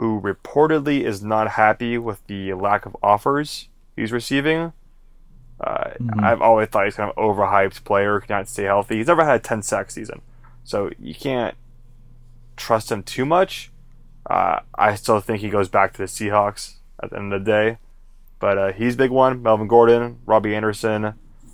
who 0.00 0.18
reportedly 0.18 1.02
is 1.02 1.22
not 1.22 1.46
happy 1.46 1.98
with 1.98 2.26
the 2.26 2.54
lack 2.54 2.86
of 2.86 2.96
offers 3.02 3.68
he's 3.94 4.12
receiving. 4.12 4.72
Uh, 5.60 5.90
I've 6.18 6.40
always 6.40 6.68
thought 6.70 6.86
he's 6.86 6.94
kind 6.94 7.10
of 7.10 7.16
overhyped 7.16 7.84
player, 7.84 8.18
cannot 8.18 8.48
stay 8.48 8.62
healthy. 8.62 8.96
He's 8.96 9.08
never 9.08 9.26
had 9.26 9.36
a 9.36 9.42
10 9.42 9.60
sack 9.60 9.90
season, 9.90 10.22
so 10.64 10.90
you 10.98 11.14
can't 11.14 11.54
trust 12.56 12.90
him 12.90 13.02
too 13.02 13.26
much. 13.26 13.70
Uh, 14.24 14.60
I 14.74 14.94
still 14.94 15.20
think 15.20 15.40
he 15.40 15.50
goes 15.50 15.68
back 15.68 15.92
to 15.92 15.98
the 15.98 16.04
Seahawks 16.04 16.76
at 17.02 17.10
the 17.10 17.18
end 17.18 17.34
of 17.34 17.44
the 17.44 17.50
day, 17.50 17.76
but 18.38 18.56
uh, 18.56 18.72
he's 18.72 18.96
big 18.96 19.10
one. 19.10 19.42
Melvin 19.42 19.68
Gordon, 19.68 20.20
Robby 20.24 20.54
Anderson, 20.54 21.12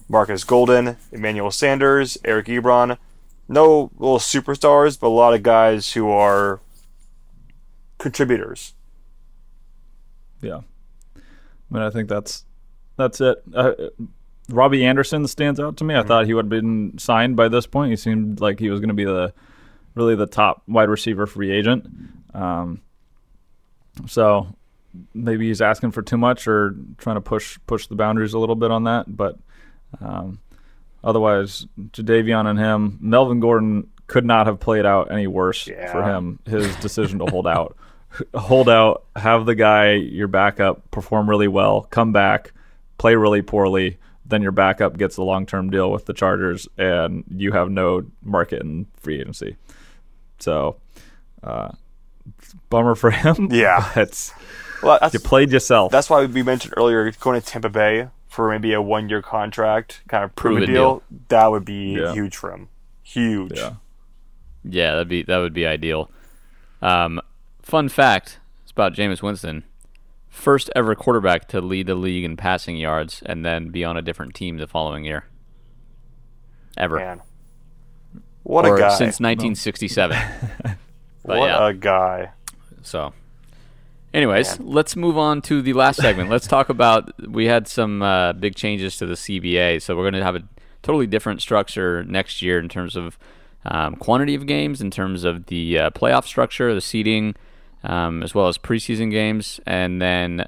Markus 0.08 0.44
Golden, 0.44 0.98
Emmanuel 1.10 1.50
Sanders, 1.50 2.16
Eric 2.24 2.46
Ebron. 2.46 2.96
No 3.48 3.90
little 3.98 4.20
superstars, 4.20 5.00
but 5.00 5.08
a 5.08 5.08
lot 5.08 5.34
of 5.34 5.42
guys 5.42 5.94
who 5.94 6.10
are 6.10 6.60
contributors. 7.98 8.74
Yeah, 10.42 10.60
I 11.16 11.20
mean, 11.70 11.82
I 11.82 11.90
think 11.90 12.08
that's 12.08 12.44
that's 12.96 13.20
it. 13.20 13.42
Uh, 13.54 13.72
Robby 14.48 14.84
Anderson 14.84 15.26
stands 15.26 15.58
out 15.58 15.76
to 15.78 15.84
me. 15.84 15.96
I 15.96 16.02
thought 16.02 16.26
he 16.26 16.34
would 16.34 16.44
have 16.44 16.50
been 16.50 16.96
signed 16.98 17.36
by 17.36 17.48
this 17.48 17.66
point. 17.66 17.90
He 17.90 17.96
seemed 17.96 18.40
like 18.40 18.60
he 18.60 18.70
was 18.70 18.80
going 18.80 18.88
to 18.88 18.94
be 18.94 19.04
the 19.04 19.32
really 19.94 20.14
the 20.14 20.26
top 20.26 20.62
wide 20.68 20.88
receiver 20.88 21.26
free 21.26 21.50
agent. 21.50 21.86
Um, 22.32 22.80
so 24.06 24.54
maybe 25.14 25.48
he's 25.48 25.60
asking 25.60 25.90
for 25.90 26.02
too 26.02 26.16
much 26.16 26.46
or 26.46 26.76
trying 26.98 27.16
to 27.16 27.20
push 27.20 27.58
push 27.66 27.86
the 27.86 27.96
boundaries 27.96 28.34
a 28.34 28.38
little 28.38 28.54
bit 28.54 28.70
on 28.70 28.84
that. 28.84 29.16
But 29.16 29.38
um, 30.00 30.38
otherwise, 31.02 31.66
Jadeveon 31.90 32.46
and 32.46 32.58
him, 32.58 32.98
Melvin 33.00 33.40
Gordon 33.40 33.90
could 34.06 34.24
not 34.24 34.46
have 34.46 34.60
played 34.60 34.86
out 34.86 35.10
any 35.10 35.26
worse 35.26 35.64
for 35.90 36.04
him. 36.04 36.38
His 36.46 36.74
decision 36.76 37.18
to 37.18 37.26
hold 37.26 37.46
out, 37.48 37.76
hold 38.34 38.68
out, 38.68 39.04
have 39.16 39.46
the 39.46 39.54
guy 39.54 39.92
your 39.92 40.28
backup 40.28 40.90
perform 40.90 41.28
really 41.28 41.48
well, 41.48 41.82
come 41.90 42.12
back, 42.12 42.52
play 42.98 43.14
really 43.14 43.42
poorly. 43.42 43.98
Then 44.28 44.42
your 44.42 44.52
backup 44.52 44.96
gets 44.98 45.16
a 45.18 45.22
long 45.22 45.46
term 45.46 45.70
deal 45.70 45.90
with 45.92 46.06
the 46.06 46.12
Chargers, 46.12 46.66
and 46.76 47.22
you 47.30 47.52
have 47.52 47.70
no 47.70 48.04
market 48.22 48.60
in 48.62 48.86
free 48.96 49.20
agency. 49.20 49.56
So, 50.40 50.76
uh, 51.44 51.70
bummer 52.68 52.94
for 52.96 53.10
him. 53.12 53.48
Yeah. 53.52 53.88
It's 53.94 54.32
Well, 54.82 54.98
that's, 55.00 55.14
you 55.14 55.20
played 55.20 55.50
yourself. 55.52 55.92
that's 55.92 56.10
why 56.10 56.24
we 56.26 56.42
mentioned 56.42 56.74
earlier 56.76 57.10
going 57.20 57.40
to 57.40 57.46
Tampa 57.46 57.68
Bay 57.68 58.08
for 58.28 58.50
maybe 58.50 58.72
a 58.72 58.82
one 58.82 59.08
year 59.08 59.22
contract, 59.22 60.00
kind 60.08 60.24
of 60.24 60.34
prove 60.34 60.62
a 60.62 60.66
deal. 60.66 60.72
deal. 60.74 61.02
That 61.28 61.46
would 61.52 61.64
be 61.64 61.92
Yeah. 62.00 62.12
huge 62.12 62.36
for 62.36 62.50
him. 62.52 62.68
Huge. 63.04 63.52
yeah. 63.56 63.74
Yeah, 64.68 64.92
that'd 64.92 65.08
be 65.08 65.22
that 65.22 65.38
would 65.38 65.52
be 65.54 65.64
ideal. 65.66 66.10
Um, 66.82 67.20
fun 67.66 67.88
fact: 67.88 68.38
it's 68.62 68.70
about 68.70 68.94
Jameis 68.94 69.22
Winston, 69.22 69.64
first 70.28 70.70
ever 70.76 70.94
quarterback 70.94 71.48
to 71.48 71.60
lead 71.60 71.88
the 71.88 71.96
league 71.96 72.24
in 72.24 72.36
passing 72.36 72.76
yards 72.76 73.22
and 73.26 73.44
then 73.44 73.70
be 73.70 73.84
on 73.84 73.96
a 73.96 74.02
different 74.02 74.34
team 74.34 74.56
the 74.56 74.68
following 74.68 75.04
year. 75.04 75.24
Ever 76.78 76.96
Man. 76.96 77.22
What 78.44 78.64
or 78.64 78.76
a 78.76 78.78
guy. 78.78 78.90
since 78.90 79.18
1967. 79.18 80.16
what 81.22 81.36
yeah. 81.38 81.68
a 81.68 81.72
guy. 81.72 82.30
So, 82.82 83.12
anyways, 84.14 84.60
let's 84.60 84.94
move 84.94 85.18
on 85.18 85.42
to 85.42 85.60
the 85.60 85.72
last 85.72 86.00
segment. 86.00 86.30
let's 86.30 86.46
talk 86.46 86.68
about 86.68 87.10
we 87.28 87.46
had 87.46 87.66
some 87.66 88.02
uh, 88.02 88.34
big 88.34 88.54
changes 88.54 88.96
to 88.98 89.06
the 89.06 89.14
CBA, 89.14 89.82
so 89.82 89.96
we're 89.96 90.04
going 90.04 90.14
to 90.14 90.22
have 90.22 90.36
a 90.36 90.44
totally 90.82 91.08
different 91.08 91.42
structure 91.42 92.04
next 92.04 92.42
year 92.42 92.60
in 92.60 92.68
terms 92.68 92.94
of 92.94 93.18
um, 93.64 93.96
quantity 93.96 94.36
of 94.36 94.46
games, 94.46 94.80
in 94.80 94.92
terms 94.92 95.24
of 95.24 95.46
the 95.46 95.76
uh, 95.76 95.90
playoff 95.90 96.24
structure, 96.24 96.72
the 96.72 96.80
seeding, 96.80 97.34
um, 97.86 98.22
as 98.22 98.34
well 98.34 98.48
as 98.48 98.58
preseason 98.58 99.10
games, 99.10 99.60
and 99.66 100.02
then 100.02 100.46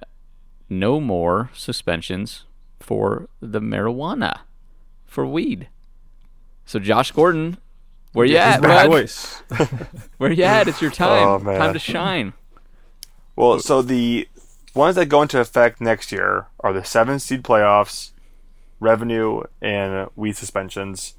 no 0.69 1.01
more 1.01 1.51
suspensions 1.55 2.45
for 2.81 3.29
the 3.41 3.61
marijuana, 3.61 4.41
for 5.07 5.25
weed. 5.25 5.69
So, 6.67 6.79
Josh 6.79 7.13
Gordon, 7.13 7.59
where 8.13 8.27
you 8.27 8.37
at, 8.37 8.61
bud? 8.61 8.91
voice. 8.91 9.43
Where 10.19 10.33
you 10.33 10.45
at? 10.45 10.69
It's 10.69 10.83
your 10.83 10.91
time. 10.91 11.47
Oh. 11.47 11.59
Time 11.59 11.73
to 11.73 11.79
shine. 11.79 12.33
Well, 13.37 13.61
so 13.61 13.83
the 13.83 14.29
ones 14.75 14.97
that 14.97 15.07
go 15.07 15.23
into 15.23 15.41
effect 15.41 15.81
next 15.81 16.11
year 16.11 16.47
are 16.61 16.73
the 16.73 16.85
seven 16.85 17.21
seed 17.21 17.43
playoffs, 17.43 18.11
revenue, 18.81 19.43
and 19.63 20.09
weed 20.17 20.37
suspensions. 20.37 21.15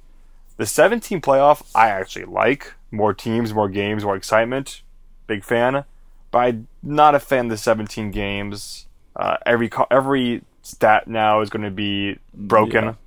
The 0.57 0.65
17 0.65 1.21
playoff, 1.21 1.65
I 1.73 1.87
actually 1.87 2.25
like. 2.25 2.73
More 2.91 3.13
teams, 3.13 3.53
more 3.53 3.69
games, 3.69 4.03
more 4.03 4.17
excitement. 4.17 4.81
Big 5.25 5.45
fan. 5.45 5.85
I'm 6.33 6.67
not 6.83 7.15
a 7.15 7.19
fan 7.19 7.45
of 7.45 7.51
the 7.51 7.57
17 7.57 8.11
games. 8.11 8.85
Uh, 9.15 9.37
every 9.45 9.69
every 9.89 10.43
stat 10.61 11.07
now 11.07 11.41
is 11.41 11.49
going 11.49 11.63
to 11.63 11.71
be 11.71 12.19
broken. 12.33 12.97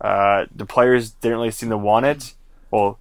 Uh, 0.00 0.46
the 0.54 0.66
players 0.66 1.10
didn't 1.10 1.38
really 1.38 1.50
seem 1.50 1.70
to 1.70 1.78
want 1.78 2.06
it. 2.06 2.34
Well, 2.70 2.98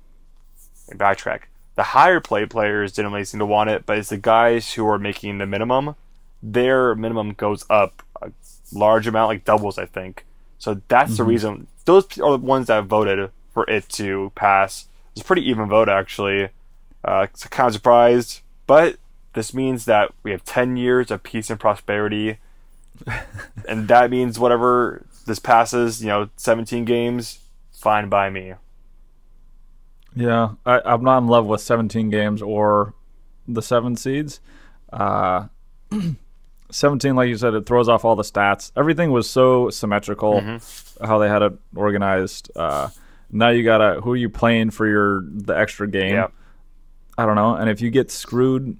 backtrack. 0.91 1.41
The 1.76 1.84
higher 1.84 2.20
play 2.22 2.45
players 2.45 2.93
didn't 2.93 3.12
really 3.12 3.26
seem 3.26 3.39
to 3.39 3.45
want 3.45 3.70
it, 3.70 3.86
but 3.86 3.97
it's 3.97 4.10
the 4.10 4.18
guys 4.18 4.74
who 4.74 4.88
are 4.88 4.97
making 4.97 5.38
the 5.39 5.45
minimum. 5.45 5.95
Their 6.41 6.95
minimum 6.95 7.34
goes 7.34 7.66
up 7.70 8.03
a 8.22 8.32
large 8.72 9.08
amount, 9.08 9.30
like 9.30 9.45
doubles, 9.45 9.78
I 9.78 9.86
think. 9.86 10.26
So 10.58 10.82
that's 10.88 11.18
the 11.18 11.24
reason. 11.24 11.68
Those 11.86 12.06
are 12.20 12.32
the 12.32 12.45
ones 12.45 12.68
that 12.68 12.86
voted 12.86 13.30
for 13.51 13.70
it 13.70 13.89
to 13.89 14.32
pass. 14.36 14.88
It's 15.12 15.22
a 15.22 15.26
pretty 15.26 15.47
even 15.49 15.68
vote, 15.68 15.89
actually. 15.89 16.49
Uh, 17.03 17.28
kind 17.49 17.68
of 17.68 17.74
surprised, 17.74 18.41
but 18.66 18.97
this 19.36 19.53
means 19.53 19.86
that 19.86 20.11
we 20.23 20.31
have 20.31 20.43
10 20.43 20.77
years 20.77 21.11
of 21.11 21.23
peace 21.23 21.49
and 21.49 21.59
prosperity, 21.59 22.38
and 23.69 23.88
that 23.88 24.09
means 24.09 24.39
whatever 24.39 25.05
this 25.25 25.39
passes, 25.39 26.01
you 26.01 26.07
know, 26.07 26.29
17 26.38 26.86
games, 26.86 27.39
fine 27.71 28.09
by 28.09 28.29
me. 28.29 28.53
Yeah, 30.15 30.51
I, 30.65 30.81
I'm 30.86 31.03
not 31.03 31.19
in 31.19 31.27
love 31.27 31.45
with 31.45 31.61
17 31.61 32.09
games 32.09 32.41
or 32.41 32.93
the 33.47 33.61
seven 33.61 33.95
seeds. 33.95 34.39
Uh, 34.91 35.47
17, 36.71 37.15
like 37.15 37.27
you 37.27 37.38
said, 37.38 37.53
it 37.53 37.65
throws 37.65 37.89
off 37.89 38.05
all 38.05 38.15
the 38.15 38.23
stats. 38.23 38.71
Everything 38.75 39.11
was 39.11 39.29
so 39.29 39.69
symmetrical, 39.69 40.59
how 41.03 41.19
they 41.19 41.27
had 41.27 41.41
it 41.41 41.53
organized. 41.75 42.49
Uh, 42.55 42.89
now 43.31 43.49
you 43.49 43.63
gotta 43.63 43.99
who 44.01 44.13
are 44.13 44.17
you 44.17 44.29
playing 44.29 44.71
for 44.71 44.88
your 44.88 45.23
the 45.27 45.53
extra 45.53 45.88
game? 45.88 46.13
Yeah. 46.13 46.27
I 47.17 47.25
don't 47.25 47.36
know. 47.36 47.55
And 47.55 47.69
if 47.69 47.81
you 47.81 47.89
get 47.89 48.11
screwed, 48.11 48.77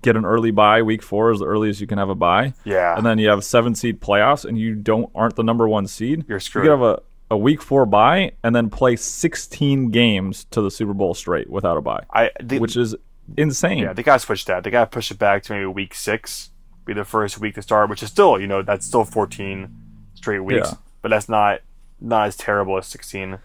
get 0.00 0.16
an 0.16 0.24
early 0.24 0.50
bye. 0.50 0.82
Week 0.82 1.02
four 1.02 1.30
is 1.30 1.38
the 1.40 1.46
earliest 1.46 1.80
you 1.80 1.86
can 1.86 1.98
have 1.98 2.08
a 2.08 2.14
bye. 2.14 2.54
Yeah. 2.64 2.96
And 2.96 3.04
then 3.06 3.18
you 3.18 3.28
have 3.28 3.44
seven 3.44 3.74
seed 3.74 4.00
playoffs, 4.00 4.44
and 4.44 4.58
you 4.58 4.74
don't 4.74 5.10
aren't 5.14 5.36
the 5.36 5.42
number 5.44 5.68
one 5.68 5.86
seed. 5.86 6.24
You're 6.28 6.40
screwed. 6.40 6.64
You 6.64 6.70
could 6.72 6.78
have 6.80 6.88
a, 6.98 7.02
a 7.34 7.36
week 7.36 7.60
four 7.62 7.86
bye 7.86 8.32
and 8.42 8.54
then 8.54 8.70
play 8.70 8.96
16 8.96 9.90
games 9.90 10.44
to 10.50 10.60
the 10.60 10.70
Super 10.70 10.94
Bowl 10.94 11.14
straight 11.14 11.48
without 11.50 11.76
a 11.76 11.80
bye, 11.80 12.04
I 12.12 12.30
the, 12.42 12.58
which 12.58 12.76
is 12.76 12.94
insane. 13.36 13.78
yeah, 13.78 13.92
they 13.92 14.02
gotta 14.02 14.20
switch 14.20 14.44
that. 14.46 14.62
They 14.64 14.70
gotta 14.70 14.90
push 14.90 15.10
it 15.10 15.18
back 15.18 15.42
to 15.44 15.52
maybe 15.52 15.66
week 15.66 15.94
six, 15.94 16.50
be 16.84 16.92
the 16.92 17.04
first 17.04 17.38
week 17.40 17.54
to 17.56 17.62
start, 17.62 17.90
which 17.90 18.02
is 18.02 18.10
still, 18.10 18.40
you 18.40 18.46
know, 18.46 18.62
that's 18.62 18.86
still 18.86 19.04
fourteen 19.04 19.74
straight 20.14 20.40
weeks, 20.40 20.68
Yeah. 20.70 20.76
but 21.02 21.08
that's 21.10 21.28
not 21.28 21.60
not 22.00 22.26
as 22.28 22.36
terrible 22.36 22.76
as 22.78 22.86
sixteen. 22.86 23.38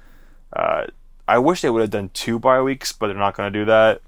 Uh, 0.53 0.85
I 1.27 1.37
wish 1.39 1.61
they 1.61 1.69
would 1.69 1.81
have 1.81 1.89
done 1.89 2.09
two 2.13 2.37
bye 2.37 2.61
weeks, 2.61 2.91
but 2.91 3.07
they're 3.07 3.15
not 3.17 3.35
gonna 3.35 3.49
do 3.51 3.65
that. 3.65 4.01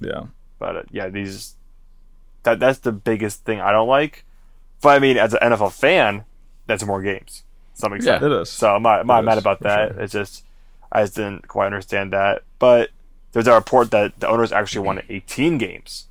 yeah. 0.00 0.22
But 0.64 0.76
uh, 0.76 0.82
yeah, 0.90 1.10
these 1.10 1.56
that 2.44 2.58
that's 2.58 2.78
the 2.78 2.90
biggest 2.92 3.44
thing 3.44 3.60
I 3.60 3.70
don't 3.70 3.86
like. 3.86 4.24
But 4.80 4.96
I 4.96 4.98
mean, 4.98 5.18
as 5.18 5.34
an 5.34 5.40
NFL 5.42 5.72
fan, 5.72 6.24
that's 6.66 6.82
more 6.86 7.02
games. 7.02 7.42
To 7.74 7.80
some 7.82 7.92
extent. 7.92 8.22
It 8.24 8.32
is. 8.32 8.48
So 8.48 8.74
I'm 8.74 8.82
not, 8.82 9.00
I'm 9.00 9.06
not 9.06 9.24
mad 9.26 9.36
about 9.36 9.60
that. 9.60 9.92
sure. 9.92 10.00
It's 10.00 10.12
just 10.14 10.42
I 10.90 11.02
just 11.02 11.16
didn't 11.16 11.48
quite 11.48 11.66
understand 11.66 12.14
that. 12.14 12.44
But 12.58 12.88
there's 13.32 13.46
a 13.46 13.52
report 13.52 13.90
that 13.90 14.18
the 14.20 14.26
owners 14.28 14.52
actually 14.52 14.86
won 14.86 15.02
18 15.10 15.58
games. 15.58 16.06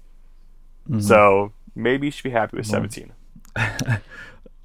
Mm-hmm. 0.87 0.99
So 0.99 1.51
maybe 1.73 2.05
you 2.07 2.11
should 2.11 2.23
be 2.25 2.29
happy 2.29 2.57
with 2.57 2.67
17. 2.67 3.11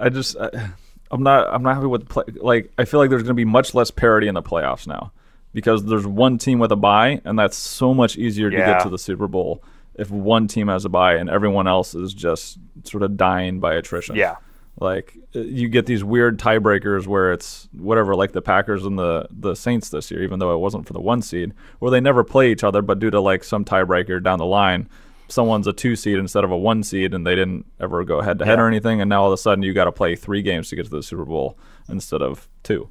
I 0.00 0.08
just 0.10 0.36
I, 0.36 0.70
I'm 1.10 1.22
not 1.22 1.48
I'm 1.52 1.62
not 1.62 1.76
happy 1.76 1.86
with 1.86 2.02
the 2.02 2.08
play. 2.08 2.24
Like 2.36 2.70
I 2.76 2.84
feel 2.84 3.00
like 3.00 3.08
there's 3.08 3.22
going 3.22 3.28
to 3.30 3.40
be 3.40 3.46
much 3.46 3.72
less 3.74 3.90
parity 3.90 4.28
in 4.28 4.34
the 4.34 4.42
playoffs 4.42 4.86
now 4.86 5.12
because 5.54 5.86
there's 5.86 6.06
one 6.06 6.36
team 6.36 6.58
with 6.58 6.72
a 6.72 6.76
bye, 6.76 7.22
and 7.24 7.38
that's 7.38 7.56
so 7.56 7.94
much 7.94 8.18
easier 8.18 8.50
to 8.50 8.56
Yeah. 8.56 8.74
get 8.74 8.82
to 8.82 8.90
the 8.90 8.98
Super 8.98 9.26
Bowl 9.26 9.62
if 9.98 10.10
one 10.10 10.46
team 10.46 10.68
has 10.68 10.84
a 10.84 10.88
bye 10.88 11.14
and 11.14 11.28
everyone 11.28 11.66
else 11.66 11.94
is 11.94 12.14
just 12.14 12.58
sort 12.84 13.02
of 13.02 13.16
dying 13.16 13.60
by 13.60 13.74
attrition. 13.74 14.16
Yeah. 14.16 14.36
Like 14.80 15.16
uh, 15.34 15.40
you 15.40 15.68
get 15.68 15.86
these 15.86 16.04
weird 16.04 16.38
tiebreakers 16.38 17.06
where 17.06 17.32
it's 17.32 17.68
whatever, 17.72 18.14
like 18.14 18.32
the 18.32 18.42
Packers 18.42 18.84
and 18.84 18.96
the 18.96 19.26
the 19.30 19.56
Saints 19.56 19.88
this 19.90 20.10
year, 20.10 20.22
even 20.22 20.38
though 20.38 20.54
it 20.54 20.58
wasn't 20.58 20.86
for 20.86 20.92
the 20.92 21.00
one 21.00 21.20
seed, 21.20 21.52
where 21.80 21.90
they 21.90 22.00
never 22.00 22.22
play 22.22 22.52
each 22.52 22.62
other, 22.62 22.80
but 22.80 23.00
due 23.00 23.10
to 23.10 23.20
like 23.20 23.42
some 23.42 23.64
tiebreaker 23.64 24.22
down 24.22 24.38
the 24.38 24.46
line, 24.46 24.88
someone's 25.26 25.66
a 25.66 25.72
two 25.72 25.96
seed 25.96 26.16
instead 26.16 26.44
of 26.44 26.52
a 26.52 26.56
one 26.56 26.84
seed, 26.84 27.12
and 27.12 27.26
they 27.26 27.34
didn't 27.34 27.66
ever 27.80 28.04
go 28.04 28.20
head 28.20 28.38
to 28.38 28.44
head 28.44 28.60
or 28.60 28.68
anything, 28.68 29.00
and 29.00 29.08
now 29.08 29.22
all 29.22 29.28
of 29.28 29.32
a 29.32 29.36
sudden 29.36 29.64
you 29.64 29.72
got 29.72 29.84
to 29.84 29.92
play 29.92 30.14
three 30.14 30.42
games 30.42 30.68
to 30.68 30.76
get 30.76 30.84
to 30.84 30.90
the 30.90 31.02
Super 31.02 31.24
Bowl 31.24 31.58
instead 31.88 32.22
of 32.22 32.48
two. 32.62 32.88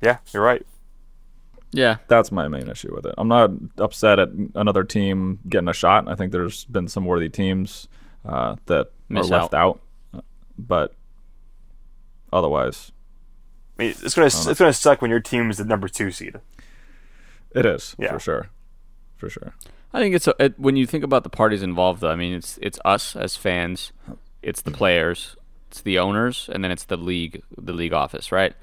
Yeah, 0.00 0.18
you're 0.32 0.42
right. 0.42 0.66
Yeah, 1.72 1.96
That's 2.08 2.32
my 2.32 2.48
main 2.48 2.68
issue 2.68 2.94
with 2.94 3.04
it. 3.04 3.14
I'm 3.18 3.28
not 3.28 3.50
upset 3.76 4.18
at 4.18 4.30
another 4.54 4.84
team 4.84 5.38
getting 5.48 5.68
a 5.68 5.74
shot. 5.74 6.08
I 6.08 6.14
think 6.14 6.32
there's 6.32 6.64
been 6.64 6.88
some 6.88 7.04
worthy 7.04 7.28
teams 7.28 7.88
uh, 8.24 8.56
that 8.66 8.90
Miss 9.10 9.26
are 9.30 9.40
left 9.40 9.52
out, 9.54 9.80
but 10.58 10.94
otherwise. 12.32 12.92
I 13.78 13.82
mean, 13.82 13.90
it's 14.02 14.14
gonna 14.14 14.26
it's 14.26 14.58
gonna 14.58 14.72
suck 14.72 15.02
when 15.02 15.10
your 15.10 15.20
team 15.20 15.50
is 15.50 15.58
the 15.58 15.64
number 15.64 15.88
two 15.88 16.10
seed. 16.10 16.36
It 17.54 17.64
is 17.66 17.94
Yeah. 17.98 18.12
for 18.12 18.18
sure, 18.20 18.48
for 19.16 19.28
sure. 19.30 19.54
I 19.92 20.00
think 20.00 20.14
it's 20.14 20.26
a, 20.26 20.34
it, 20.38 20.58
when 20.58 20.76
you 20.76 20.86
think 20.86 21.04
about 21.04 21.22
the 21.22 21.30
parties 21.30 21.62
involved. 21.62 22.00
Though, 22.00 22.10
I 22.10 22.16
mean, 22.16 22.34
it's 22.34 22.58
it's 22.62 22.78
us 22.84 23.14
as 23.14 23.36
fans, 23.36 23.92
it's 24.42 24.62
the 24.62 24.70
players, 24.70 25.36
it's 25.68 25.80
the 25.80 25.98
owners, 25.98 26.48
and 26.52 26.64
then 26.64 26.70
it's 26.70 26.84
the 26.84 26.96
league, 26.96 27.42
the 27.56 27.72
league 27.72 27.92
office, 27.92 28.32
right? 28.32 28.54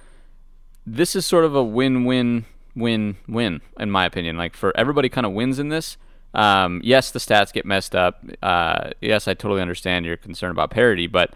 This 0.86 1.16
is 1.16 1.26
sort 1.26 1.46
of 1.46 1.56
a 1.56 1.64
win-win-win-win, 2.76 3.62
in 3.80 3.92
my 3.92 4.06
opinion. 4.06 4.38
Like 4.38 4.56
for 4.56 4.76
everybody, 4.78 5.10
kind 5.10 5.26
of 5.26 5.34
wins 5.34 5.60
in 5.60 5.70
this. 5.70 5.98
Um, 6.34 6.82
yes, 6.84 7.12
the 7.12 7.20
stats 7.20 7.54
get 7.54 7.66
messed 7.66 7.96
up. 7.96 8.24
Uh, 8.44 8.92
yes, 9.02 9.28
I 9.28 9.34
totally 9.34 9.62
understand 9.62 10.06
your 10.06 10.18
concern 10.18 10.52
about 10.52 10.70
parity, 10.70 11.08
but 11.08 11.34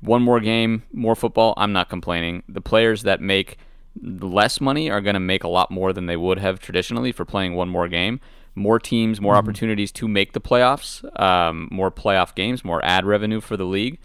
one 0.00 0.22
more 0.22 0.40
game, 0.40 0.82
more 0.92 1.14
football. 1.14 1.54
I'm 1.56 1.72
not 1.72 1.88
complaining. 1.88 2.42
The 2.48 2.60
players 2.60 3.02
that 3.02 3.20
make 3.20 3.58
less 4.02 4.60
money 4.60 4.90
are 4.90 5.00
going 5.00 5.14
to 5.14 5.20
make 5.20 5.44
a 5.44 5.48
lot 5.48 5.70
more 5.70 5.92
than 5.92 6.06
they 6.06 6.16
would 6.16 6.38
have 6.38 6.58
traditionally 6.58 7.12
for 7.12 7.24
playing 7.24 7.54
one 7.54 7.68
more 7.68 7.88
game. 7.88 8.20
More 8.56 8.80
teams, 8.80 9.20
more 9.20 9.36
opportunities 9.36 9.92
to 9.92 10.08
make 10.08 10.32
the 10.32 10.40
playoffs, 10.40 11.04
um, 11.20 11.68
more 11.70 11.90
playoff 11.90 12.34
games, 12.34 12.64
more 12.64 12.84
ad 12.84 13.06
revenue 13.06 13.40
for 13.40 13.56
the 13.56 13.64
league, 13.64 13.98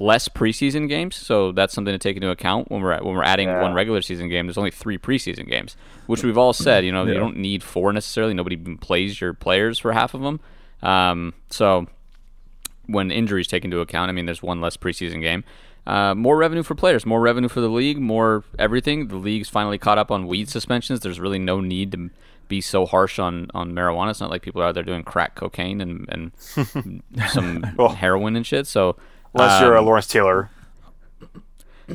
less 0.00 0.28
preseason 0.28 0.88
games. 0.88 1.16
So 1.16 1.52
that's 1.52 1.72
something 1.74 1.92
to 1.92 1.98
take 1.98 2.16
into 2.16 2.30
account 2.30 2.70
when 2.70 2.80
we're 2.82 2.98
when 3.02 3.14
we're 3.14 3.22
adding 3.24 3.48
Yeah. 3.48 3.62
one 3.62 3.74
regular 3.74 4.02
season 4.02 4.28
game. 4.28 4.46
There's 4.46 4.58
only 4.58 4.70
three 4.70 4.98
preseason 4.98 5.48
games, 5.48 5.76
which 6.06 6.22
we've 6.22 6.38
all 6.38 6.52
said. 6.52 6.84
You 6.84 6.92
know, 6.92 7.04
you 7.06 7.14
don't 7.14 7.36
need 7.36 7.62
four 7.62 7.92
necessarily. 7.92 8.34
Nobody 8.34 8.56
plays 8.56 9.20
your 9.20 9.34
players 9.34 9.78
for 9.78 9.92
half 9.92 10.14
of 10.14 10.20
them. 10.22 10.40
Um, 10.82 11.34
so 11.50 11.86
when 12.86 13.10
injuries 13.10 13.46
take 13.46 13.64
into 13.64 13.80
account, 13.80 14.08
I 14.08 14.12
mean, 14.12 14.26
there's 14.26 14.42
one 14.42 14.60
less 14.60 14.76
preseason 14.76 15.20
game. 15.20 15.44
Uh, 15.86 16.14
more 16.14 16.36
revenue 16.36 16.62
for 16.62 16.74
players, 16.76 17.04
more 17.04 17.20
revenue 17.20 17.48
for 17.48 17.60
the 17.60 17.68
league, 17.68 17.98
more 17.98 18.44
everything. 18.58 19.08
The 19.08 19.16
league's 19.16 19.48
finally 19.48 19.78
caught 19.78 19.98
up 19.98 20.10
on 20.12 20.28
weed 20.28 20.48
suspensions. 20.48 21.00
There's 21.00 21.18
really 21.18 21.40
no 21.40 21.60
need 21.60 21.90
to 21.92 22.10
be 22.48 22.60
so 22.60 22.86
harsh 22.86 23.18
on, 23.18 23.48
on 23.54 23.72
marijuana. 23.72 24.10
It's 24.10 24.20
not 24.20 24.30
like 24.30 24.42
people 24.42 24.62
are 24.62 24.66
out 24.66 24.74
there 24.74 24.82
doing 24.84 25.02
crack 25.02 25.34
cocaine 25.34 25.80
and, 25.80 26.06
and 26.08 27.02
some 27.30 27.64
Well, 27.76 27.88
heroin 27.90 28.36
and 28.36 28.46
shit. 28.46 28.66
So 28.68 28.96
Unless 29.34 29.60
you're 29.60 29.76
a 29.76 29.80
um, 29.80 29.86
Lawrence 29.86 30.06
Taylor. 30.06 30.50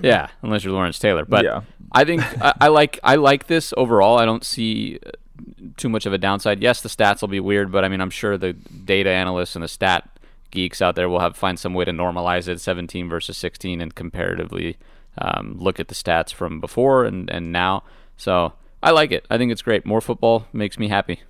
yeah, 0.01 0.27
unless 0.41 0.63
you're 0.63 0.73
Lawrence 0.73 0.99
Taylor. 0.99 1.25
But 1.25 1.43
Yeah. 1.45 1.61
I 1.91 2.03
think 2.03 2.21
I, 2.43 2.53
I 2.61 2.67
like 2.67 2.99
I 3.03 3.15
like 3.15 3.47
this 3.47 3.73
overall. 3.77 4.17
I 4.17 4.25
don't 4.25 4.43
see 4.43 4.99
too 5.77 5.89
much 5.89 6.05
of 6.05 6.13
a 6.13 6.17
downside. 6.17 6.61
Yes, 6.61 6.81
the 6.81 6.89
stats 6.89 7.21
will 7.21 7.27
be 7.27 7.39
weird, 7.39 7.71
but 7.71 7.85
I 7.85 7.87
mean, 7.89 8.01
I'm 8.01 8.09
sure 8.09 8.37
the 8.37 8.53
data 8.53 9.09
analysts 9.09 9.55
and 9.55 9.63
the 9.63 9.67
stat 9.67 10.09
geeks 10.51 10.81
out 10.81 10.95
there 10.95 11.09
will 11.09 11.19
have 11.19 11.35
find 11.35 11.59
some 11.59 11.73
way 11.73 11.85
to 11.85 11.91
normalize 11.91 12.47
it 12.47 12.59
17 12.59 13.09
versus 13.09 13.37
16 13.37 13.81
and 13.81 13.93
comparatively 13.95 14.77
um, 15.17 15.57
look 15.59 15.79
at 15.79 15.87
the 15.87 15.95
stats 15.95 16.33
from 16.33 16.59
before 16.59 17.05
and, 17.05 17.29
and 17.29 17.51
now. 17.51 17.83
So 18.17 18.53
I 18.81 18.91
like 18.91 19.11
it. 19.11 19.25
I 19.29 19.37
think 19.37 19.51
it's 19.51 19.61
great. 19.61 19.85
More 19.85 20.01
football 20.01 20.47
makes 20.53 20.77
me 20.77 20.87
happy. 20.89 21.21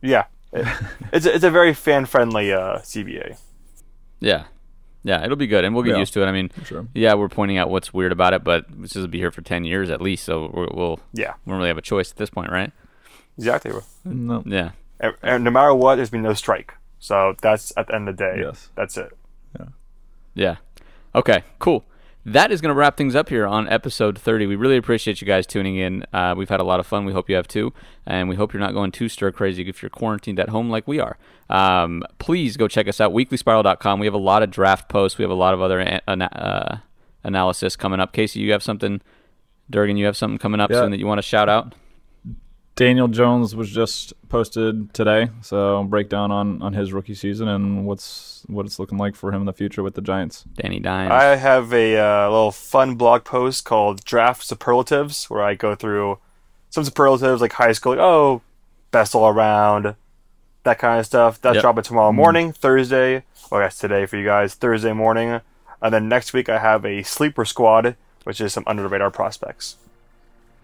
Yeah, 0.00 0.24
it, 0.52 0.66
it's 1.12 1.26
a, 1.26 1.34
it's 1.34 1.44
a 1.44 1.50
very 1.50 1.74
fan 1.74 2.06
friendly 2.06 2.52
uh, 2.52 2.78
CBA. 2.78 3.38
Yeah, 4.20 4.44
yeah, 5.04 5.24
it'll 5.24 5.36
be 5.36 5.46
good, 5.46 5.64
and 5.64 5.74
we'll 5.74 5.84
get 5.84 5.92
Yeah. 5.92 5.98
used 5.98 6.12
to 6.14 6.22
it. 6.22 6.26
I 6.26 6.32
mean, 6.32 6.50
Sure. 6.64 6.86
yeah, 6.94 7.14
we're 7.14 7.28
pointing 7.28 7.58
out 7.58 7.70
what's 7.70 7.92
weird 7.92 8.12
about 8.12 8.32
it, 8.34 8.44
but 8.44 8.66
this 8.70 8.94
will 8.94 9.06
be 9.08 9.18
here 9.18 9.30
for 9.30 9.42
10 9.42 9.64
years 9.64 9.90
at 9.90 10.00
least, 10.00 10.24
so 10.24 10.50
we're, 10.52 10.68
we'll 10.72 11.00
Yeah, 11.12 11.34
we 11.44 11.50
don't 11.50 11.58
really 11.58 11.68
have 11.68 11.78
a 11.78 11.82
choice 11.82 12.10
at 12.10 12.16
this 12.16 12.30
point, 12.30 12.50
right? 12.52 12.72
exactly. 13.38 13.72
No. 14.04 14.42
Yeah. 14.46 14.70
And, 15.00 15.14
and 15.22 15.44
no 15.44 15.50
matter 15.50 15.74
what, 15.74 15.96
there's 15.96 16.10
been 16.10 16.22
no 16.22 16.34
strike. 16.34 16.74
So 16.98 17.34
that's 17.42 17.72
at 17.76 17.88
the 17.88 17.94
end 17.94 18.08
of 18.08 18.16
the 18.16 18.22
day. 18.24 18.42
Yes. 18.42 18.68
That's 18.76 18.96
it. 18.96 19.10
Yeah. 19.58 19.66
Yeah. 20.34 20.56
Okay, 21.14 21.42
cool. 21.58 21.84
That 22.24 22.52
is 22.52 22.60
going 22.60 22.68
to 22.68 22.74
wrap 22.78 22.96
things 22.96 23.16
up 23.16 23.28
here 23.30 23.46
on 23.48 23.68
episode 23.68 24.16
30. 24.16 24.46
We 24.46 24.54
really 24.54 24.76
appreciate 24.76 25.20
you 25.20 25.26
guys 25.26 25.44
tuning 25.44 25.76
in. 25.76 26.04
Uh, 26.12 26.34
we've 26.36 26.48
had 26.48 26.60
a 26.60 26.64
lot 26.64 26.78
of 26.78 26.86
fun. 26.86 27.04
We 27.04 27.12
hope 27.12 27.28
you 27.28 27.34
have 27.34 27.48
too. 27.48 27.72
And 28.06 28.28
we 28.28 28.36
hope 28.36 28.52
you're 28.52 28.60
not 28.60 28.74
going 28.74 28.92
too 28.92 29.08
stir 29.08 29.32
crazy 29.32 29.68
if 29.68 29.82
you're 29.82 29.90
quarantined 29.90 30.38
at 30.38 30.50
home 30.50 30.70
like 30.70 30.86
we 30.86 31.00
are. 31.00 31.18
Um, 31.50 32.04
please 32.18 32.56
go 32.56 32.68
check 32.68 32.86
us 32.86 33.00
out, 33.00 33.12
weeklyspiral.com. 33.12 33.98
We 33.98 34.06
have 34.06 34.14
a 34.14 34.18
lot 34.18 34.44
of 34.44 34.50
draft 34.52 34.88
posts. 34.88 35.18
We 35.18 35.24
have 35.24 35.32
a 35.32 35.34
lot 35.34 35.52
of 35.52 35.60
other 35.60 35.80
a- 35.80 36.00
ana- 36.08 36.24
uh, 36.26 36.76
analysis 37.24 37.74
coming 37.74 37.98
up. 37.98 38.12
Casey, 38.12 38.38
you 38.38 38.52
have 38.52 38.62
something, 38.62 39.00
Durgan, 39.68 39.96
you 39.96 40.06
have 40.06 40.16
something 40.16 40.38
coming 40.38 40.60
up 40.60 40.70
Yeah. 40.70 40.82
soon 40.82 40.92
that 40.92 41.00
you 41.00 41.08
want 41.08 41.18
to 41.18 41.22
shout 41.22 41.48
out? 41.48 41.74
Daniel 42.74 43.06
Jones 43.08 43.54
was 43.54 43.70
just 43.70 44.14
posted 44.30 44.94
today, 44.94 45.28
so 45.42 45.84
breakdown 45.84 46.30
on, 46.30 46.62
on 46.62 46.72
his 46.72 46.92
rookie 46.92 47.14
season 47.14 47.46
and 47.48 47.84
what's 47.86 48.44
what 48.46 48.64
it's 48.64 48.78
looking 48.78 48.96
like 48.98 49.14
for 49.14 49.30
him 49.30 49.42
in 49.42 49.46
the 49.46 49.52
future 49.52 49.82
with 49.82 49.94
the 49.94 50.00
Giants. 50.00 50.44
Danny 50.54 50.80
Dimes. 50.80 51.10
I 51.12 51.36
have 51.36 51.72
a 51.72 51.98
uh, 51.98 52.30
little 52.30 52.50
fun 52.50 52.94
blog 52.94 53.24
post 53.24 53.64
called 53.64 54.04
Draft 54.04 54.42
Superlatives, 54.42 55.28
where 55.28 55.42
I 55.42 55.54
go 55.54 55.74
through 55.74 56.18
some 56.70 56.84
superlatives 56.84 57.42
like 57.42 57.52
high 57.52 57.72
school, 57.72 57.92
like, 57.92 58.00
oh, 58.00 58.40
best 58.90 59.14
all 59.14 59.28
around, 59.28 59.94
that 60.64 60.78
kind 60.78 60.98
of 60.98 61.06
stuff. 61.06 61.40
That's 61.40 61.56
Yep. 61.56 61.62
dropping 61.62 61.82
tomorrow 61.84 62.12
morning, 62.12 62.52
Thursday. 62.52 63.24
Well, 63.50 63.60
that's 63.60 63.78
today 63.78 64.06
for 64.06 64.16
you 64.16 64.24
guys, 64.24 64.54
Thursday 64.54 64.94
morning. 64.94 65.40
And 65.82 65.92
then 65.92 66.08
next 66.08 66.32
week 66.32 66.48
I 66.48 66.58
have 66.58 66.86
a 66.86 67.02
sleeper 67.02 67.44
squad, 67.44 67.96
which 68.24 68.40
is 68.40 68.54
some 68.54 68.64
under 68.66 68.82
the 68.82 68.88
radar 68.88 69.10
prospects. 69.10 69.76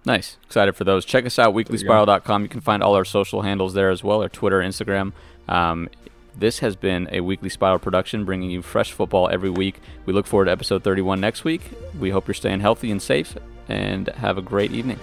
Nice. 0.09 0.39
Excited 0.47 0.75
for 0.75 0.85
those. 0.85 1.05
Check 1.05 1.27
us 1.27 1.39
out, 1.39 1.55
weeklyspiral.com. 1.55 2.43
You 2.43 2.49
can 2.49 2.63
find 2.63 2.83
all 2.83 2.95
our 2.95 3.05
social 3.05 3.43
handles 3.43 3.75
there 3.75 3.91
as 3.91 4.03
well, 4.03 4.23
our 4.23 4.31
Twitter, 4.31 4.61
Instagram. 4.61 5.13
Um, 5.47 5.91
this 6.35 6.61
has 6.61 6.77
been 6.77 7.09
a 7.13 7.21
Weekly 7.21 7.51
Spiral 7.51 7.79
production, 7.79 8.25
bringing 8.25 8.51
you 8.51 8.63
fresh 8.63 8.93
football 8.93 9.29
every 9.29 9.51
week. 9.51 9.81
We 10.07 10.15
look 10.15 10.27
forward 10.27 10.47
to 10.47 10.51
episode 10.51 10.83
31 10.83 11.21
next 11.21 11.45
week. 11.45 11.61
We 12.01 12.09
hope 12.09 12.27
you're 12.27 12.35
staying 12.35 12.61
healthy 12.61 12.91
and 12.91 13.03
safe, 13.03 13.37
and 13.69 14.09
have 14.09 14.39
a 14.39 14.43
great 14.43 14.73
evening. 14.73 14.99